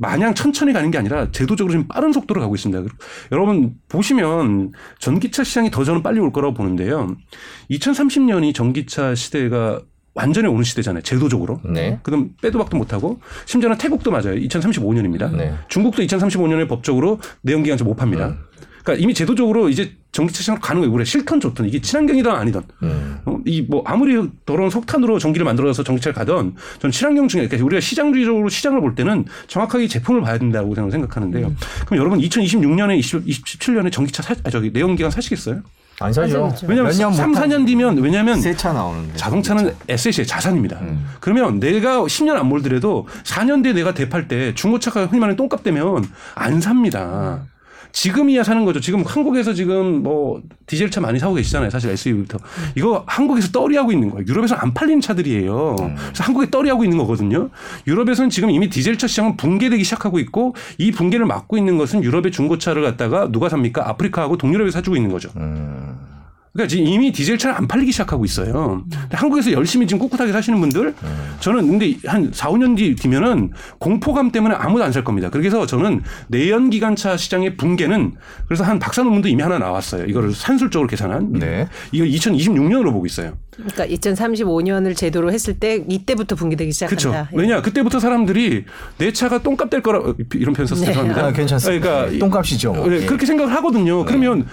[0.00, 2.82] 마냥 천천히 가는 게 아니라 제도적으로 지금 빠른 속도로 가고 있습니다.
[3.32, 7.16] 여러분 보시면 전기차 시장이 더 저는 빨리 올 거라고 보는데요.
[7.70, 9.80] 2030년이 전기차 시대가
[10.14, 11.02] 완전히 오는 시대잖아요.
[11.02, 11.60] 제도적으로.
[11.64, 12.00] 네.
[12.02, 14.34] 그럼 빼도 박도 못하고 심지어는 태국도 맞아요.
[14.34, 15.34] 2035년입니다.
[15.36, 15.54] 네.
[15.68, 18.28] 중국도 2035년에 법적으로 내연기관차 못 팝니다.
[18.28, 18.47] 음.
[18.88, 20.92] 그러니까 이미 제도적으로 이제 전기차 시장 가는 거예요.
[20.94, 23.18] 우리가 싫던 좋든 이게 친환경이든 아니든 음.
[23.26, 28.48] 어, 이뭐 아무리 더러운 석탄으로 전기를 만들어서 전기차를 가든 전 친환경 중에 그러니까 우리가 시장주의적으로
[28.48, 31.48] 시장을 볼 때는 정확하게 제품을 봐야 된다고 저는 생각하는데요.
[31.48, 31.56] 음.
[31.84, 35.60] 그럼 여러분 2026년에 20, 27년에 전기차 사, 아, 저기 내연기관 사시겠어요?
[36.00, 36.54] 안 사죠.
[36.62, 39.16] 왜냐하면 몇년 3, 4년 뒤면 왜냐하면 세차 나오는데.
[39.16, 40.78] 자동차는 에셋의 자산입니다.
[40.80, 41.06] 음.
[41.20, 46.08] 그러면 내가 10년 안 몰더라도 4년 뒤에 내가 대팔 때 중고차가 흔히 말하는 똥값 되면
[46.34, 47.42] 안 삽니다.
[47.98, 48.78] 지금이야 사는 거죠.
[48.78, 51.68] 지금 한국에서 지금 뭐 디젤 차 많이 사고 계시잖아요.
[51.68, 52.38] 사실 SUV부터.
[52.76, 54.24] 이거 한국에서 떨이하고 있는 거예요.
[54.28, 55.74] 유럽에서 안 팔리는 차들이에요.
[55.76, 57.50] 그래서 한국에 떨이하고 있는 거거든요.
[57.88, 62.30] 유럽에서는 지금 이미 디젤 차 시장은 붕괴되기 시작하고 있고 이 붕괴를 막고 있는 것은 유럽의
[62.30, 63.88] 중고차를 갖다가 누가 삽니까?
[63.88, 65.30] 아프리카하고 동유럽에 사주고 있는 거죠.
[65.36, 65.96] 음.
[66.52, 68.82] 그러니까 지금 이미 디젤차는 안 팔리기 시작하고 있어요.
[68.90, 70.94] 근데 한국에서 열심히 지금 꿋꿋하게 사시는 분들
[71.40, 75.28] 저는 근데 한 4, 5년 뒤 뒤면은 공포감 때문에 아무도 안 살 겁니다.
[75.30, 78.14] 그래서 저는 내연 기관차 시장의 붕괴는
[78.46, 80.06] 그래서 한 박사 논문도 이미 하나 나왔어요.
[80.06, 81.32] 이거를 산술적으로 계산한.
[81.34, 81.68] 네.
[81.92, 83.36] 이거 2026년으로 보고 있어요.
[83.54, 86.96] 그러니까 2035년을 제도로 했을 때 이때부터 붕괴되기 그렇죠.
[86.96, 87.30] 시작한다.
[87.32, 87.36] 예.
[87.36, 88.64] 왜냐 그때부터 사람들이
[88.98, 90.00] 내 차가 똥값 될 거라
[90.34, 90.86] 이런 표현 써서 네.
[90.86, 91.26] 죄송합니다.
[91.26, 91.80] 아, 괜찮습니다.
[91.86, 92.72] 그러니까 네, 똥값이죠.
[92.72, 92.88] 뭐.
[92.88, 93.06] 네, 예.
[93.06, 94.04] 그렇게 생각을 하거든요.
[94.04, 94.46] 그러면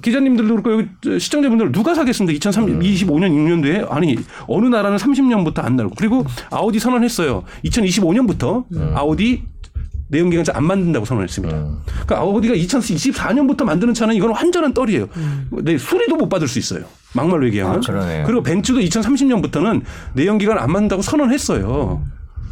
[0.00, 2.38] 기자님들도 그렇고 여기 시청자분들 누가 사겠습니다.
[2.38, 4.16] 2025년 6년도에 아니
[4.46, 7.44] 어느 나라는 30년부터 안 나고 그리고 아우디 선언했어요.
[7.64, 8.64] 2025년부터
[8.94, 9.42] 아우디
[10.08, 11.56] 내연기관차 안 만든다고 선언했습니다.
[11.56, 15.08] 그러니까 아우디가 2024년부터 만드는 차는 이건 완전한 떨이에요.
[15.62, 16.84] 네, 수리도 못 받을 수 있어요.
[17.14, 17.78] 막말로 얘기하면.
[17.78, 18.24] 아, 그러네요.
[18.26, 19.82] 그리고 벤츠도 2030년부터는
[20.14, 22.02] 내연기관 안 만든다고 선언했어요.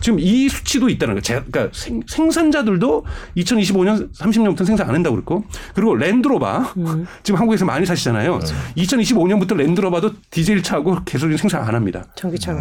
[0.00, 1.22] 지금 이 수치도 있다는 거예요.
[1.22, 3.04] 제- 그러니까 생, 생산자들도
[3.36, 5.44] 2025년 30년부터 생산 안 한다고 그랬고
[5.74, 6.74] 그리고 랜드로바
[7.22, 8.40] 지금 한국에서 많이 사시잖아요.
[8.76, 12.04] 2025년부터 랜드로바도 디젤 차고 개솔린 생산 안 합니다.
[12.14, 12.58] 전기차로.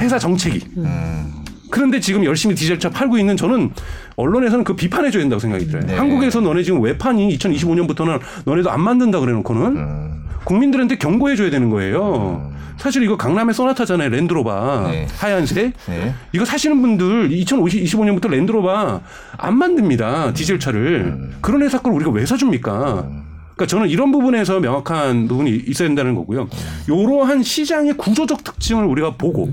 [0.00, 0.60] 회사 정책이.
[1.72, 3.70] 그런데 지금 열심히 디젤차 팔고 있는 저는
[4.16, 5.86] 언론에서는 그 비판해줘야 된다고 생각이 들어요.
[5.86, 5.96] 네.
[5.96, 7.34] 한국에서 너네 지금 왜 파니?
[7.38, 10.12] 2025년부터는 너네도 안 만든다 그래놓고는
[10.44, 12.52] 국민들한테 경고해줘야 되는 거예요.
[12.76, 14.10] 사실 이거 강남에 소나타잖아요.
[14.10, 15.06] 랜드로바 네.
[15.16, 15.72] 하얀색.
[15.86, 16.14] 네.
[16.32, 19.00] 이거 사시는 분들 2025년부터 랜드로바
[19.38, 20.34] 안 만듭니다.
[20.34, 21.30] 디젤차를.
[21.40, 23.08] 그런 회사 걸 우리가 왜 사줍니까?
[23.54, 26.48] 그러니까 저는 이런 부분에서 명확한 부분이 있어야 된다는 거고요.
[26.86, 29.50] 이러한 시장의 구조적 특징을 우리가 보고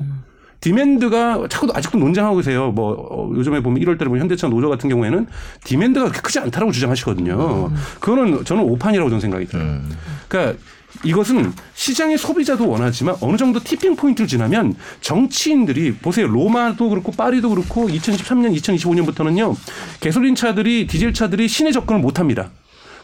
[0.62, 2.72] demand가 자꾸 아직도 논쟁하고 계세요.
[2.72, 5.28] 뭐 어, 요즘에 보면 1월 달에 보면 현대차 노조 같은 경우에는
[5.64, 7.72] demand가 그렇게 크지 않다라고 주장하시거든요.
[8.00, 9.80] 그거는 저는 오판이라고 저는 생각이 들어요.
[10.28, 10.60] 그러니까
[11.04, 16.28] 이것은 시장의 소비자도 원하지만 어느 정도 tipping point를 지나면 정치인들이 보세요.
[16.28, 19.56] 로마도 그렇고 파리도 그렇고 2023년, 2025년부터는요.
[20.02, 22.50] 개솔린 차들이 디젤 차들이 시내 접근을 못 합니다.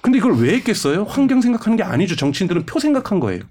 [0.02, 1.06] 근데 이걸 왜 했겠어요?
[1.08, 2.16] 환경 생각하는 게 아니죠.
[2.16, 3.44] 정치인들은 표 생각한 거예요.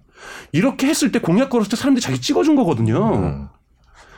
[0.52, 3.48] 이렇게 했을 때 공약 걸었을 때 사람들이 자기 찍어준 거거든요.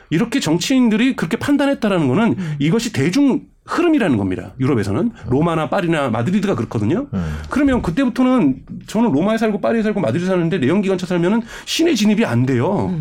[0.09, 4.53] 이렇게 정치인들이 그렇게 판단했다라는 거는 이것이 대중 흐름이라는 겁니다.
[4.59, 7.07] 유럽에서는 로마나 파리나 마드리드가 그렇거든요.
[7.49, 12.97] 그러면 그때부터는 저는 로마에 살고 파리에 살고 마드리드 사는데 내연기관차 살면은 시내 진입이 안 돼요.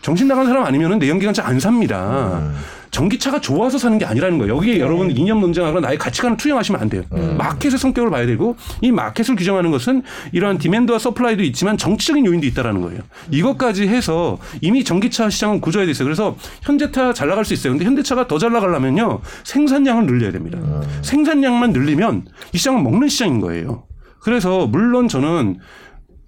[0.00, 2.52] 정신 나간 사람 아니면은 내연기관차 안 삽니다.
[2.90, 4.56] 전기차가 좋아서 사는 게 아니라는 거예요.
[4.56, 7.02] 여기에 여러분 이념 논쟁하거나 나의 가치관을 투영하시면 안 돼요.
[7.10, 12.80] 마켓의 성격을 봐야 되고 이 마켓을 규정하는 것은 이러한 디맨드와 서플라이도 있지만 정치적인 요인도 있다라는
[12.80, 13.00] 거예요.
[13.30, 16.06] 이것까지 해서 이미 전기차 시장은 구조화돼 있어요.
[16.06, 17.72] 그래서 현대차 잘 나갈 수 있어요.
[17.72, 20.58] 근데 현대차가 더 잘 나가려면요 생산량을 늘려야 됩니다.
[21.02, 23.84] 생산량만 늘리면 이 시장은 먹는 시장인 거예요.
[24.20, 25.58] 그래서 물론 저는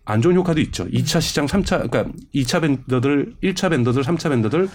[0.04, 0.86] 안 좋은 효과도 있죠.
[0.88, 4.68] 2차 시장, 3차, 그러니까 2차 벤더들, 1차 벤더들, 3차 벤더들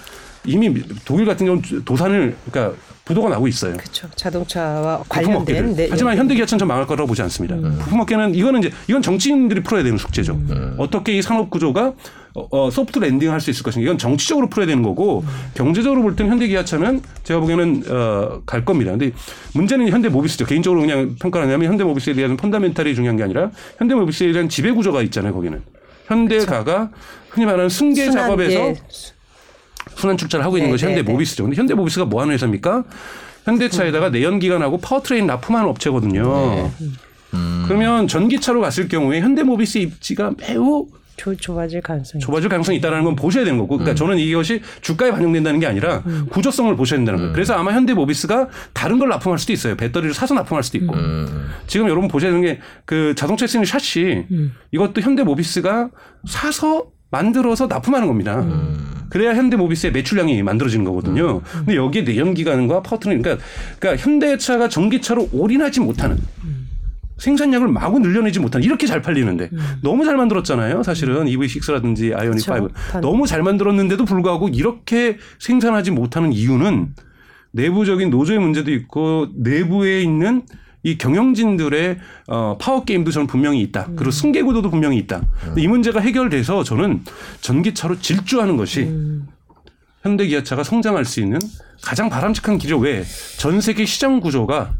[0.46, 3.78] 이미 독일 같은 경우는 도산을, 그러니까 부도가 나고 있어요.
[3.78, 4.10] 그렇죠.
[4.16, 5.04] 자동차와.
[5.08, 5.76] 관련된.
[5.76, 7.56] 네, 하지만 현대기아차는 전 망할 거라고 보지 않습니다.
[7.56, 10.40] 부품 업계는 이거는 이제 이건 정치인들이 풀어야 되는 숙제죠.
[10.80, 11.94] 어떻게 이 산업 구조가
[12.38, 13.86] 어, 어, soft landing 할 수 있을 것인가.
[13.86, 15.24] 이건 정치적으로 풀어야 되는 거고
[15.54, 18.92] 경제적으로 볼 때는 현대기아차는 제가 보기에는 어, 갈 겁니다.
[18.92, 19.12] 근데
[19.54, 20.46] 문제는 현대모비스죠.
[20.46, 25.34] 개인적으로 그냥 평가를 하냐면 현대모비스에 대한 fundamental이 중요한 게 아니라 현대모비스에 대한 지배 구조가 있잖아요.
[25.34, 25.62] 거기는
[26.08, 26.90] 현대가가
[27.30, 28.76] 흔히 말하는 승계 작업에서 예.
[29.96, 31.44] 순환 출자를 하고 있는 네, 것이 네, 현대모비스죠.
[31.44, 32.84] 근데 현대모비스가 뭐 하는 회사입니까?
[33.46, 36.72] 현대차에다가 내연기관하고 powertrain 납품하는 업체거든요.
[37.68, 40.88] 그러면 전기차로 갔을 경우에 현대모비스 입지가 매우
[41.18, 42.22] 조, 좁아질 가능성이.
[42.22, 43.78] 좁아질 가능성이 있다는 건 보셔야 되는 거고.
[43.78, 47.34] 그러니까 저는 이것이 주가에 반영된다는 게 아니라 구조성을 보셔야 된다는 거예요.
[47.34, 49.78] 그래서 아마 현대모비스가 다른 걸 납품할 수도 있어요.
[49.78, 50.94] 배터리를 사서 납품할 수도 있고.
[51.68, 54.26] 지금 여러분 보셔야 되는 게 그 자동차에 쓰는 샤시
[54.72, 55.90] 이것도 현대모비스가
[56.28, 58.46] 사서 만들어서 납품하는 겁니다.
[59.10, 61.42] 그래야 현대모비스의 매출량이 만들어지는 거거든요.
[61.42, 63.44] 근데 여기에 내연기관과 powertrain 그러니까,
[63.80, 66.18] 그러니까 현대차가 전기차로 올인하지 못하는
[67.18, 69.60] 생산량을 마구 늘려내지 못한 이렇게 잘 팔리는데 음.
[69.82, 70.84] 너무 잘 만들었잖아요.
[70.84, 72.70] 사실은 EV6라든지 아이오닉 그렇죠.
[72.98, 76.90] 5 너무 잘 만들었는데도 불구하고 이렇게 생산하지 못하는 이유는
[77.52, 80.44] 내부적인 노조의 문제도 있고 내부에 있는
[80.86, 83.86] 이 경영진들의 어, power game도 저는 분명히 있다.
[83.96, 84.12] 그리고 음.
[84.12, 85.24] 승계 구도도 분명히 있다.
[85.48, 85.58] 음.
[85.58, 87.04] 이 문제가 해결돼서 저는
[87.42, 89.28] 전기차로 질주하는 것이 음.
[90.04, 91.40] 현대 기아차가 성장할 수 있는
[91.82, 93.04] 가장 바람직한 길이 왜
[93.40, 94.74] 전 세계 시장 구조가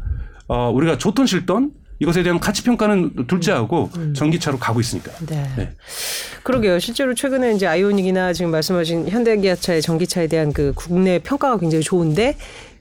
[0.46, 4.14] 어, 우리가 좋던 싫던 이것에 대한 가치 평가는 둘째하고 음.
[4.14, 5.10] 전기차로 가고 있으니까.
[5.26, 5.50] 네.
[5.56, 5.72] 네.
[6.44, 6.78] 그러게요.
[6.78, 12.36] 실제로 최근에 이제 아이오닉이나 지금 말씀하신 현대기아차의 전기차에 대한 그 국내 평가가 굉장히 좋은데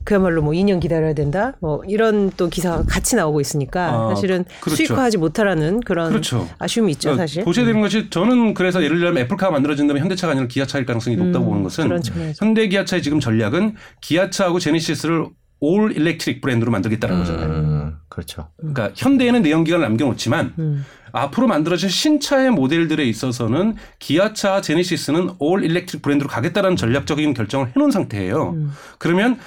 [0.05, 1.53] 그야말로 뭐 2년 기다려야 된다.
[1.59, 4.77] 뭐 이런 또 기사가 같이 나오고 있으니까 아, 사실은 그렇죠.
[4.77, 6.47] 수익화하지 못하라는 그런 그렇죠.
[6.59, 7.43] 아쉬움이 있죠, 어, 사실.
[7.43, 11.45] 보셔야 되는 것이 저는 그래서 예를 들면 애플카가 만들어진 다면 현대차가 아니라 기아차일 가능성이 높다고
[11.45, 12.01] 음, 보는 것은
[12.37, 15.25] 현대 기아차의 지금 전략은 기아차하고 제네시스를
[15.59, 17.93] all electric 브랜드로 만들겠다는 음, 거잖아요.
[18.09, 18.49] 그렇죠.
[18.57, 20.85] 그러니까 현대에는 내연기관을 남겨놓지만 음.
[21.15, 28.49] 앞으로 만들어진 신차의 모델들에 있어서는 기아차 제네시스는 all electric 브랜드로 가겠다라는 전략적인 결정을 해놓은 상태예요.
[28.51, 28.71] 음.
[28.99, 29.39] 그러면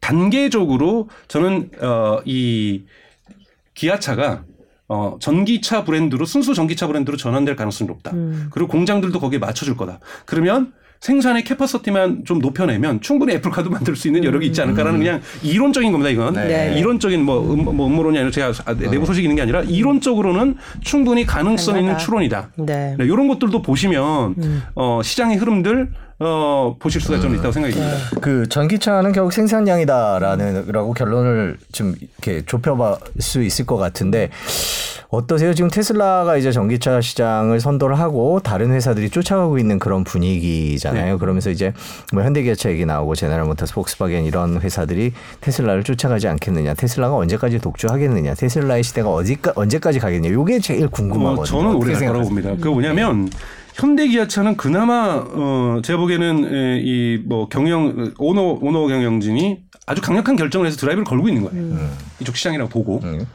[0.00, 2.84] 단계적으로 저는 어이
[3.74, 4.44] 기아차가
[4.86, 8.12] 어, 전기차 브랜드로 순수 전기차 브랜드로 전환될 가능성이 높다.
[8.12, 8.48] 음.
[8.52, 9.98] 그리고 공장들도 거기에 맞춰줄 거다.
[10.26, 10.72] 그러면
[11.04, 15.04] 생산의 캐퍼서티만 좀 높여내면 충분히 애플카도 만들 수 있는 여력이 있지 않을까라는 음.
[15.04, 16.08] 그냥 이론적인 겁니다.
[16.08, 16.78] 이건 네.
[16.78, 19.60] 이론적인 뭐, 음, 뭐 음모론이 아니라 제가 아, 네, 내부 소식 이 있는 게 아니라
[19.60, 22.52] 이론적으로는 충분히 가능성 있는 추론이다.
[22.56, 22.96] 네.
[22.98, 24.62] 네, 이런 것들도 보시면 음.
[24.76, 25.90] 어, 시장의 흐름들
[26.20, 27.96] 어, 보실 수가 좀 있다고 생각이 듭니다.
[27.96, 28.20] 네.
[28.22, 34.30] 그 전기차는 결국 생산량이다라는 라고 결론을 좀 이렇게 좁혀볼 수 있을 것 같은데
[35.14, 35.54] 어떠세요?
[35.54, 41.12] 지금 테슬라가 이제 전기차 시장을 선도를 하고 다른 회사들이 쫓아가고 있는 그런 분위기잖아요.
[41.14, 41.18] 네.
[41.18, 41.72] 그러면서 이제
[42.12, 48.82] 뭐 현대기아차 얘기 나오고 제네랄모터스, 폭스바겐 이런 회사들이 테슬라를 쫓아가지 않겠느냐, 테슬라가 언제까지 독주하겠느냐, 테슬라의
[48.82, 50.28] 시대가 어디까 언제까지 가겠냐.
[50.30, 51.40] 이게 제일 궁금하거든요.
[51.42, 52.54] 어, 저는 오래 갈 거라고 봅니다.
[52.60, 53.28] 그 뭐냐면
[53.74, 60.76] 현대기아차는 그나마 어 제가 보기에는 이 뭐 경영 오너 오너 경영진이 아주 강력한 결정을 해서
[60.76, 61.56] 드라이브를 걸고 있는 거예요.
[61.62, 61.90] 음.
[62.20, 63.00] 이쪽 시장이라고 보고.
[63.04, 63.26] 음.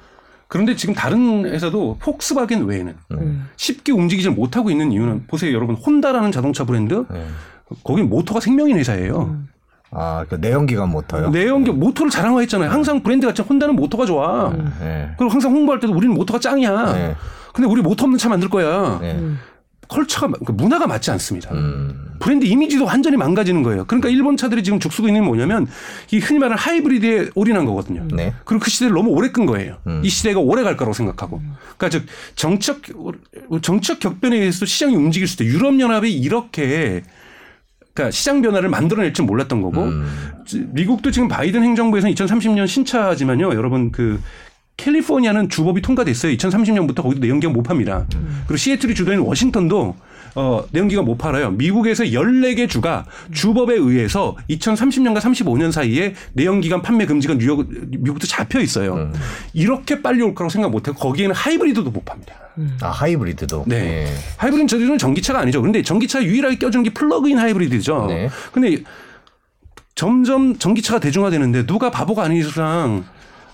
[0.50, 3.48] 그런데 지금 다른 회사도 폭스바겐 외에는 음.
[3.56, 7.36] 쉽게 움직이지 못하고 있는 이유는 보세요, 여러분 혼다라는 자동차 브랜드 음.
[7.84, 9.30] 거긴 모터가 생명인 회사예요.
[9.32, 9.48] 음.
[9.92, 11.30] 아, 그 내연기관 모터요?
[11.30, 12.72] 내연기 모터를 자랑화했잖아요.
[12.72, 14.50] 항상 브랜드 가치 혼다는 모터가 좋아.
[14.50, 14.74] 음.
[14.80, 15.12] 네.
[15.20, 16.94] 그리고 항상 홍보할 때도 우리는 모터가 짱이야.
[16.94, 17.16] 네.
[17.54, 19.00] 근데 우리 모터 없는 차 만들 거야.
[19.90, 19.96] 네.
[19.96, 21.52] culture가 그러니까 문화가 맞지 않습니다.
[21.54, 22.16] 음.
[22.20, 23.86] 브랜드 이미지도 완전히 망가지는 거예요.
[23.86, 25.68] 그러니까 일본 차들이 지금 죽쑤고 있는 게 뭐냐면
[26.12, 28.06] 이 흔히 말하는 하이브리드에 올인한 거거든요.
[28.14, 28.34] 네.
[28.46, 29.78] 그리고 그 시대를 너무 오래 끈 거예요.
[29.88, 30.02] 음.
[30.04, 31.42] 이 시대가 오래 갈 거라고 생각하고.
[31.78, 32.06] 그러니까 즉
[32.36, 32.82] 정책
[33.62, 37.04] 정책 격변에 의해서 시장이 움직일 수도 유럽 연합이 이렇게
[37.94, 40.06] 그러니까 시장 변화를 만들어낼 줄 몰랐던 거고 음.
[40.70, 43.56] 미국도 지금 바이든 행정부에서는 2030년 신차지만요.
[43.56, 44.22] 여러분 그
[44.80, 46.34] 캘리포니아는 주법이 통과됐어요.
[46.36, 48.06] 2030년부터 거기도 내연기관 못 팝니다.
[48.16, 48.44] 음.
[48.48, 49.96] 그리고 시애틀이 주도인 워싱턴도
[50.36, 51.52] 어, 내연기관 못 팔아요.
[51.52, 58.94] 미국에서 14개 주가 주법에 의해서 2030년과 35년 사이에 내연기관 판매 금지가 뉴욕, 미국도 잡혀 있어요.
[58.94, 59.14] 음.
[59.54, 60.96] 이렇게 빨리 올 거라고 생각 못 해요.
[60.98, 62.34] 거기에는 하이브리드도 못 팝니다.
[62.58, 62.78] 음.
[62.82, 63.66] 아, 하이브리드도?
[63.68, 63.80] 네.
[63.82, 64.06] 네.
[64.38, 65.62] 하이브리드는 저희는 전기차가 아니죠.
[65.62, 68.06] 근데 전기차 유일하게 껴준 게 플러그인 하이브리드죠.
[68.08, 68.30] 네.
[68.52, 68.84] 근데
[69.96, 73.04] 점점 전기차가 대중화되는데 누가 바보가 아닌 이상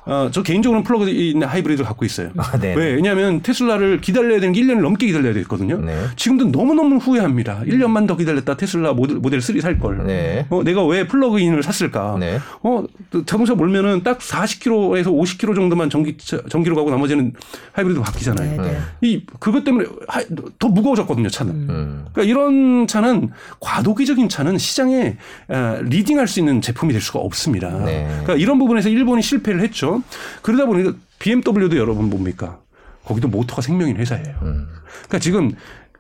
[0.05, 2.29] 어, 저 개인적으로는 플러그 인 하이브리드를 갖고 있어요.
[2.37, 2.75] 아, 네.
[2.75, 2.93] 왜?
[2.93, 5.79] 왜냐하면 테슬라를 기다려야 되는 게 1년을 넘게 기다려야 되거든요.
[5.79, 5.95] 네.
[6.15, 7.61] 지금도 너무너무 후회합니다.
[7.65, 10.05] 1년만 더 기다렸다 테슬라 모델, 모델 3 살 걸.
[10.05, 10.45] 네.
[10.49, 12.17] 어, 내가 왜 plug-in을 샀을까?
[12.19, 12.39] 네.
[12.61, 12.83] 어,
[13.25, 17.33] 자동차 몰면은 딱 40km에서 50km 정도만 전기 전기로 가고 나머지는
[17.71, 18.61] 하이브리드 바뀌잖아요.
[18.61, 18.77] 네, 네.
[19.01, 20.21] 이 그것 때문에 하,
[20.59, 21.53] 더 무거워졌거든요, 차는.
[21.53, 22.05] 음.
[22.13, 23.29] 그러니까 이런 차는
[23.59, 25.17] 과도기적인 차는 시장에
[25.47, 27.69] 아, 리딩할 수 있는 제품이 될 수가 없습니다.
[27.85, 28.05] 네.
[28.07, 29.94] 그러니까 이런 부분에서 일본이 실패를 했죠.
[30.41, 32.59] 그러다 보니까 BMW도 여러분 뭡니까?
[33.03, 34.35] 거기도 모터가 생명인 회사예요.
[34.41, 34.67] 음.
[35.03, 35.51] 그러니까 지금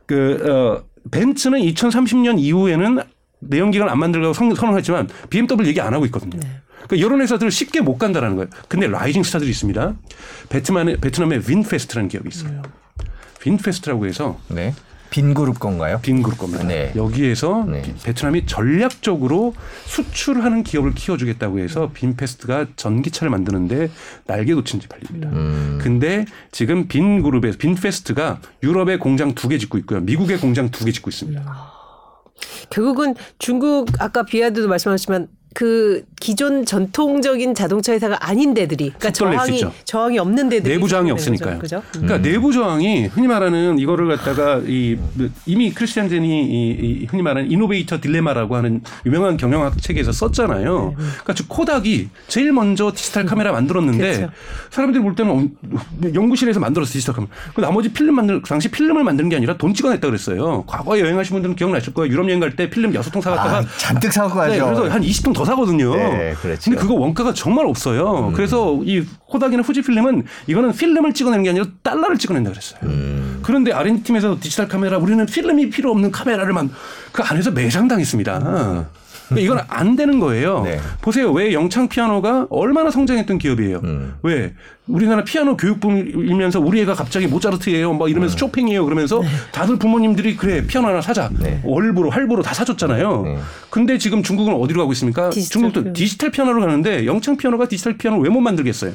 [0.05, 2.99] 그 어, 벤츠는 2030년 이후에는
[3.39, 6.39] 내연기관 안 만들려고 선언했지만 BMW 얘기 안 하고 있거든요.
[6.39, 6.47] 네.
[6.87, 8.49] 그러니까 이런 회사들을 쉽게 못 간다라는 거예요.
[8.67, 9.95] 근데 rising star들이 있습니다.
[10.49, 12.51] 베트남의 베트남의 빈패스트라는 기업이 있어요.
[12.51, 12.63] 음.
[13.45, 14.73] 빈패스트라고 해서 네.
[15.15, 16.01] 빈 그룹 건가요?
[16.01, 16.61] 빈 그룹 겁니다.
[16.65, 16.91] 네.
[16.93, 17.81] 여기에서 네.
[18.03, 19.53] 베트남이 전략적으로
[19.85, 23.89] 수출하는 기업을 키워주겠다고 해서 빈패스트가 전기차를 만드는데
[24.27, 25.29] 날개 돋친 듯이 팔립니다.
[25.29, 25.79] 음.
[25.81, 30.01] 근데 지금 빈 그룹에서 빈패스트가 유럽에 공장 두 개 짓고 있고요.
[30.01, 31.41] 미국에 공장 두 개 짓고 있습니다.
[32.69, 40.19] 결국은 중국 아까 비야디도 말씀하셨지만 그 기존 전통적인 자동차 회사가 아닌 데들이 그러니까 저항이 저항이
[40.19, 41.59] 없는 데들이 내부 저항이 없으니까요.
[41.59, 41.81] 그죠?
[41.91, 42.21] 그러니까 음.
[42.23, 44.97] 내부 저항이 흔히 말하는 이거를 갖다가 이
[45.45, 50.89] 이미 크리스텐센이 이, 흔히 말하는 innovator dilemma라고 하는 유명한 경영학 책에서 썼잖아요.
[50.89, 50.95] 네.
[51.05, 54.33] 그러니까 즉 코닥이 제일 먼저 디지털 카메라 만들었는데 그렇죠.
[54.71, 55.79] 사람들이 볼 때는 어,
[56.13, 57.31] 연구실에서 만들었어 디지털 카메라.
[57.53, 60.65] 그 나머지 필름 만들 그 당시 필름을 만드는 게 아니라 돈 찍어냈다 그랬어요.
[60.67, 62.11] 과거에 여행하신 분들은 기억나실 거예요.
[62.11, 64.51] 유럽 여행 갈 때 필름 여섯 통 사갔다가 아, 잔뜩 사고 가죠.
[64.51, 65.95] 네, 그래서 한 20통 더 사거든요.
[65.95, 66.61] 네, 그렇죠.
[66.71, 68.29] 근데 그거 원가가 정말 없어요.
[68.29, 68.33] 음.
[68.33, 72.79] 그래서 이 코닥이나 후지필름은 이거는 필름을 찍어내는 게 아니라 달러를 찍어낸다 그랬어요.
[72.83, 73.39] 음.
[73.43, 76.69] 그런데 R&D 팀에서 디지털 카메라 우리는 필름이 필요 없는 카메라를 만
[77.15, 78.87] 그 안에서 매장당했습니다.
[79.31, 79.37] 음.
[79.37, 80.61] 이건 안 되는 거예요.
[80.63, 80.79] 네.
[81.01, 81.31] 보세요.
[81.31, 83.81] 왜 영창 피아노가 얼마나 성장했던 기업이에요.
[83.83, 84.13] 음.
[84.23, 84.53] 왜
[84.87, 87.93] 우리나라 피아노 교육 붐이면서 우리 애가 갑자기 모차르트예요.
[87.93, 88.37] 막 이러면서 음.
[88.37, 88.83] 쇼팽이에요.
[88.85, 89.27] 그러면서 네.
[89.51, 91.29] 다들 부모님들이 그래 피아노 하나 사자.
[91.39, 91.59] 네.
[91.63, 93.21] 월부로 할부로 다 사줬잖아요.
[93.23, 93.37] 네.
[93.71, 95.29] 근데 지금 중국은 어디로 가고 있습니까?
[95.31, 95.93] 중국도 피아노.
[95.93, 98.91] 디지털 피아노로 가는데 영창 피아노가 디지털 피아노 왜 못 만들겠어요?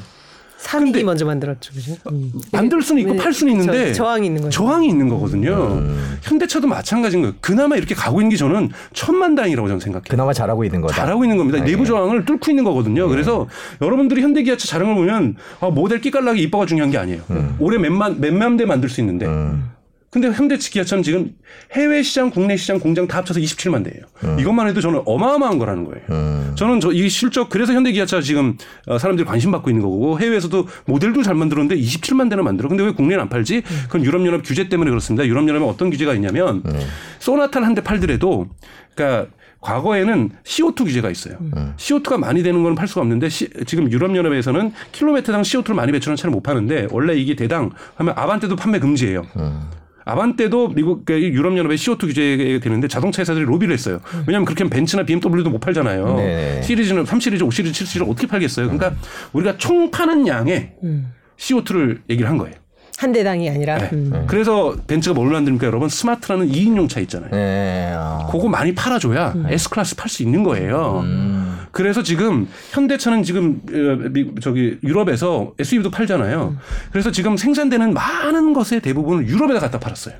[0.61, 1.95] 산이 먼저 만들었죠, 그죠?
[2.11, 2.31] 음.
[2.51, 4.51] 만들 수는 있고 팔 수는 있는데 저, 항이 있는 거죠.
[4.51, 5.79] 저항이 있는 거거든요.
[5.79, 6.17] 음.
[6.21, 7.35] 현대차도 마찬가지인 거예요.
[7.41, 10.05] 그나마 이렇게 가고 있는 게 저는 천만 다행이라고 저는 생각해요.
[10.07, 10.93] 그나마 잘하고 있는 거다.
[10.93, 11.59] 잘하고 있는 겁니다.
[11.59, 11.85] 아, 내부 예.
[11.87, 13.07] 저항을 뚫고 있는 거거든요.
[13.07, 13.11] 네.
[13.11, 13.47] 그래서
[13.81, 17.21] 여러분들이 현대기아차 자랑을 보면 아, 모델 끼깔나게 이뻐가 중요한 게 아니에요.
[17.31, 17.55] 음.
[17.59, 19.71] 올해 몇만 몇만 대 만들 수 있는데 음.
[20.11, 21.31] 근데 현대차 기아차는 지금
[21.71, 24.03] 해외 시장, 국내 시장 공장 다 합쳐서 27만 대예요.
[24.25, 24.37] 음.
[24.41, 26.01] 이것만 해도 저는 어마어마한 거라는 거예요.
[26.09, 26.51] 음.
[26.55, 28.57] 저는 저 이 실적 그래서 현대 기아차 지금
[28.87, 32.67] 어, 사람들이 관심 받고 있는 거고 해외에서도 모델도 잘 만들었는데 27만 대는 만들어.
[32.67, 33.61] 근데 왜 국내는 안 팔지?
[33.83, 35.25] 그건 유럽 연합 규제 때문에 그렇습니다.
[35.25, 36.79] 유럽 연합에 어떤 규제가 있냐면 음.
[37.19, 38.49] 소나타를 한 대 팔더라도
[38.93, 39.31] 그러니까
[39.61, 41.37] 과거에는 CO2 규제가 있어요.
[41.55, 41.73] 음.
[41.77, 46.31] CO2가 많이 되는 건 팔 수가 없는데 시, 지금 유럽연합에서는 킬로미터당 CO2를 많이 배출하는 차를
[46.31, 49.25] 못 파는데 원래 이게 대당 하면 아반떼도 판매 금지예요.
[49.37, 49.61] 음.
[50.05, 53.99] 아반떼도 미국 그 유럽 연합의 CO2 규제가 되는데 자동차 회사들이 로비를 했어요.
[54.27, 56.15] 왜냐하면 그렇게 하면 벤츠나 BMW도 못 팔잖아요.
[56.15, 56.61] 네.
[56.61, 58.65] 시리즈는 3 시리즈, 5 시리즈, 7 시리즈 어떻게 팔겠어요?
[58.67, 58.97] 그러니까 음.
[59.33, 61.13] 우리가 총 파는 양의 음.
[61.37, 62.55] CO2를 얘기를 한 거예요.
[63.01, 63.79] 한 대당이 아니라.
[63.79, 63.89] 네.
[63.93, 64.25] 음.
[64.27, 65.89] 그래서 벤츠가 뭘 만듭니까, 여러분?
[65.89, 67.31] 스마트라는 2인용 차 있잖아요.
[67.31, 67.91] 네.
[67.95, 68.29] 어.
[68.31, 69.45] 그거 많이 팔아줘야 음.
[69.49, 70.99] S 클래스 팔 수 있는 거예요.
[71.03, 71.57] 음.
[71.71, 76.49] 그래서 지금 현대차는 지금 어, 저기 유럽에서 SUV도 팔잖아요.
[76.49, 76.59] 음.
[76.91, 80.13] 그래서 지금 생산되는 많은 것의 대부분을 유럽에다 갖다 팔았어요.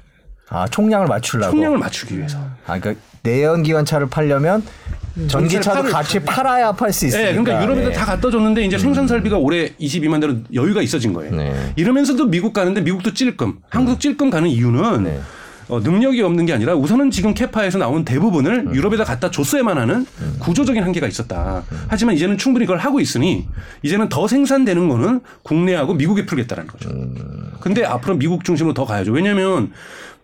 [0.50, 1.52] 아 총량을 맞추려고.
[1.52, 2.40] 총량을 맞추기 위해서.
[2.66, 4.64] 아 그러니까 내연기관차를 팔려면
[5.18, 5.28] 음.
[5.28, 7.26] 전기차도 같이 팔아야 팔 수 있어요.
[7.26, 7.96] 네, 그러니까 유럽에도 네.
[7.96, 11.36] 다 갖다 줬는데 이제 생산 설비가 올해 22만 대로 여유가 있어진 거예요.
[11.36, 11.74] 네.
[11.76, 15.20] 이러면서도 미국 가는데 미국도 찔끔, 한국 찔끔 가는 이유는 네.
[15.68, 18.76] 어, 능력이 없는 게 아니라 우선은 지금 캐파에서 나온 대부분을 음.
[18.76, 20.36] 유럽에다 갖다 줬어야만 하는 음.
[20.40, 21.64] 구조적인 한계가 있었다.
[21.72, 21.78] 음.
[21.88, 23.48] 하지만 이제는 충분히 그걸 하고 있으니
[23.82, 26.90] 이제는 더 생산되는 거는 국내하고 미국에 풀겠다라는 거죠.
[26.90, 27.16] 음.
[27.62, 29.14] 근데 앞으로 미국 중심으로 더 가야죠.
[29.14, 29.72] 왜냐하면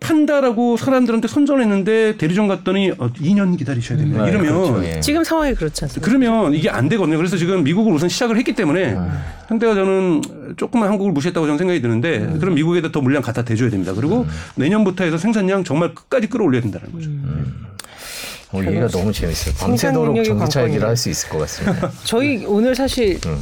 [0.00, 4.24] 판다라고 사람들한테 선전했는데 대리점 갔더니 어, 2년 기다리셔야 됩니다.
[4.24, 5.00] 음, 이러면 그렇죠, 예.
[5.00, 6.06] 지금 상황이 그렇지 않습니까?
[6.08, 7.16] 그러면 이게 안 되거든요.
[7.16, 9.10] 그래서 지금 미국을 우선 시작을 했기 때문에 음.
[9.48, 10.22] 현대가 저는
[10.56, 12.38] 조금만 한국을 무시했다고 저는 생각이 드는데 음.
[12.38, 13.92] 그럼 미국에다 더 물량 갖다 대줘야 됩니다.
[13.94, 14.28] 그리고 음.
[14.56, 17.08] 내년부터 해서 생산량 정말 끝까지 끌어올려야 된다는 거죠.
[17.10, 17.66] 음.
[18.52, 19.54] 오, 얘기가 너무 재밌어요.
[19.58, 21.90] 밤새도록 전기차 얘기를 할 수 있을 것 같습니다.
[22.04, 23.38] 저희 오늘 사실 음.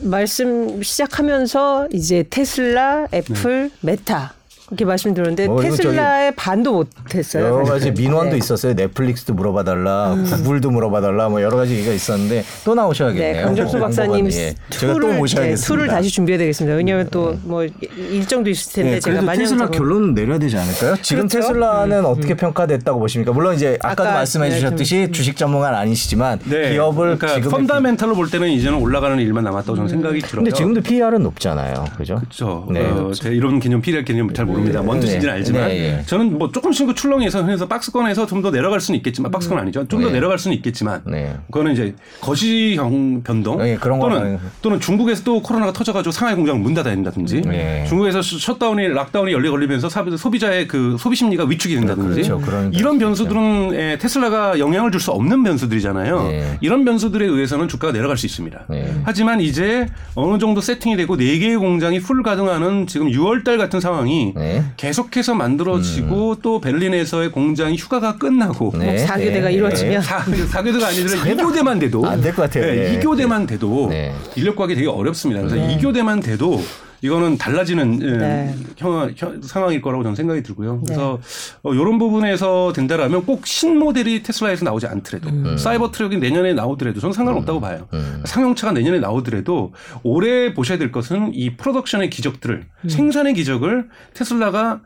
[0.00, 3.76] 말씀 시작하면서 이제 테슬라, 애플, 네.
[3.80, 4.34] 메타
[4.68, 7.44] 그렇게 말씀드렸는데 뭐 테슬라의 반도 못했어요.
[7.46, 8.36] 여러 가지 민원도 네.
[8.36, 8.74] 있었어요.
[8.74, 10.24] 넷플릭스도 물어봐달라, 음.
[10.24, 13.32] 구글도 물어봐달라, 뭐 여러 가지 얘기가 있었는데 또 나오셔야겠네요.
[13.32, 14.54] 네, 강정수 박사님 예.
[14.68, 15.42] 제가 또 모셔야겠습니다.
[15.42, 16.76] 네, 수를 다시 준비해야 되겠습니다.
[16.76, 17.70] 왜냐하면 또뭐 음.
[17.96, 20.96] 일정도 있을 텐데 네, 제가 많이 테슬라 결론은 내려야 되지 않을까요?
[21.00, 21.48] 지금 그렇죠?
[21.48, 22.04] 테슬라는 음.
[22.04, 22.36] 어떻게 음.
[22.36, 23.32] 평가됐다고 보십니까?
[23.32, 26.72] 물론 이제 아까도 아까, 말씀해주셨듯이 네, 주식 전문가는 아니시지만 네.
[26.72, 30.44] 기업을 그러니까 지금 fundamental로 볼 때는 이제는 올라가는 일만 남았다고 저는 생각이 들어요.
[30.44, 32.16] 근데 지금도 PER은 높잖아요, 그죠?
[32.16, 32.66] 그렇죠.
[32.70, 32.82] 네.
[32.82, 34.57] 어, 이런 개념 PER 개념 잘 모르.
[34.58, 34.82] 모릅니다.
[34.82, 35.38] 뭔 뜻인지는 네.
[35.38, 36.02] 알지만 네, 네.
[36.06, 39.62] 저는 뭐 조금씩 그 출렁해서 해서 박스권에서 좀 더 내려갈 수는 있겠지만 박스권 음.
[39.62, 39.88] 아니죠.
[39.88, 40.12] 좀더 네.
[40.12, 41.34] 내려갈 수는 있겠지만 네.
[41.50, 44.38] 그거는 이제 거시형 변동 네, 또는.
[44.62, 47.42] 또는 중국에서 또 코로나가 터져가지고 상하이 공장 문 닫아야 된다든지
[47.88, 52.70] 중국에서 셧다운이 lockdown이 열리 걸리면서 소비자의 그 소비 심리가 위축이 된다든지 그렇죠.
[52.72, 56.28] 이런 변수들은 예, 테슬라가 영향을 줄 수 없는 변수들이잖아요.
[56.60, 58.66] 이런 변수들에 의해서는 주가가 내려갈 수 있습니다.
[59.04, 59.86] 하지만 이제
[60.16, 64.34] 어느 정도 세팅이 되고 네 개의 공장이 풀 가동하는 지금 6월달 같은 상황이
[64.76, 66.36] 계속해서 만들어지고 음.
[66.42, 69.04] 또 베를린에서의 공장이 휴가가 끝나고 네.
[69.06, 69.52] 4교대가 네.
[69.52, 70.24] 이루어지면 4,
[70.62, 72.66] 교대가 아니라 2교대만 돼도 안 될 것 같아요.
[72.74, 72.98] 네.
[73.00, 74.14] 2교대만 돼도 네.
[74.36, 75.40] 인력 구하기 되게 어렵습니다.
[75.42, 75.76] 그래서 네.
[75.78, 76.62] 2교대만 돼도
[77.00, 78.54] 이거는 달라지는 예, 네.
[78.76, 80.82] 형, 형, 상황일 거라고 저는 생각이 들고요.
[80.84, 81.58] 그래서 네.
[81.62, 85.56] 어, 이런 부분에서 된다라면 꼭 신모델이 테슬라에서 나오지 않더라도 음.
[85.56, 87.60] 사이버 트럭이 내년에 나오더라도 저는 상관없다고 음.
[87.60, 87.88] 봐요.
[87.92, 88.22] 음.
[88.24, 89.72] 상용차가 내년에 나오더라도
[90.02, 92.88] 올해 보셔야 될 것은 이 production의 기적들을 음.
[92.88, 94.80] 생산의 기적을 테슬라가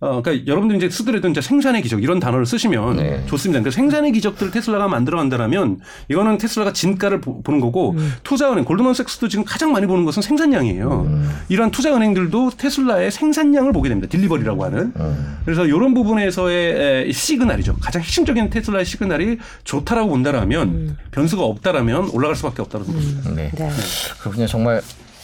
[0.00, 3.26] 어, 그러니까 여러분들 이제 쓰더라도 이제 생산의 기적 이런 단어를 쓰시면 네.
[3.26, 3.60] 좋습니다.
[3.60, 8.12] 그러니까 생산의 기적들을 테슬라가 만들어간다면 이거는 테슬라가 진가를 보, 는 거고 음.
[8.22, 11.06] 투자은행 골드만삭스도 지금 가장 많이 보는 것은 생산량이에요.
[11.06, 11.30] 음.
[11.48, 14.08] 이러한 투자은행들도 테슬라의 생산량을 보게 됩니다.
[14.08, 14.92] delivery라고 하는.
[14.96, 15.38] 음.
[15.44, 17.76] 그래서 이런 부분에서의 에, 시그널이죠.
[17.80, 20.96] 가장 핵심적인 테슬라의 시그널이 좋다라고 본다라면 음.
[21.10, 23.30] 변수가 없다라면 올라갈 수밖에 없다고 봅니다.
[23.30, 23.50] 네.
[23.52, 23.70] 네.
[24.20, 24.46] 그렇군요.
[24.46, 24.82] 정말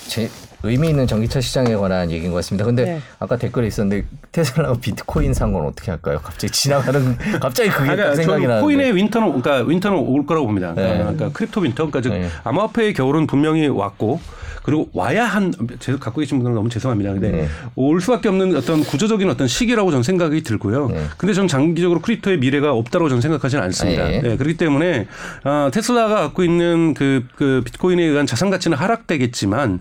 [0.08, 0.30] 제
[0.64, 2.64] 의미 있는 전기차 시장에 관한 얘기인 것 같습니다.
[2.64, 3.00] 근데 네.
[3.18, 6.18] 아까 댓글에 있었는데 테슬라가 비트코인 산 건 어떻게 할까요?
[6.22, 8.60] 갑자기 지나가는 갑자기 그게 딱 그러니까 생각이 저는 나는데.
[8.62, 10.72] 코인의 winter는 그러니까 winter는 올 거라고 봅니다.
[10.74, 10.98] 네.
[10.98, 12.28] 그러니까 crypto winter, 그러니까 즉 네.
[12.44, 14.20] 암호화폐의 겨울은 분명히 왔고
[14.64, 17.12] 그리고 와야 한 제- 갖고 계신 분들은 너무 죄송합니다.
[17.12, 17.48] 근데 네.
[17.74, 20.88] 올 수밖에 없는 어떤 구조적인 어떤 시기라고 저는 생각이 들고요.
[20.88, 21.04] 네.
[21.18, 24.04] 근데 저는 장기적으로 crypto의 미래가 없다고 저는 생각하지는 않습니다.
[24.08, 24.22] 네.
[24.22, 25.06] 네, 그렇기 때문에
[25.42, 29.80] 아, 테슬라가 갖고 있는 그, 그 비트코인에 의한 자산 가치는 하락되겠지만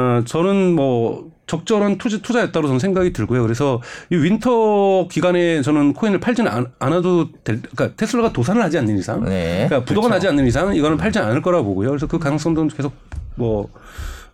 [0.00, 3.42] 아, 저는 뭐 적절한 투자, 투자였다고 저는 생각이 들고요.
[3.42, 8.96] 그래서 이 winter 기간에 저는 코인을 팔지는 않, 않아도 될, 그러니까 테슬라가 도산을 하지 않는
[8.96, 9.66] 이상, 네.
[9.68, 11.88] 그러니까 부도가 나지 않는 이상 이거는 팔지 않을 거라고 보고요.
[11.90, 12.92] 그래서 그 가능성도 계속
[13.34, 13.68] 뭐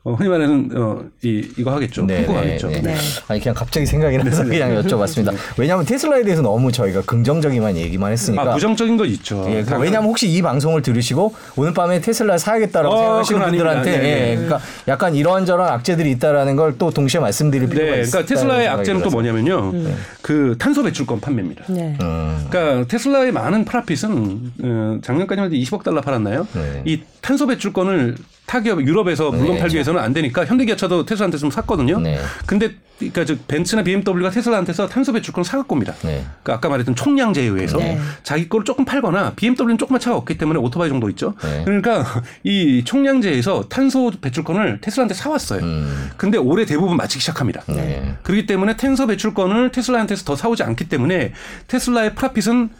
[0.06, 2.04] 어, 흔히 말하는 어, 이 이거 하겠죠.
[2.06, 2.68] 네, 풍부하겠죠.
[2.68, 2.94] 네, 네.
[2.94, 2.96] 네.
[3.26, 5.34] 아니 그냥 갑자기 생각이 나서 그냥 여쭤봤습니다.
[5.58, 8.42] 왜냐하면 테슬라에 대해서 너무 저희가 긍정적인 얘기만 했으니까.
[8.42, 9.44] 아 부정적인 거 있죠.
[9.48, 13.40] 예, 그 당연- 왜냐하면 혹시 이 방송을 들으시고 오늘 밤에 테슬라 사야겠다라고 어, 생각하시는.
[13.48, 14.30] 분들한테 네, 네.
[14.30, 18.10] 예, 그러니까 약간 이러한저러한 악재들이 있다라는 걸 또 동시에 말씀드릴 필요가 네, 있다.
[18.10, 19.72] 그러니까 테슬라의 악재는 또 뭐냐면요.
[19.72, 19.94] 네.
[20.22, 21.64] 그 탄소 배출권 판매입니다.
[21.68, 21.96] 네.
[22.02, 26.46] 음, 그러니까 테슬라의 많은 프라핏은 어, 작년까지만 해도 20억 달러 팔았나요?
[26.52, 26.82] 네.
[26.84, 28.16] 이 탄소 배출권을
[28.46, 29.60] 타기업 유럽에서 물건 네.
[29.60, 31.98] 팔기 위해서는 안 되니까 현대기아차도 테슬라한테 좀 샀거든요.
[31.98, 32.18] 네.
[32.46, 35.94] 근데 그러니까 즉 벤츠나 BMW가 테슬라한테서 탄소 배출권을 사갖고 옵니다.
[36.02, 36.24] 네.
[36.42, 37.98] 그러니까 아까 말했던 총량제에 의해서 네.
[38.22, 41.34] 자기 거를 조금 팔거나 BMW는 조그만 차가 없기 때문에 오토바이 정도 있죠.
[41.42, 41.64] 네.
[41.64, 42.04] 그러니까
[42.42, 45.62] 이 총량제에서 탄소 배출권을 테슬라한테 사왔어요.
[45.62, 47.62] 음, 근데 올해 대부분 마치기 시작합니다.
[47.68, 48.14] 네.
[48.22, 51.32] 그렇기 때문에 탄소 배출권을 테슬라한테서 더 사오지 않기 때문에
[51.66, 52.70] 테슬라의 프라핏은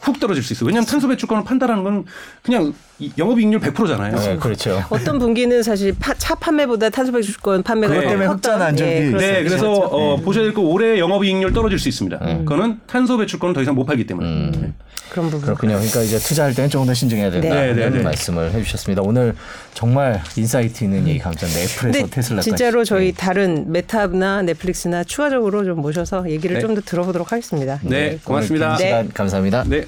[0.00, 0.66] 훅 떨어질 수 있어요.
[0.66, 2.04] 왜냐하면 탄소 배출권을 판다라는 건
[2.42, 4.16] 그냥 이 영업이익률 100%잖아요.
[4.16, 4.82] 네, 그렇죠.
[4.90, 8.90] 어떤 분기는 사실 파, 차 판매보다 탄소 배출권 판매가 그것 때문에 컸던, 흑자 난 적이
[8.90, 9.32] 예, 그렇습니다.
[9.32, 9.82] 네, 그래서 그렇죠.
[9.84, 12.18] 어, 보셔야 될 거 올해 영업이익률 떨어질 수 있습니다.
[12.18, 14.50] 그거는 탄소 배출권을 더 이상 못 팔기 때문에.
[14.52, 14.72] 네.
[15.10, 15.40] 그런 부분.
[15.42, 15.74] 그렇군요.
[15.76, 17.48] 그러니까 이제 투자할 때는 조금 더 신중해야 된다.
[17.54, 18.02] 네, 네, 네.
[18.02, 19.02] 말씀을 해주셨습니다.
[19.02, 19.34] 오늘
[19.72, 21.60] 정말 insight 있는 얘기 감사합니다.
[21.62, 22.50] 애플에서 테슬라까지.
[22.50, 23.16] 진짜로 저희 네.
[23.16, 26.60] 다른 메타나 넷플릭스나 추가적으로 좀 모셔서 얘기를 네.
[26.60, 27.78] 좀더 들어보도록 하겠습니다.
[27.82, 28.76] 네, 고맙습니다.
[28.76, 29.64] 긴 시간 감사합니다.
[29.66, 29.86] 네.